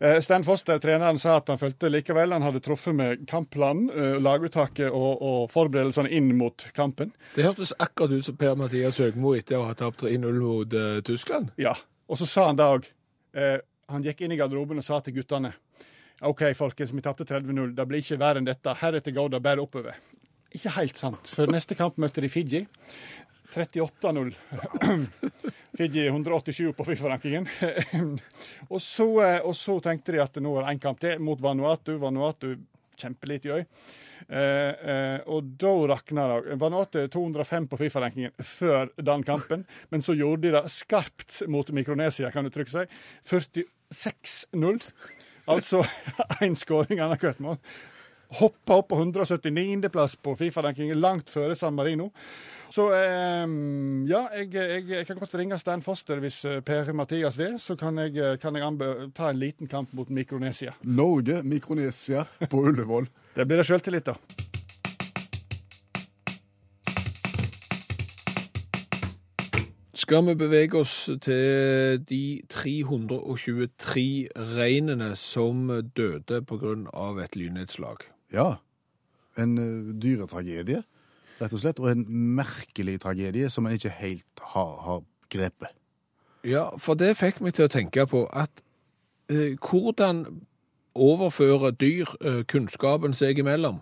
Eh, 0.00 0.20
Stan 0.22 0.44
Foster, 0.46 0.78
treneren, 0.78 1.18
sa 1.18 1.36
at 1.40 1.48
han 1.50 1.58
følte 1.58 1.88
likevel 1.90 2.30
han 2.30 2.44
hadde 2.46 2.60
truffet 2.62 2.94
med 2.94 3.24
kampplanen, 3.26 3.88
eh, 3.90 4.20
laguttaket 4.22 4.92
og, 4.94 5.22
og 5.22 5.48
forberedelsene 5.50 6.12
inn 6.14 6.28
mot 6.38 6.62
kampen. 6.76 7.10
Det 7.34 7.42
hørtes 7.48 7.72
akkurat 7.82 8.14
ut 8.14 8.28
som 8.28 8.36
Per-Mathias 8.38 9.00
Høgmo 9.02 9.32
etter 9.34 9.58
å 9.58 9.64
ha 9.66 9.74
tapt 9.74 10.04
3-0 10.06 10.38
mot 10.38 10.78
eh, 10.78 11.00
Tyskland. 11.08 11.50
Ja, 11.58 11.74
og 12.06 12.20
så 12.22 12.28
sa 12.30 12.46
han 12.52 12.60
det 12.60 12.68
òg. 12.76 12.86
Eh, 13.34 13.58
han 13.90 14.06
gikk 14.06 14.22
inn 14.28 14.36
i 14.36 14.38
garderoben 14.38 14.78
og 14.78 14.86
sa 14.86 15.00
til 15.02 15.16
guttene 15.18 15.54
OK, 16.22 16.40
folkens, 16.58 16.90
vi 16.94 17.02
tapte 17.02 17.26
30-0. 17.26 17.74
Det 17.78 17.84
blir 17.90 18.02
ikke 18.02 18.16
verre 18.22 18.38
enn 18.42 18.46
dette. 18.46 18.72
Heretter 18.80 19.14
går 19.14 19.34
det 19.34 19.42
bare 19.42 19.62
oppover. 19.62 19.98
Ikke 20.54 20.70
helt 20.78 20.96
sant, 20.98 21.28
for 21.34 21.50
neste 21.52 21.76
kamp 21.78 21.98
møtte 22.00 22.22
de 22.24 22.30
Fiji. 22.32 22.62
38-0. 23.54 24.34
Fiji 25.78 26.02
er 26.04 26.10
187 26.10 26.72
på 26.76 26.84
Fifa-rankingen. 26.84 27.46
og, 28.74 28.80
eh, 28.80 29.38
og 29.40 29.54
så 29.56 29.78
tenkte 29.84 30.14
de 30.14 30.22
at 30.24 30.40
nå 30.42 30.56
er 30.56 30.66
det 30.66 30.74
én 30.74 30.82
kamp 30.82 31.00
til 31.00 31.22
mot 31.22 31.40
Vanuatu. 31.40 31.96
Vanuatu 32.02 32.56
kjempelite 32.98 33.48
i 33.48 33.52
øy. 33.52 33.64
Eh, 34.28 34.72
eh, 34.92 35.20
og 35.30 35.52
da 35.60 35.72
rakna 35.92 36.26
det. 36.32 36.58
Vanuatu 36.60 37.00
er 37.00 37.12
205 37.12 37.68
på 37.70 37.78
Fifa-rankingen 37.80 38.34
før 38.44 38.90
den 38.96 39.24
kampen, 39.24 39.64
men 39.92 40.04
så 40.04 40.16
gjorde 40.18 40.48
de 40.48 40.56
det 40.58 40.64
skarpt 40.74 41.42
mot 41.48 41.70
Mikronesia, 41.70 42.32
kan 42.34 42.44
du 42.44 42.52
trykke 42.52 42.74
seg. 42.74 42.98
46-0. 43.30 44.90
Altså 45.48 45.84
én 46.44 46.58
skåring 46.58 47.00
annethvert 47.00 47.40
mål. 47.40 47.62
Hoppa 48.28 48.76
opp 48.76 48.88
på 48.88 48.96
179.-plass 49.00 50.18
på 50.20 50.34
Fifa-rankingen, 50.36 51.00
langt 51.00 51.30
før 51.32 51.54
San 51.56 51.74
Marino. 51.74 52.10
Så 52.68 52.90
eh, 52.92 53.46
ja, 54.10 54.26
jeg, 54.36 54.50
jeg, 54.52 54.82
jeg 54.90 55.06
kan 55.08 55.20
godt 55.22 55.36
ringe 55.40 55.56
Stan 55.58 55.80
Foster 55.80 56.20
hvis 56.20 56.42
eh, 56.44 56.60
Per-Mathias 56.60 57.38
vil. 57.40 57.56
Så 57.56 57.78
kan 57.80 57.96
jeg, 58.02 58.18
eh, 58.20 58.36
kan 58.40 58.56
jeg 58.56 58.66
anbe 58.66 59.08
ta 59.16 59.30
en 59.32 59.40
liten 59.40 59.70
kamp 59.70 59.94
mot 59.96 60.10
Mikronesia. 60.12 60.76
Norge, 60.84 61.40
Mikronesia 61.42 62.26
på 62.44 62.66
Ullevål. 62.68 63.08
Det 63.38 63.46
blir 63.46 63.60
det 63.60 63.68
sjøltillit, 63.68 64.08
da. 64.10 64.18
Skal 69.98 70.24
vi 70.26 70.34
bevege 70.40 70.80
oss 70.80 70.94
til 71.22 72.00
de 72.08 72.22
323 72.50 74.06
reinene 74.56 75.10
som 75.16 75.68
døde 75.96 76.42
pga. 76.48 76.76
et 77.24 77.36
lynnedslag? 77.36 78.08
Ja. 78.34 78.52
En 79.38 79.58
uh, 79.58 79.94
dyretragedie, 80.02 80.82
rett 81.38 81.52
og 81.54 81.62
slett. 81.62 81.82
Og 81.82 81.90
en 81.92 82.06
merkelig 82.38 82.98
tragedie 83.04 83.50
som 83.50 83.66
en 83.66 83.76
ikke 83.76 83.94
helt 84.00 84.46
har, 84.54 84.72
har 84.86 85.04
grepet. 85.32 85.74
Ja, 86.46 86.68
for 86.78 86.98
det 86.98 87.16
fikk 87.18 87.40
meg 87.42 87.56
til 87.56 87.66
å 87.66 87.72
tenke 87.72 88.06
på 88.08 88.22
at 88.30 88.62
eh, 89.30 89.56
hvordan 89.58 90.24
overfører 90.98 91.74
dyr 91.74 92.10
eh, 92.24 92.42
kunnskapen 92.48 93.14
seg 93.14 93.38
imellom? 93.42 93.80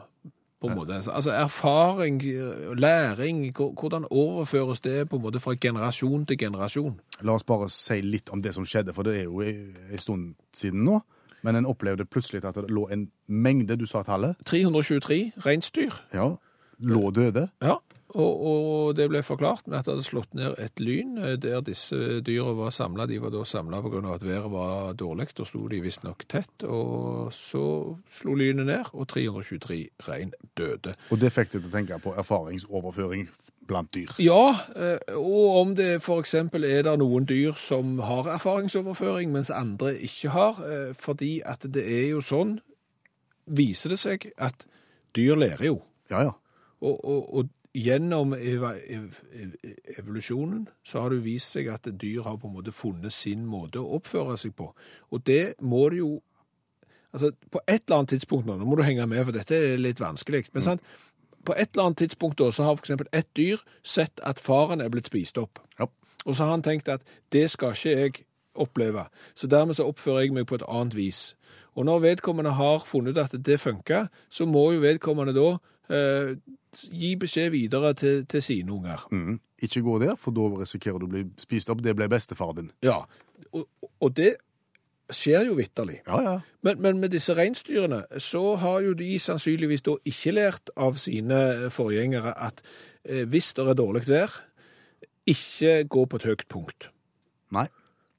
På 0.61 0.71
en 0.71 0.79
måte. 0.79 0.97
Altså 1.13 1.35
erfaring, 1.37 2.23
eh, 2.25 2.73
læring, 2.81 3.43
hvordan 3.53 4.07
overføres 4.11 4.81
det 4.81 5.09
på 5.09 5.17
en 5.17 5.23
måte 5.23 5.41
fra 5.41 5.55
generasjon 5.55 6.25
til 6.27 6.39
generasjon? 6.39 6.97
La 7.21 7.37
oss 7.37 7.45
bare 7.45 7.69
si 7.69 8.01
litt 8.01 8.33
om 8.33 8.43
det 8.43 8.55
som 8.57 8.65
skjedde, 8.65 8.95
for 8.97 9.05
det 9.05 9.19
er 9.21 9.29
jo 9.29 9.45
en 9.45 10.01
stund 10.01 10.35
siden 10.57 10.85
nå. 10.89 11.01
Men 11.47 11.61
en 11.61 11.69
opplevde 11.71 12.09
plutselig 12.11 12.43
at 12.45 12.59
det 12.59 12.71
lå 12.75 12.89
en 12.91 13.07
mengde, 13.31 13.79
du 13.79 13.87
sa 13.87 14.03
tallet, 14.07 14.35
323 14.49 15.21
reinsdyr. 15.47 15.95
ja, 16.15 16.33
lå 16.83 17.11
døde. 17.15 17.47
Ja, 17.63 17.79
og, 18.17 18.43
og 18.47 18.97
det 18.97 19.09
ble 19.11 19.21
forklart 19.27 19.67
med 19.67 19.81
at 19.81 19.89
det 19.89 19.97
hadde 19.97 20.07
slått 20.07 20.37
ned 20.39 20.55
et 20.63 20.81
lyn 20.81 21.17
eh, 21.19 21.35
der 21.41 21.65
disse 21.65 22.21
dyra 22.25 22.55
var 22.57 22.73
samla. 22.75 23.09
De 23.11 23.19
var 23.21 23.33
da 23.35 23.43
samla 23.45 23.83
pga. 23.85 24.03
at 24.15 24.25
været 24.25 24.53
var 24.53 24.93
dårlig. 24.93 25.29
Da 25.37 25.45
sto 25.45 25.67
de 25.69 25.81
visstnok 25.83 26.25
tett. 26.29 26.65
Og 26.65 27.33
så 27.35 27.97
slo 28.11 28.37
lynet 28.39 28.67
ned, 28.67 28.93
og 28.93 29.09
323 29.09 29.81
rein 30.09 30.33
døde. 30.57 30.95
Og 31.11 31.21
det 31.21 31.33
fikk 31.35 31.53
deg 31.53 31.65
til 31.65 31.71
å 31.71 31.75
tenke 31.75 32.01
på 32.03 32.15
erfaringsoverføring 32.17 33.29
blant 33.67 33.91
dyr. 33.95 34.13
Ja, 34.23 34.57
eh, 34.77 34.99
og 35.17 35.57
om 35.61 35.75
det 35.79 35.97
f.eks. 36.03 36.35
er 36.35 36.83
det 36.87 36.95
noen 37.01 37.27
dyr 37.29 37.53
som 37.61 37.99
har 37.99 38.29
erfaringsoverføring, 38.37 39.33
mens 39.35 39.51
andre 39.51 39.95
ikke 39.99 40.31
har. 40.35 40.63
eh, 40.67 40.95
Fordi 40.95 41.41
at 41.45 41.67
det 41.75 41.85
er 41.87 42.09
jo 42.15 42.21
sånn, 42.25 42.59
viser 43.47 43.91
det 43.95 43.99
seg, 44.03 44.31
at 44.39 44.67
dyr 45.17 45.37
lærer 45.37 45.65
jo. 45.69 45.83
Ja, 46.11 46.23
ja. 46.29 46.33
Og, 46.81 46.99
og, 47.05 47.35
og 47.39 47.49
gjennom 47.77 48.33
ev- 48.33 48.65
ev- 48.89 49.57
evolusjonen 49.99 50.67
så 50.85 51.01
har 51.03 51.11
det 51.13 51.19
jo 51.21 51.27
vist 51.27 51.53
seg 51.57 51.69
at 51.73 51.89
dyr 52.01 52.23
har 52.25 52.37
på 52.41 52.49
en 52.49 52.55
måte 52.57 52.73
funnet 52.73 53.13
sin 53.13 53.45
måte 53.49 53.81
å 53.83 53.99
oppføre 53.99 54.37
seg 54.41 54.55
på. 54.57 54.71
Og 55.13 55.25
det 55.29 55.55
må 55.61 55.89
det 55.93 56.03
jo 56.05 56.15
Altså, 57.17 57.31
på 57.49 57.61
et 57.65 57.81
eller 57.87 57.97
annet 58.03 58.11
tidspunkt 58.13 58.45
nå, 58.45 58.59
nå 58.61 58.67
må 58.69 58.77
du 58.77 58.83
henge 58.85 59.07
med, 59.09 59.23
for 59.25 59.33
dette 59.33 59.57
er 59.57 59.79
litt 59.81 60.01
vanskelig, 60.03 60.51
men 60.53 60.61
sant? 60.67 60.83
På 61.47 61.55
et 61.57 61.73
eller 61.73 61.89
annet 61.89 62.03
tidspunkt 62.05 62.39
da, 62.39 62.51
så 62.53 62.67
har 62.67 62.77
for 62.77 62.85
eksempel 62.85 63.09
et 63.13 63.29
dyr 63.37 63.63
sett 63.87 64.21
at 64.27 64.41
faren 64.43 64.83
er 64.83 64.91
blitt 64.93 65.11
spist 65.11 65.39
opp. 65.39 65.61
Ja. 65.81 65.89
Og 66.27 66.37
så 66.37 66.45
har 66.45 66.57
han 66.57 66.65
tenkt 66.67 66.89
at 66.91 67.07
det 67.33 67.47
skal 67.51 67.77
ikke 67.77 67.97
jeg 67.97 68.27
oppleve, 68.57 69.05
så 69.35 69.47
dermed 69.47 69.77
så 69.77 69.85
oppfører 69.87 70.25
jeg 70.25 70.33
meg 70.35 70.47
på 70.49 70.57
et 70.59 70.65
annet 70.69 70.97
vis. 70.97 71.37
Og 71.77 71.85
når 71.85 71.99
vedkommende 71.99 72.55
har 72.57 72.85
funnet 72.89 73.17
ut 73.17 73.19
at 73.21 73.35
det 73.47 73.61
funker, 73.61 74.07
så 74.31 74.47
må 74.49 74.71
jo 74.73 74.81
vedkommende 74.81 75.35
da 75.37 75.49
eh, 75.93 76.37
gi 76.89 77.13
beskjed 77.21 77.51
videre 77.53 77.93
til, 77.95 78.25
til 78.27 78.43
sine 78.43 78.73
unger. 78.73 79.07
Mm. 79.13 79.41
Ikke 79.63 79.83
gå 79.83 79.99
der, 79.99 80.17
for 80.17 80.33
da 80.37 80.49
risikerer 80.57 80.99
du 80.99 81.07
å 81.07 81.13
bli 81.13 81.25
spist 81.41 81.71
opp. 81.73 81.85
Det 81.85 81.95
ble 81.97 82.09
bestefaren 82.09 82.57
din. 82.57 82.73
Ja, 82.85 83.03
og, 83.53 83.69
og 84.01 84.17
det 84.17 84.37
skjer 85.15 85.47
jo 85.47 85.55
vitterlig. 85.59 86.01
Ja, 86.07 86.19
ja. 86.23 86.35
Men, 86.67 86.81
men 86.83 87.01
med 87.03 87.13
disse 87.15 87.35
reinsdyrene 87.37 88.03
så 88.23 88.57
har 88.63 88.83
jo 88.83 88.97
de 88.99 89.19
sannsynligvis 89.23 89.85
da 89.87 89.97
ikke 90.09 90.35
lært 90.35 90.73
av 90.77 90.99
sine 91.03 91.71
forgjengere 91.75 92.35
at 92.49 92.63
eh, 93.05 93.25
hvis 93.29 93.53
det 93.57 93.69
er 93.69 93.79
dårlig 93.79 94.07
vær, 94.09 94.41
ikke 95.27 95.83
gå 95.91 96.07
på 96.07 96.21
et 96.21 96.29
høyt 96.31 96.47
punkt. 96.51 96.89
Nei. 97.55 97.69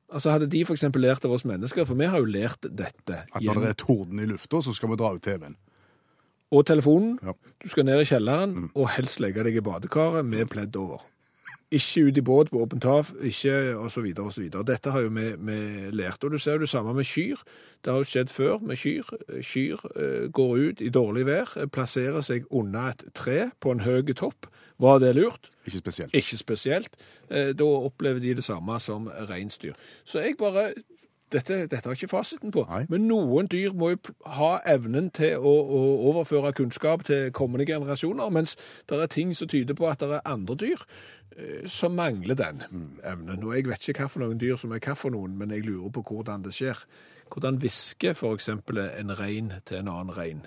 Altså 0.08 0.32
Hadde 0.32 0.48
de 0.48 0.64
f.eks. 0.64 0.86
lært 0.96 1.26
av 1.28 1.34
oss 1.36 1.44
mennesker, 1.48 1.84
for 1.88 2.00
vi 2.00 2.08
har 2.08 2.22
jo 2.24 2.30
lært 2.32 2.64
dette 2.64 3.26
At 3.28 3.44
når 3.44 3.60
det 3.66 3.72
er 3.74 3.80
torden 3.82 4.22
i 4.24 4.28
lufta, 4.30 4.62
så 4.64 4.72
skal 4.76 4.94
vi 4.94 5.00
dra 5.00 5.12
ut 5.16 5.24
TV-en. 5.24 5.58
Og 6.56 6.64
telefonen. 6.64 7.18
Ja. 7.28 7.36
Du 7.60 7.68
skal 7.68 7.84
ned 7.90 8.00
i 8.00 8.08
kjelleren 8.08 8.70
og 8.70 8.88
helst 8.96 9.20
legge 9.20 9.44
deg 9.44 9.60
i 9.60 9.64
badekaret 9.64 10.24
med 10.24 10.48
pledd 10.54 10.80
over. 10.80 11.04
Ikke 11.72 12.06
ut 12.08 12.18
i 12.18 12.22
båt 12.24 12.48
på 12.48 12.62
åpent 12.64 12.86
hav, 12.88 13.10
ikke 13.28 13.76
og 13.76 13.90
så 13.92 14.00
videre 14.02 14.30
og 14.30 14.34
så 14.34 14.40
videre. 14.40 14.64
Dette 14.64 14.92
har 14.94 15.02
jo 15.04 15.10
vi, 15.12 15.26
vi 15.50 15.58
lært. 15.92 16.24
Og 16.24 16.32
du 16.32 16.38
ser 16.40 16.56
jo 16.56 16.64
det 16.64 16.70
samme 16.72 16.94
med 16.96 17.04
kyr. 17.04 17.42
Det 17.84 17.92
har 17.92 18.00
jo 18.00 18.08
skjedd 18.08 18.32
før 18.32 18.62
med 18.64 18.80
kyr. 18.80 19.10
Kyr 19.44 19.84
eh, 20.00 20.30
går 20.32 20.54
ut 20.56 20.82
i 20.82 20.88
dårlig 20.96 21.26
vær, 21.28 21.52
eh, 21.60 21.68
plasserer 21.68 22.24
seg 22.24 22.48
under 22.56 22.94
et 22.94 23.04
tre 23.14 23.50
på 23.60 23.76
en 23.76 23.84
høy 23.84 24.14
topp. 24.16 24.48
Var 24.80 25.00
det 25.04 25.16
lurt? 25.18 25.52
Ikke 25.68 25.82
spesielt. 25.84 26.16
Ikke 26.16 26.40
spesielt. 26.40 26.96
Eh, 27.30 27.52
Da 27.52 27.68
opplever 27.68 28.24
de 28.24 28.38
det 28.40 28.48
samme 28.48 28.80
som 28.80 29.12
reinsdyr. 29.28 29.76
Så 30.06 30.24
jeg 30.24 30.38
bare 30.40 30.72
dette, 31.34 31.68
dette 31.68 31.84
har 31.84 31.98
ikke 31.98 32.08
fasiten 32.12 32.54
på, 32.56 32.64
Nei. 32.70 32.86
men 32.90 33.08
noen 33.10 33.50
dyr 33.52 33.76
må 33.76 33.92
jo 33.94 34.16
ha 34.38 34.58
evnen 34.70 35.10
til 35.16 35.38
å, 35.38 35.52
å 35.52 35.82
overføre 36.12 36.54
kunnskap 36.56 37.04
til 37.08 37.32
kommende 37.36 37.68
generasjoner, 37.68 38.32
mens 38.34 38.56
det 38.88 39.02
er 39.02 39.12
ting 39.12 39.34
som 39.36 39.50
tyder 39.52 39.78
på 39.78 39.90
at 39.90 40.04
det 40.04 40.20
er 40.20 40.30
andre 40.30 40.56
dyr 40.60 40.86
eh, 41.36 41.68
som 41.72 41.98
mangler 42.00 42.40
den 42.40 42.64
evnen. 43.04 43.44
Og 43.44 43.56
jeg 43.58 43.68
vet 43.68 43.90
ikke 43.92 44.10
noen 44.24 44.40
dyr 44.40 44.60
som 44.62 44.72
er 44.72 44.84
for 44.96 45.12
noen, 45.12 45.36
men 45.38 45.52
jeg 45.52 45.68
lurer 45.68 45.92
på 45.92 46.06
hvordan 46.08 46.48
det 46.48 46.56
skjer. 46.56 46.86
Hvordan 47.28 47.60
hvisker 47.60 48.16
eksempel 48.32 48.80
en 48.88 49.12
rein 49.20 49.52
til 49.66 49.82
en 49.82 49.92
annen 49.92 50.16
rein 50.16 50.46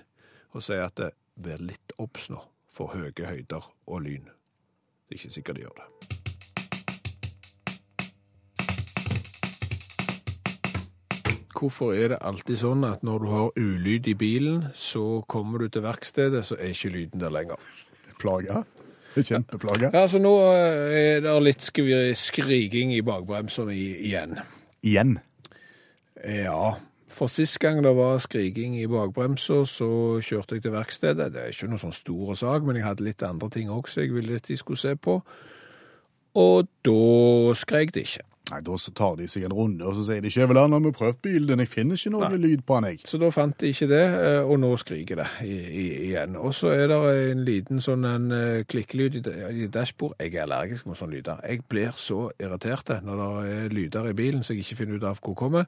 og 0.50 0.64
sier 0.64 0.88
at 0.88 0.96
det 0.98 1.12
vær 1.40 1.60
litt 1.62 1.94
obs 2.00 2.30
nå 2.32 2.40
for 2.74 2.94
høye 2.94 3.12
høyder 3.26 3.70
og 3.86 4.02
lyn. 4.06 4.26
Det 5.06 5.16
er 5.16 5.22
ikke 5.22 5.36
sikkert 5.36 5.60
de 5.60 5.68
gjør 5.68 5.78
det. 5.82 6.19
Hvorfor 11.60 11.92
er 11.92 12.14
det 12.14 12.22
alltid 12.24 12.56
sånn 12.56 12.84
at 12.88 13.02
når 13.04 13.20
du 13.20 13.30
har 13.34 13.58
ulyd 13.60 14.06
i 14.08 14.16
bilen, 14.16 14.62
så 14.72 15.20
kommer 15.28 15.60
du 15.60 15.68
til 15.68 15.84
verkstedet, 15.84 16.40
så 16.48 16.56
er 16.56 16.72
ikke 16.72 16.92
lyden 16.94 17.20
der 17.20 17.34
lenger? 17.34 17.60
Plage. 18.20 18.62
Kjempeplage. 19.16 19.90
Ja, 19.90 20.06
altså 20.06 20.20
nå 20.22 20.32
eh, 20.54 21.18
er 21.18 21.24
det 21.26 21.34
litt 21.44 21.66
skriking 22.16 22.94
i 22.94 23.02
bakbremsene 23.04 23.74
igjen. 23.76 24.38
Igjen. 24.86 25.18
Ja, 26.24 26.78
for 27.12 27.28
sist 27.28 27.58
gang 27.60 27.82
det 27.84 27.92
var 27.98 28.22
skriking 28.24 28.78
i 28.80 28.88
bakbremsa, 28.88 29.64
så 29.68 29.90
kjørte 30.24 30.56
jeg 30.56 30.64
til 30.64 30.72
verkstedet. 30.72 31.32
Det 31.34 31.42
er 31.42 31.52
ikke 31.52 31.68
noe 31.68 31.82
sånn 31.82 31.96
stor 31.96 32.32
sak, 32.38 32.64
men 32.64 32.78
jeg 32.78 32.86
hadde 32.86 33.04
litt 33.04 33.24
andre 33.26 33.50
ting 33.52 33.68
også 33.68 34.06
jeg 34.06 34.14
ville 34.14 34.40
at 34.40 34.48
de 34.48 34.56
skulle 34.56 34.80
se 34.80 34.94
på. 34.96 35.18
Og 36.40 36.70
da 36.86 37.54
skrek 37.58 37.92
det 37.92 38.06
ikke. 38.06 38.24
Nei, 38.50 38.60
Da 38.66 38.76
tar 38.96 39.16
de 39.16 39.26
seg 39.30 39.44
en 39.46 39.54
runde, 39.54 39.84
og 39.86 39.94
så 39.94 40.04
sier 40.08 40.20
de 40.20 40.30
'Skjæveland, 40.30 40.72
har 40.72 40.80
vi 40.80 40.90
prøvd 40.90 41.20
bilen? 41.22 41.58
Jeg 41.58 41.68
finner 41.68 41.96
ikke 41.96 42.10
noe 42.10 42.36
lyd 42.36 42.62
på 42.66 42.80
den, 42.80 42.84
jeg'. 42.84 43.06
Så 43.06 43.18
da 43.18 43.30
fant 43.30 43.60
de 43.60 43.66
ikke 43.68 43.88
det, 43.88 44.02
eh, 44.02 44.42
og 44.42 44.60
nå 44.60 44.76
skriker 44.76 45.16
det 45.16 45.26
igjen. 45.42 46.36
Og 46.36 46.54
så 46.54 46.68
er 46.68 46.86
det 46.88 47.32
en 47.32 47.44
liten 47.44 47.80
sånn 47.80 48.04
en 48.04 48.32
eh, 48.32 48.64
klikkelyd 48.64 49.26
i, 49.26 49.66
dashbord. 49.66 50.14
Jeg 50.18 50.34
er 50.34 50.42
allergisk 50.42 50.86
mot 50.86 50.96
sånne 50.96 51.14
lyder. 51.14 51.40
Jeg 51.48 51.60
blir 51.68 51.92
så 51.96 52.30
irritert 52.40 52.90
når 53.02 53.16
det 53.16 53.52
er 53.52 53.68
lyder 53.68 54.10
i 54.10 54.12
bilen 54.12 54.42
så 54.42 54.54
jeg 54.54 54.64
ikke 54.64 54.76
finner 54.76 54.96
ut 54.96 55.04
av 55.04 55.18
hvor 55.20 55.34
kommer. 55.34 55.64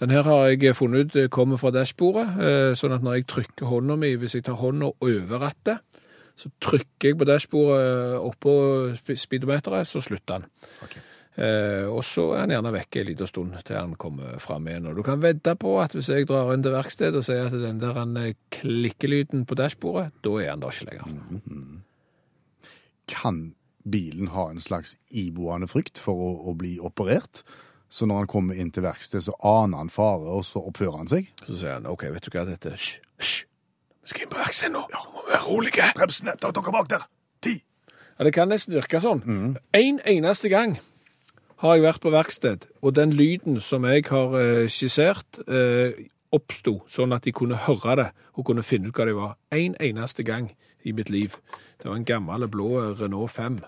Den 0.00 0.10
her 0.10 0.22
har 0.22 0.48
jeg 0.48 0.76
funnet 0.76 1.06
ut 1.12 1.16
eh, 1.16 1.28
kommer 1.28 1.56
fra 1.56 1.70
dashbordet, 1.70 2.76
sånn 2.78 2.92
at 2.92 3.02
når 3.02 3.14
jeg 3.14 3.26
trykker 3.26 3.66
hånda 3.66 3.96
mi, 3.96 4.14
hvis 4.16 4.34
jeg 4.34 4.44
tar 4.44 4.54
hånda 4.54 4.92
over 5.00 5.38
rattet, 5.38 5.78
så 6.36 6.50
trykker 6.64 7.12
jeg 7.12 7.18
på 7.18 7.28
dashbordet 7.28 8.18
oppå 8.18 8.52
speedometeret, 8.96 9.86
så 9.86 10.00
slutter 10.00 10.42
den. 10.42 10.46
Eh, 10.82 11.11
og 11.32 12.02
så 12.04 12.26
er 12.34 12.42
han 12.42 12.52
gjerne 12.52 12.74
vekke 12.74 13.00
en 13.00 13.08
liten 13.08 13.28
stund 13.30 13.54
til 13.64 13.78
han 13.78 13.94
kommer 13.96 14.36
fram 14.42 14.66
igjen. 14.68 14.90
Og 14.90 14.98
du 14.98 15.02
kan 15.06 15.22
vedde 15.22 15.54
på 15.56 15.78
at 15.80 15.96
hvis 15.96 16.10
jeg 16.12 16.28
drar 16.28 16.52
inn 16.52 16.64
til 16.64 16.74
verkstedet 16.74 17.22
og 17.22 17.24
sier 17.24 17.48
at 17.48 17.56
den 17.56 17.80
der 17.80 17.96
han, 17.96 18.16
eh, 18.20 18.34
klikkelyden 18.52 19.46
på 19.48 19.56
dashbordet, 19.56 20.12
da 20.24 20.36
er 20.42 20.50
han 20.50 20.60
der 20.60 20.76
ikke 20.76 20.90
lenger. 20.90 21.80
Kan 23.08 23.54
bilen 23.82 24.28
ha 24.36 24.50
en 24.50 24.60
slags 24.60 24.98
iboende 25.08 25.68
frykt 25.68 25.98
for 25.98 26.14
å, 26.14 26.32
å 26.52 26.54
bli 26.54 26.76
operert? 26.80 27.42
Så 27.92 28.06
når 28.08 28.22
han 28.22 28.30
kommer 28.30 28.56
inn 28.56 28.70
til 28.72 28.84
verksted, 28.84 29.24
så 29.24 29.32
aner 29.44 29.82
han 29.82 29.90
fare, 29.92 30.28
og 30.32 30.44
så 30.48 30.62
oppfører 30.64 31.02
han 31.02 31.10
seg? 31.10 31.32
Så 31.44 31.56
sier 31.56 31.74
han 31.76 31.88
OK, 31.88 32.06
vet 32.12 32.24
du 32.24 32.30
hva 32.32 32.46
dette? 32.48 32.76
Hysj, 32.76 33.00
hysj! 33.20 33.42
Vi 34.02 34.10
skal 34.10 34.24
inn 34.24 34.32
på 34.32 34.40
verkstedet 34.40 34.72
nå. 34.76 34.86
Ja. 34.92 35.02
må 35.12 35.24
vi 35.26 35.32
være 35.32 35.44
rolige. 35.48 35.90
Bremsene! 35.96 36.36
Dere 36.40 36.72
bak 36.76 36.88
der! 36.92 37.04
Ti! 37.44 37.58
Ja, 38.18 38.24
det 38.28 38.32
kan 38.36 38.50
nesten 38.52 38.76
virke 38.76 39.00
sånn. 39.00 39.22
En 39.76 40.00
eneste 40.08 40.50
gang 40.52 40.76
har 41.62 41.76
jeg 41.76 41.84
vært 41.84 42.02
på 42.02 42.10
verksted, 42.10 42.64
og 42.82 42.96
den 42.96 43.12
lyden 43.14 43.60
som 43.62 43.84
jeg 43.86 44.08
har 44.10 44.32
eh, 44.38 44.64
skissert, 44.72 45.38
eh, 45.46 46.08
oppsto 46.34 46.80
sånn 46.90 47.12
at 47.14 47.26
de 47.26 47.34
kunne 47.36 47.58
høre 47.68 47.94
det 48.00 48.08
og 48.34 48.46
kunne 48.48 48.64
finne 48.66 48.90
ut 48.90 48.96
hva 48.96 49.06
det 49.06 49.14
var. 49.14 49.36
En 49.54 49.76
eneste 49.78 50.24
gang 50.26 50.48
i 50.82 50.94
mitt 50.96 51.12
liv. 51.12 51.36
Det 51.78 51.90
var 51.90 52.00
en 52.00 52.08
gammel 52.08 52.48
blå 52.50 52.80
Renault 52.98 53.30
5. 53.36 53.60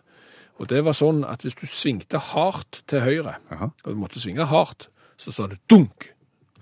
Og 0.59 0.68
det 0.70 0.80
var 0.86 0.97
sånn 0.97 1.22
at 1.28 1.45
hvis 1.45 1.59
du 1.59 1.66
svingte 1.70 2.18
hardt 2.32 2.82
til 2.90 3.05
høyre, 3.05 3.36
Aha. 3.53 3.70
og 3.70 3.88
du 3.90 3.99
måtte 3.99 4.22
svinge 4.22 4.47
hardt, 4.49 4.88
så 5.20 5.34
sa 5.34 5.47
det 5.51 5.61
dunk, 5.70 6.09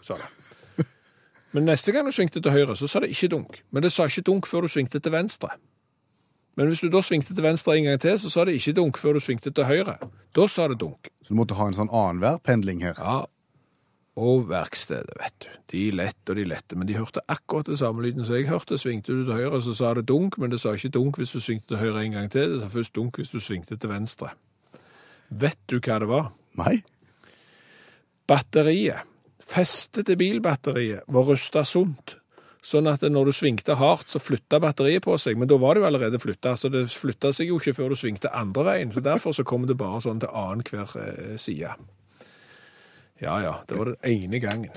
sa 0.05 0.19
det. 0.21 0.87
Men 1.57 1.69
neste 1.69 1.93
gang 1.93 2.09
du 2.09 2.13
svingte 2.13 2.43
til 2.43 2.53
høyre, 2.53 2.77
så 2.77 2.89
sa 2.89 3.01
det 3.05 3.13
ikke 3.13 3.31
dunk. 3.33 3.61
Men 3.71 3.85
det 3.85 3.93
sa 3.93 4.09
ikke 4.09 4.27
dunk 4.29 4.49
før 4.49 4.67
du 4.67 4.73
svingte 4.73 5.01
til 5.01 5.15
venstre. 5.15 5.55
Men 6.57 6.69
hvis 6.69 6.83
du 6.85 6.91
da 6.93 7.01
svingte 7.05 7.33
til 7.33 7.45
venstre 7.45 7.79
en 7.79 7.87
gang 7.89 8.01
til, 8.01 8.19
så 8.21 8.31
sa 8.33 8.45
det 8.45 8.59
ikke 8.59 8.75
dunk 8.77 8.99
før 9.01 9.17
du 9.17 9.25
svingte 9.25 9.53
til 9.55 9.65
høyre. 9.65 9.97
Da 10.37 10.49
sa 10.51 10.67
det 10.69 10.81
dunk. 10.83 11.09
Så 11.25 11.33
du 11.33 11.39
måtte 11.39 11.57
ha 11.57 11.69
en 11.69 11.79
sånn 11.79 11.93
annenhver 11.93 12.43
pendling 12.45 12.83
her. 12.85 12.99
Ja, 13.01 13.23
og 14.21 14.51
verkstedet, 14.51 15.15
vet 15.17 15.37
du. 15.41 15.49
De 15.73 15.83
lette 15.97 16.35
og 16.35 16.37
de 16.37 16.45
lette, 16.45 16.77
men 16.77 16.89
de 16.89 16.99
hørte 16.99 17.23
akkurat 17.33 17.71
det 17.71 17.79
samme 17.81 18.05
lyden 18.05 18.27
som 18.29 18.37
jeg 18.37 18.51
hørte. 18.51 18.77
Svingte 18.79 19.15
du 19.17 19.25
til 19.25 19.39
høyre, 19.39 19.63
så 19.65 19.73
sa 19.77 19.95
det 19.97 20.05
dunk, 20.09 20.37
men 20.39 20.53
det 20.53 20.61
sa 20.61 20.75
ikke 20.77 20.93
dunk 20.93 21.21
hvis 21.21 21.33
du 21.33 21.41
svingte 21.41 21.73
til 21.73 21.81
høyre 21.81 22.05
en 22.05 22.19
gang 22.19 22.29
til. 22.33 22.59
Det 22.59 22.67
sa 22.67 22.73
først 22.75 22.95
dunk 22.99 23.21
hvis 23.21 23.33
du 23.33 23.41
svingte 23.41 23.79
til 23.81 23.93
venstre. 23.93 24.35
Vet 25.33 25.61
du 25.73 25.79
hva 25.81 25.97
det 26.03 26.11
var? 26.11 26.29
Nei? 26.61 26.83
Batteriet, 28.29 29.09
festet 29.49 30.07
til 30.07 30.21
bilbatteriet, 30.21 31.09
var 31.09 31.25
rusta 31.33 31.65
sunt. 31.65 32.19
Sånn 32.63 32.87
at 32.87 33.03
når 33.03 33.27
du 33.27 33.33
svingte 33.35 33.75
hardt, 33.75 34.13
så 34.13 34.21
flytta 34.23 34.61
batteriet 34.63 35.03
på 35.03 35.17
seg. 35.19 35.39
Men 35.39 35.51
da 35.51 35.59
var 35.59 35.75
det 35.75 35.83
jo 35.83 35.89
allerede 35.89 36.21
flytta, 36.23 36.55
så 36.57 36.71
det 36.71 36.85
flytta 36.95 37.33
seg 37.35 37.51
jo 37.51 37.59
ikke 37.59 37.75
før 37.75 37.91
du 37.91 37.99
svingte 37.99 38.31
andre 38.31 38.67
veien. 38.69 38.93
Så 38.95 39.03
derfor 39.03 39.35
så 39.35 39.43
kom 39.43 39.67
det 39.67 39.81
bare 39.81 39.99
sånn 40.05 40.23
til 40.23 40.31
annenhver 40.31 40.95
eh, 41.03 41.35
side. 41.43 41.75
Ja 43.23 43.41
ja, 43.43 43.57
det 43.67 43.79
var 43.79 43.91
den 43.91 43.99
ene 44.07 44.39
gangen. 44.43 44.71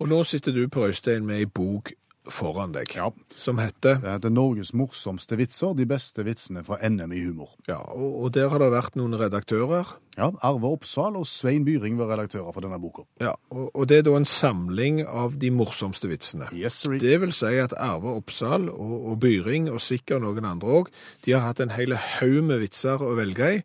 Og 0.00 0.08
nå 0.08 0.20
sitter 0.24 0.52
du 0.56 0.66
på 0.68 0.86
Øystein 0.88 1.26
med 1.28 1.40
ei 1.40 1.48
bok 1.48 1.92
foran 2.28 2.72
deg 2.74 2.90
Ja. 2.94 3.10
som 3.34 3.58
heter 3.58 4.00
Det 4.02 4.10
heter 4.10 4.30
Norges 4.30 4.72
morsomste 4.76 5.36
vitser, 5.38 5.74
de 5.74 5.86
beste 5.86 6.22
vitsene 6.24 6.62
fra 6.64 6.76
NM 6.88 7.12
i 7.12 7.20
humor. 7.24 7.54
Ja, 7.66 7.78
og, 7.78 8.24
og 8.24 8.32
der 8.34 8.48
har 8.52 8.58
det 8.60 8.70
vært 8.72 8.96
noen 8.96 9.14
redaktører. 9.18 9.86
Ja, 10.18 10.30
Arve 10.42 10.68
Oppsal 10.74 11.16
og 11.16 11.24
Svein 11.26 11.64
Byring 11.64 11.96
var 11.98 12.10
redaktører 12.12 12.52
for 12.52 12.60
denne 12.60 12.78
boka. 12.82 13.06
Ja, 13.20 13.32
og, 13.50 13.70
og 13.74 13.88
det 13.88 13.98
er 13.98 14.02
da 14.10 14.16
en 14.18 14.28
samling 14.28 15.00
av 15.06 15.38
de 15.40 15.50
morsomste 15.50 16.10
vitsene. 16.10 16.50
Yes, 16.52 16.74
sir. 16.82 16.98
Det 17.00 17.16
vil 17.22 17.32
si 17.32 17.54
at 17.62 17.72
Arve 17.78 18.12
Oppsal 18.20 18.68
og, 18.68 18.96
og 19.14 19.20
Byring, 19.24 19.70
og 19.72 19.80
sikkert 19.80 20.20
noen 20.22 20.44
andre 20.44 20.68
òg, 20.82 20.92
de 21.24 21.32
har 21.32 21.46
hatt 21.48 21.60
en 21.64 21.72
hel 21.72 21.94
haug 21.96 22.42
med 22.44 22.60
vitser 22.66 23.00
å 23.00 23.14
velge 23.16 23.54
i. 23.60 23.62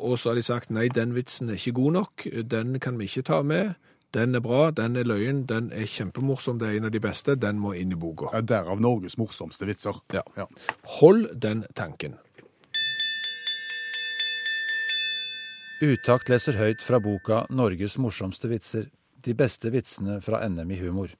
Og 0.00 0.16
så 0.18 0.32
har 0.32 0.34
de 0.40 0.42
sagt 0.42 0.72
nei, 0.74 0.88
den 0.90 1.12
vitsen 1.14 1.50
er 1.52 1.60
ikke 1.60 1.76
god 1.76 1.92
nok, 2.00 2.24
den 2.50 2.80
kan 2.82 2.96
vi 2.98 3.06
ikke 3.06 3.22
ta 3.28 3.42
med. 3.46 3.76
Den 4.14 4.34
er 4.34 4.40
bra, 4.40 4.70
den 4.70 4.94
er 4.96 5.08
løyen, 5.10 5.42
den 5.50 5.72
er 5.74 5.88
kjempemorsom, 5.90 6.60
det 6.60 6.68
er 6.68 6.76
en 6.78 6.86
av 6.86 6.92
de 6.94 7.00
beste, 7.02 7.34
den 7.34 7.58
må 7.58 7.72
inn 7.74 7.90
i 7.90 7.98
boka. 7.98 8.28
Ja, 8.30 8.44
Derav 8.46 8.78
Norges 8.78 9.18
morsomste 9.18 9.66
vitser. 9.66 9.98
Ja. 10.14 10.22
Ja. 10.38 10.46
Hold 11.00 11.32
den 11.42 11.64
tanken. 11.74 12.14
Utakt 15.82 16.30
leser 16.30 16.54
høyt 16.54 16.82
fra 16.86 17.00
boka 17.02 17.46
'Norges 17.50 17.98
morsomste 17.98 18.48
vitser'. 18.48 18.86
De 19.24 19.34
beste 19.34 19.72
vitsene 19.72 20.20
fra 20.22 20.46
NM 20.48 20.70
i 20.70 20.78
humor. 20.78 21.10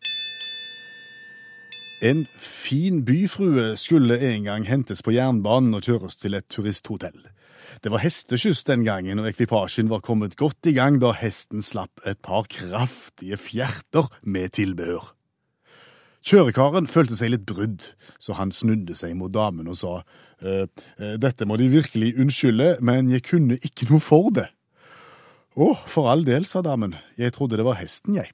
En 2.02 2.26
fin 2.38 3.04
byfrue 3.04 3.76
skulle 3.76 4.20
en 4.20 4.44
gang 4.44 4.66
hentes 4.68 5.02
på 5.02 5.10
jernbanen 5.10 5.74
og 5.74 5.82
kjøres 5.82 6.16
til 6.16 6.34
et 6.34 6.46
turisthotell. 6.48 7.33
Det 7.82 7.90
var 7.92 8.02
hesteskyss 8.04 8.62
den 8.68 8.84
gangen, 8.86 9.20
og 9.22 9.28
ekvipasjen 9.30 9.90
var 9.90 10.04
kommet 10.04 10.36
godt 10.40 10.70
i 10.70 10.74
gang 10.76 11.00
da 11.02 11.14
hesten 11.16 11.64
slapp 11.64 12.02
et 12.06 12.20
par 12.22 12.46
kraftige 12.52 13.38
fjerter 13.40 14.10
med 14.22 14.54
tilbehør. 14.58 15.12
Kjørekaren 16.24 16.86
følte 16.88 17.18
seg 17.18 17.34
litt 17.34 17.44
brydd, 17.48 17.90
så 18.22 18.38
han 18.38 18.52
snudde 18.54 18.96
seg 18.96 19.12
mot 19.18 19.32
damen 19.32 19.68
og 19.68 19.76
sa 19.76 19.98
«Eh, 20.40 20.64
eh, 20.96 21.16
dette 21.20 21.44
må 21.44 21.58
De 21.60 21.68
virkelig 21.68 22.14
unnskylde, 22.20 22.78
men 22.80 23.10
jeg 23.12 23.26
kunne 23.26 23.58
ikke 23.60 23.90
noe 23.90 24.00
for 24.00 24.30
det. 24.32 24.46
Å, 25.54 25.74
for 25.86 26.08
all 26.10 26.24
del, 26.26 26.48
sa 26.48 26.64
damen, 26.64 26.96
jeg 27.20 27.34
trodde 27.36 27.60
det 27.60 27.66
var 27.66 27.76
hesten, 27.78 28.16
jeg. 28.16 28.32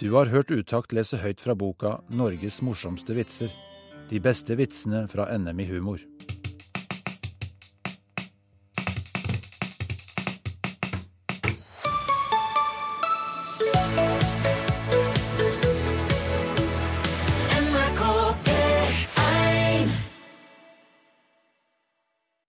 Du 0.00 0.12
har 0.12 0.30
hørt 0.32 0.48
Utakt 0.50 0.94
lese 0.96 1.18
høyt 1.20 1.42
fra 1.44 1.52
boka 1.52 1.98
'Norges 2.08 2.62
morsomste 2.64 3.12
vitser'. 3.12 3.52
De 4.08 4.16
beste 4.16 4.56
vitsene 4.56 5.02
fra 5.12 5.26
NM 5.36 5.60
i 5.60 5.66
humor. 5.68 6.00